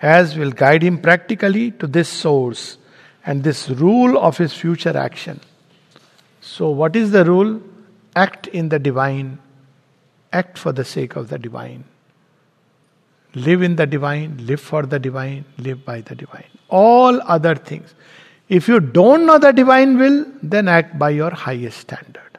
as 0.00 0.36
will 0.36 0.52
guide 0.52 0.82
him 0.82 0.98
practically 0.98 1.70
to 1.72 1.86
this 1.86 2.08
source 2.08 2.78
and 3.26 3.42
this 3.42 3.70
rule 3.70 4.18
of 4.18 4.36
his 4.36 4.52
future 4.52 4.96
action. 4.96 5.40
So, 6.40 6.68
what 6.70 6.94
is 6.94 7.10
the 7.10 7.24
rule? 7.24 7.60
Act 8.14 8.46
in 8.48 8.68
the 8.68 8.78
divine, 8.78 9.38
act 10.32 10.58
for 10.58 10.72
the 10.72 10.84
sake 10.84 11.16
of 11.16 11.28
the 11.30 11.38
divine. 11.38 11.84
Live 13.34 13.62
in 13.62 13.76
the 13.76 13.86
divine, 13.86 14.46
live 14.46 14.60
for 14.60 14.82
the 14.86 14.98
divine, 14.98 15.44
live 15.58 15.84
by 15.84 16.02
the 16.02 16.14
divine. 16.14 16.44
All 16.68 17.20
other 17.22 17.56
things. 17.56 17.94
If 18.48 18.68
you 18.68 18.80
don't 18.80 19.26
know 19.26 19.38
the 19.38 19.52
divine 19.52 19.98
will, 19.98 20.26
then 20.42 20.68
act 20.68 20.98
by 20.98 21.10
your 21.10 21.30
highest 21.30 21.78
standard. 21.78 22.38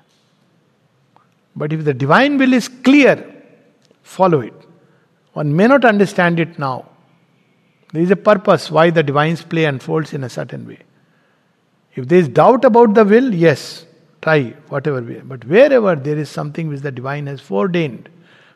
But 1.56 1.74
if 1.74 1.84
the 1.84 1.94
divine 1.94 2.38
will 2.38 2.54
is 2.54 2.68
clear, 2.68 3.34
follow 4.04 4.42
it. 4.42 4.54
One 5.34 5.56
may 5.56 5.68
not 5.68 5.84
understand 5.84 6.40
it 6.40 6.60
now, 6.60 6.86
there 7.96 8.04
is 8.04 8.12
a 8.12 8.18
purpose 8.18 8.70
why 8.70 8.90
the 8.90 9.04
divine's 9.04 9.42
play 9.42 9.64
unfolds 9.64 10.14
in 10.14 10.26
a 10.26 10.30
certain 10.30 10.68
way. 10.68 10.80
If 11.94 12.10
there 12.10 12.20
is 12.20 12.28
doubt 12.28 12.66
about 12.66 12.94
the 12.94 13.06
will, 13.06 13.34
yes, 13.34 13.86
try 14.22 14.54
whatever 14.68 15.02
way. 15.02 15.22
But 15.24 15.46
wherever 15.46 15.96
there 15.96 16.18
is 16.18 16.30
something 16.30 16.68
which 16.68 16.82
the 16.82 16.92
divine 16.92 17.28
has 17.28 17.40
foreordained, 17.40 18.10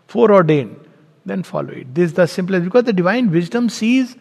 foreordained, 0.08 0.78
then 1.26 1.44
follow 1.44 1.70
it. 1.70 1.96
This 1.96 2.10
is 2.10 2.14
the 2.16 2.28
simplest 2.28 2.66
because 2.66 2.84
the 2.84 2.92
divine 2.92 3.32
wisdom 3.32 3.70
sees 3.70 4.18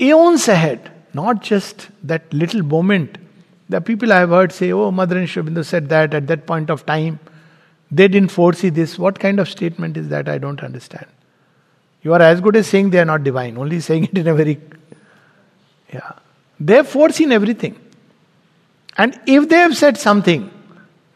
eons 0.00 0.48
ahead, 0.48 0.90
not 1.14 1.42
just 1.42 1.88
that 2.02 2.32
little 2.32 2.62
moment. 2.62 3.18
The 3.68 3.80
people 3.80 4.12
I 4.12 4.20
have 4.20 4.30
heard 4.30 4.52
say, 4.52 4.72
Oh, 4.72 4.90
Sri 4.90 4.98
Aurobindo 4.98 5.64
said 5.64 5.88
that 5.90 6.14
at 6.14 6.26
that 6.26 6.46
point 6.46 6.70
of 6.70 6.86
time. 6.86 7.20
They 7.90 8.08
didn't 8.08 8.30
foresee 8.30 8.68
this. 8.68 8.98
What 8.98 9.18
kind 9.18 9.40
of 9.40 9.48
statement 9.48 9.96
is 9.96 10.08
that? 10.08 10.28
I 10.28 10.38
don't 10.38 10.62
understand. 10.62 11.06
You 12.02 12.14
are 12.14 12.22
as 12.22 12.40
good 12.40 12.56
as 12.56 12.66
saying 12.66 12.90
they 12.90 12.98
are 12.98 13.04
not 13.04 13.24
divine, 13.24 13.56
only 13.56 13.80
saying 13.88 14.04
it 14.04 14.18
in 14.18 14.28
a 14.28 14.34
very. 14.34 14.60
Yeah. 15.92 16.12
They 16.60 16.74
have 16.74 16.88
foreseen 16.88 17.32
everything. 17.32 17.78
And 18.96 19.18
if 19.26 19.48
they 19.48 19.56
have 19.56 19.76
said 19.76 19.96
something, 19.96 20.50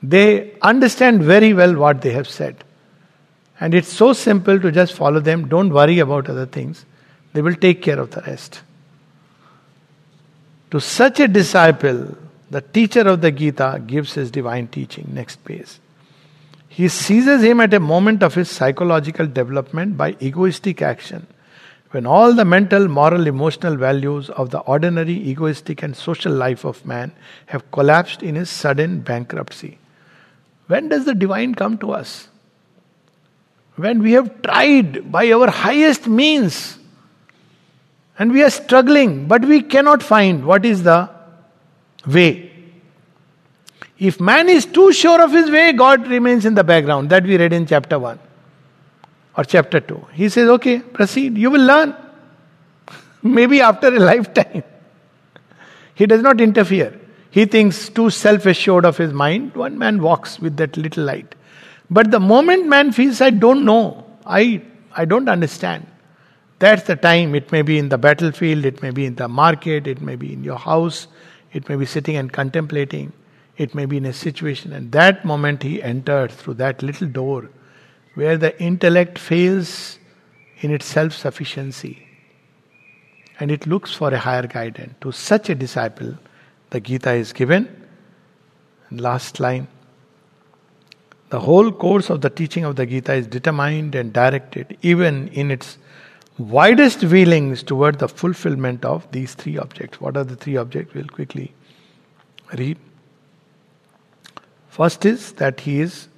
they 0.03 0.57
understand 0.62 1.22
very 1.22 1.53
well 1.53 1.74
what 1.74 2.01
they 2.01 2.12
have 2.12 2.28
said. 2.28 2.64
And 3.61 3.74
it's 3.74 3.93
so 3.93 4.12
simple 4.12 4.59
to 4.59 4.72
just 4.72 4.93
follow 4.93 5.20
them. 5.20 5.49
Don't 5.49 5.72
worry 5.72 5.99
about 5.99 6.28
other 6.28 6.47
things. 6.47 6.84
They 7.32 7.43
will 7.43 7.55
take 7.55 7.82
care 7.82 7.99
of 7.99 8.11
the 8.11 8.20
rest. 8.22 8.62
To 10.72 10.80
such 10.80 11.20
a 11.20 11.28
disciple, 11.28 12.16
the 12.50 12.62
teacher 12.62 13.02
of 13.02 13.20
the 13.20 13.30
Gita 13.30 13.82
gives 13.86 14.14
his 14.14 14.30
divine 14.30 14.68
teaching. 14.68 15.06
Next 15.12 15.44
page. 15.44 15.78
He 16.66 16.88
seizes 16.88 17.42
him 17.42 17.60
at 17.60 17.74
a 17.74 17.78
moment 17.78 18.22
of 18.22 18.34
his 18.34 18.50
psychological 18.50 19.26
development 19.26 19.98
by 19.98 20.16
egoistic 20.18 20.80
action, 20.80 21.26
when 21.90 22.06
all 22.06 22.32
the 22.32 22.46
mental, 22.46 22.88
moral, 22.88 23.26
emotional 23.26 23.76
values 23.76 24.30
of 24.30 24.48
the 24.48 24.60
ordinary, 24.60 25.12
egoistic, 25.12 25.82
and 25.82 25.94
social 25.94 26.32
life 26.32 26.64
of 26.64 26.86
man 26.86 27.12
have 27.46 27.70
collapsed 27.70 28.22
in 28.22 28.34
his 28.34 28.48
sudden 28.48 29.00
bankruptcy. 29.00 29.76
When 30.68 30.88
does 30.88 31.04
the 31.04 31.14
divine 31.14 31.54
come 31.54 31.76
to 31.78 31.92
us? 31.92 32.28
When 33.76 34.02
we 34.02 34.12
have 34.12 34.40
tried 34.40 35.12
by 35.12 35.30
our 35.32 35.50
highest 35.50 36.06
means 36.06 36.78
and 38.18 38.32
we 38.32 38.42
are 38.42 38.50
struggling, 38.50 39.26
but 39.26 39.44
we 39.44 39.62
cannot 39.62 40.02
find 40.02 40.44
what 40.44 40.64
is 40.64 40.82
the 40.82 41.08
way. 42.06 42.50
If 43.98 44.20
man 44.20 44.48
is 44.48 44.66
too 44.66 44.92
sure 44.92 45.22
of 45.22 45.32
his 45.32 45.50
way, 45.50 45.72
God 45.72 46.08
remains 46.08 46.44
in 46.44 46.54
the 46.54 46.64
background. 46.64 47.10
That 47.10 47.24
we 47.24 47.36
read 47.36 47.52
in 47.52 47.66
chapter 47.66 47.98
1 47.98 48.18
or 49.36 49.44
chapter 49.44 49.80
2. 49.80 50.06
He 50.12 50.28
says, 50.28 50.48
okay, 50.48 50.80
proceed. 50.80 51.38
You 51.38 51.50
will 51.50 51.64
learn. 51.64 51.94
Maybe 53.22 53.60
after 53.60 53.88
a 53.88 54.00
lifetime. 54.12 54.64
He 55.94 56.06
does 56.06 56.22
not 56.22 56.40
interfere. 56.40 56.98
He 57.30 57.46
thinks 57.46 57.88
too 57.88 58.10
self 58.10 58.44
assured 58.44 58.84
of 58.84 58.98
his 58.98 59.12
mind. 59.12 59.54
One 59.54 59.78
man 59.78 60.02
walks 60.02 60.38
with 60.38 60.56
that 60.56 60.76
little 60.76 61.04
light. 61.04 61.34
But 61.88 62.10
the 62.10 62.20
moment 62.20 62.66
man 62.66 62.92
feels, 62.92 63.20
I 63.20 63.30
don't 63.30 63.64
know, 63.64 64.04
I, 64.26 64.62
I 64.92 65.04
don't 65.04 65.28
understand, 65.28 65.86
that's 66.62 66.84
the 66.84 66.94
time. 66.94 67.34
It 67.34 67.50
may 67.50 67.62
be 67.62 67.76
in 67.76 67.88
the 67.88 67.98
battlefield, 67.98 68.64
it 68.64 68.82
may 68.82 68.90
be 68.90 69.04
in 69.04 69.16
the 69.16 69.26
market, 69.26 69.88
it 69.88 70.00
may 70.00 70.14
be 70.14 70.32
in 70.32 70.44
your 70.44 70.58
house, 70.58 71.08
it 71.52 71.68
may 71.68 71.74
be 71.74 71.84
sitting 71.84 72.16
and 72.16 72.32
contemplating. 72.32 73.12
It 73.56 73.74
may 73.74 73.84
be 73.84 73.96
in 73.96 74.06
a 74.06 74.12
situation, 74.12 74.72
and 74.72 74.92
that 74.92 75.24
moment 75.24 75.62
he 75.62 75.82
entered 75.82 76.30
through 76.30 76.54
that 76.54 76.82
little 76.82 77.08
door 77.08 77.50
where 78.14 78.38
the 78.38 78.60
intellect 78.62 79.18
fails 79.18 79.98
in 80.60 80.70
its 80.70 80.86
self 80.86 81.12
sufficiency 81.12 82.06
and 83.40 83.50
it 83.50 83.66
looks 83.66 83.92
for 83.92 84.14
a 84.14 84.18
higher 84.18 84.46
guidance. 84.46 84.94
To 85.00 85.10
such 85.10 85.50
a 85.50 85.54
disciple, 85.54 86.16
the 86.70 86.80
Gita 86.80 87.12
is 87.12 87.32
given. 87.32 87.68
And 88.88 89.00
last 89.00 89.40
line 89.40 89.66
the 91.32 91.40
whole 91.40 91.72
course 91.72 92.10
of 92.10 92.20
the 92.20 92.28
teaching 92.28 92.64
of 92.66 92.76
the 92.76 92.84
Gita 92.84 93.14
is 93.14 93.26
determined 93.26 93.94
and 93.94 94.12
directed, 94.12 94.76
even 94.82 95.28
in 95.28 95.50
its 95.50 95.78
widest 96.43 97.03
wheelings, 97.05 97.62
toward 97.62 97.99
the 97.99 98.09
fulfillment 98.09 98.84
of 98.84 99.11
these 99.12 99.34
three 99.34 99.59
objects. 99.59 100.01
What 100.01 100.16
are 100.16 100.24
the 100.24 100.36
three 100.36 100.57
objects? 100.57 100.95
We'll 100.95 101.09
quickly 101.09 101.53
read. 102.53 102.78
First 104.68 105.05
is 105.05 105.32
that 105.32 105.61
he 105.61 105.80
is 105.80 106.09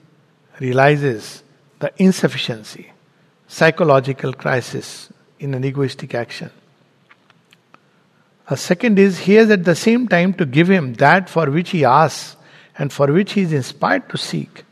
realizes 0.61 1.43
the 1.81 1.93
insufficiency, 1.97 2.93
psychological 3.49 4.33
crisis 4.33 5.13
in 5.39 5.55
an 5.55 5.65
egoistic 5.65 6.15
action. 6.15 6.51
A 8.49 8.57
second 8.57 8.99
is 8.99 9.21
he 9.21 9.35
has 9.35 9.51
at 9.51 9.65
the 9.65 9.75
same 9.75 10.07
time 10.07 10.35
to 10.35 10.47
give 10.47 10.69
him 10.69 10.95
that 10.95 11.29
for 11.29 11.51
which 11.51 11.71
he 11.71 11.85
asks 11.85 12.37
and 12.79 12.93
for 12.93 13.13
which 13.13 13.33
he 13.33 13.43
is 13.43 13.53
inspired 13.53 14.09
to 14.11 14.19
seek. 14.19 14.65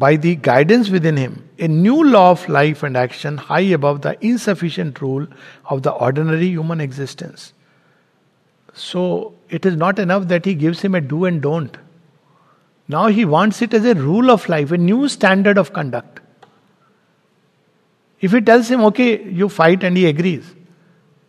By 0.00 0.16
the 0.16 0.34
guidance 0.34 0.88
within 0.88 1.18
him, 1.18 1.46
a 1.58 1.68
new 1.68 2.02
law 2.02 2.30
of 2.30 2.48
life 2.48 2.82
and 2.82 2.96
action 2.96 3.36
high 3.36 3.68
above 3.78 4.00
the 4.00 4.16
insufficient 4.24 5.02
rule 5.02 5.26
of 5.66 5.82
the 5.82 5.92
ordinary 5.92 6.46
human 6.46 6.80
existence. 6.80 7.52
So 8.72 9.34
it 9.50 9.66
is 9.66 9.76
not 9.76 9.98
enough 9.98 10.28
that 10.28 10.46
he 10.46 10.54
gives 10.54 10.80
him 10.80 10.94
a 10.94 11.02
do 11.02 11.26
and 11.26 11.42
don't. 11.42 11.76
Now 12.88 13.08
he 13.08 13.26
wants 13.26 13.60
it 13.60 13.74
as 13.74 13.84
a 13.84 13.94
rule 13.94 14.30
of 14.30 14.48
life, 14.48 14.72
a 14.72 14.78
new 14.78 15.06
standard 15.06 15.58
of 15.58 15.74
conduct. 15.74 16.20
If 18.20 18.32
he 18.32 18.40
tells 18.40 18.70
him, 18.70 18.80
okay, 18.84 19.22
you 19.22 19.50
fight 19.50 19.84
and 19.84 19.98
he 19.98 20.06
agrees, 20.06 20.54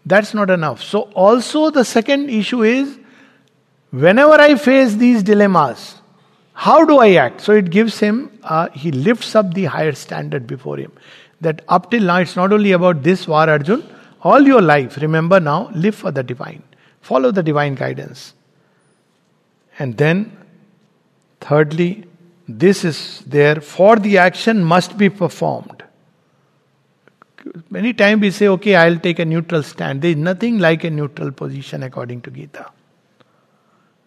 that's 0.05 0.33
not 0.33 0.49
enough. 0.49 0.81
So, 0.81 1.01
also 1.25 1.71
the 1.71 1.83
second 1.83 2.29
issue 2.29 2.63
is 2.63 2.97
whenever 3.89 4.35
I 4.35 4.55
face 4.55 4.95
these 4.95 5.23
dilemmas, 5.23 6.00
how 6.63 6.85
do 6.85 6.99
I 6.99 7.13
act? 7.13 7.41
So, 7.41 7.53
it 7.53 7.71
gives 7.71 7.99
him, 7.99 8.17
uh, 8.43 8.69
he 8.69 8.91
lifts 8.91 9.35
up 9.35 9.53
the 9.55 9.65
higher 9.65 9.93
standard 9.93 10.45
before 10.45 10.77
him. 10.77 10.91
That 11.39 11.63
up 11.67 11.89
till 11.89 12.03
now, 12.03 12.17
it's 12.17 12.35
not 12.35 12.53
only 12.53 12.71
about 12.71 13.01
this 13.01 13.27
war, 13.27 13.49
Arjun, 13.49 13.83
All 14.21 14.41
your 14.41 14.61
life, 14.61 14.97
remember 14.97 15.39
now, 15.39 15.71
live 15.73 15.95
for 15.95 16.11
the 16.11 16.21
divine. 16.21 16.61
Follow 17.01 17.31
the 17.31 17.41
divine 17.41 17.75
guidance. 17.75 18.35
And 19.79 19.97
then, 19.97 20.37
thirdly, 21.39 22.05
this 22.47 22.83
is 22.83 23.23
there 23.25 23.61
for 23.61 23.95
the 23.95 24.19
action 24.19 24.63
must 24.63 24.97
be 24.97 25.09
performed. 25.09 25.83
Many 27.71 27.93
times 27.93 28.21
we 28.21 28.29
say, 28.29 28.47
okay, 28.49 28.75
I'll 28.75 28.99
take 28.99 29.17
a 29.17 29.25
neutral 29.25 29.63
stand. 29.63 30.03
There 30.03 30.11
is 30.11 30.17
nothing 30.17 30.59
like 30.59 30.83
a 30.83 30.91
neutral 30.91 31.31
position 31.31 31.81
according 31.81 32.21
to 32.21 32.29
Gita. 32.29 32.69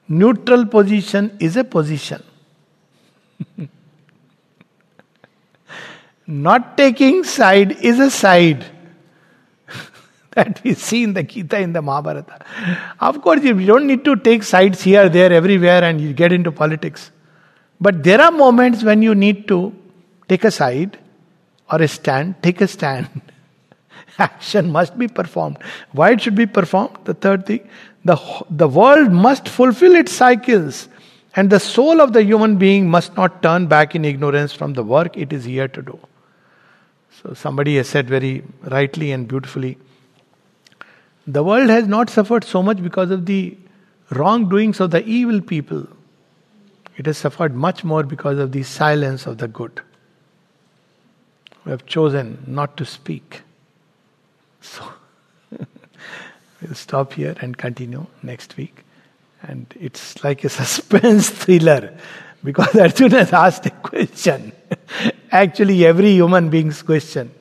Neutral 0.06 0.66
position 0.66 1.36
is 1.40 1.56
a 1.56 1.64
position. 1.64 2.22
Not 6.26 6.76
taking 6.76 7.24
side 7.24 7.72
is 7.72 7.98
a 7.98 8.10
side. 8.10 8.64
that 10.32 10.60
we 10.64 10.74
see 10.74 11.02
in 11.04 11.14
the 11.14 11.22
Gita, 11.22 11.58
in 11.58 11.72
the 11.72 11.82
Mahabharata. 11.82 12.44
Of 13.00 13.20
course, 13.22 13.42
you 13.42 13.66
don't 13.66 13.86
need 13.86 14.04
to 14.04 14.16
take 14.16 14.42
sides 14.42 14.82
here, 14.82 15.08
there, 15.08 15.32
everywhere, 15.32 15.84
and 15.84 16.00
you 16.00 16.12
get 16.12 16.32
into 16.32 16.50
politics. 16.50 17.10
But 17.80 18.02
there 18.02 18.20
are 18.20 18.30
moments 18.30 18.82
when 18.82 19.02
you 19.02 19.14
need 19.14 19.46
to 19.48 19.74
take 20.28 20.44
a 20.44 20.50
side 20.50 20.98
or 21.70 21.82
a 21.82 21.88
stand, 21.88 22.42
take 22.42 22.60
a 22.60 22.68
stand. 22.68 23.08
Action 24.18 24.70
must 24.70 24.96
be 24.98 25.08
performed. 25.08 25.58
Why 25.92 26.12
it 26.12 26.20
should 26.20 26.34
be 26.34 26.46
performed? 26.46 26.96
The 27.04 27.14
third 27.14 27.46
thing, 27.46 27.68
the, 28.04 28.16
the 28.50 28.68
world 28.68 29.10
must 29.10 29.48
fulfill 29.48 29.94
its 29.94 30.12
cycles, 30.12 30.88
and 31.36 31.50
the 31.50 31.60
soul 31.60 32.00
of 32.00 32.12
the 32.12 32.22
human 32.22 32.56
being 32.56 32.88
must 32.88 33.16
not 33.16 33.42
turn 33.42 33.66
back 33.66 33.94
in 33.94 34.04
ignorance 34.04 34.52
from 34.52 34.74
the 34.74 34.82
work 34.82 35.16
it 35.16 35.32
is 35.32 35.44
here 35.44 35.68
to 35.68 35.82
do. 35.82 35.98
So, 37.22 37.34
somebody 37.34 37.76
has 37.76 37.88
said 37.88 38.08
very 38.08 38.44
rightly 38.62 39.12
and 39.12 39.26
beautifully 39.26 39.78
the 41.26 41.42
world 41.42 41.70
has 41.70 41.86
not 41.86 42.10
suffered 42.10 42.44
so 42.44 42.62
much 42.62 42.82
because 42.82 43.10
of 43.10 43.26
the 43.26 43.56
wrongdoings 44.10 44.80
of 44.80 44.90
the 44.90 45.02
evil 45.04 45.40
people. 45.40 45.86
It 46.96 47.06
has 47.06 47.18
suffered 47.18 47.54
much 47.54 47.82
more 47.82 48.02
because 48.02 48.38
of 48.38 48.52
the 48.52 48.62
silence 48.62 49.26
of 49.26 49.38
the 49.38 49.48
good. 49.48 49.80
We 51.64 51.70
have 51.70 51.86
chosen 51.86 52.44
not 52.46 52.76
to 52.76 52.84
speak. 52.84 53.42
So, 54.60 54.84
we'll 55.50 56.74
stop 56.74 57.14
here 57.14 57.34
and 57.40 57.56
continue 57.56 58.06
next 58.22 58.56
week. 58.56 58.83
And 59.48 59.66
it's 59.78 60.22
like 60.24 60.44
a 60.44 60.48
suspense 60.60 61.30
thriller 61.30 61.96
because 62.42 62.74
Arjuna 62.76 63.18
has 63.18 63.32
asked 63.32 63.66
a 63.66 63.70
question. 63.70 64.52
Actually, 65.30 65.84
every 65.86 66.12
human 66.12 66.50
being's 66.50 66.82
question. 66.82 67.32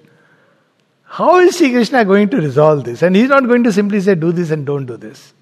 How 1.04 1.40
is 1.40 1.58
Sri 1.58 1.72
Krishna 1.72 2.06
going 2.06 2.30
to 2.30 2.38
resolve 2.38 2.86
this? 2.86 3.04
And 3.04 3.16
he's 3.16 3.30
not 3.30 3.46
going 3.48 3.64
to 3.66 3.72
simply 3.72 4.02
say, 4.02 4.16
do 4.16 4.32
this 4.32 4.50
and 4.50 4.66
don't 4.66 4.86
do 4.86 4.98
this. 4.98 5.34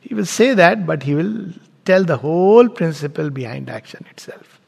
He 0.00 0.14
will 0.14 0.26
say 0.26 0.54
that, 0.54 0.84
but 0.84 1.04
he 1.04 1.14
will 1.14 1.52
tell 1.84 2.02
the 2.02 2.16
whole 2.16 2.68
principle 2.68 3.30
behind 3.30 3.70
action 3.70 4.04
itself. 4.10 4.58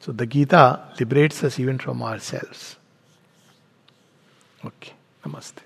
So 0.00 0.12
the 0.12 0.26
Gita 0.26 0.80
liberates 0.98 1.42
us 1.44 1.58
even 1.58 1.78
from 1.78 2.02
ourselves. 2.02 2.76
Okay, 4.64 4.92
namaste. 5.24 5.62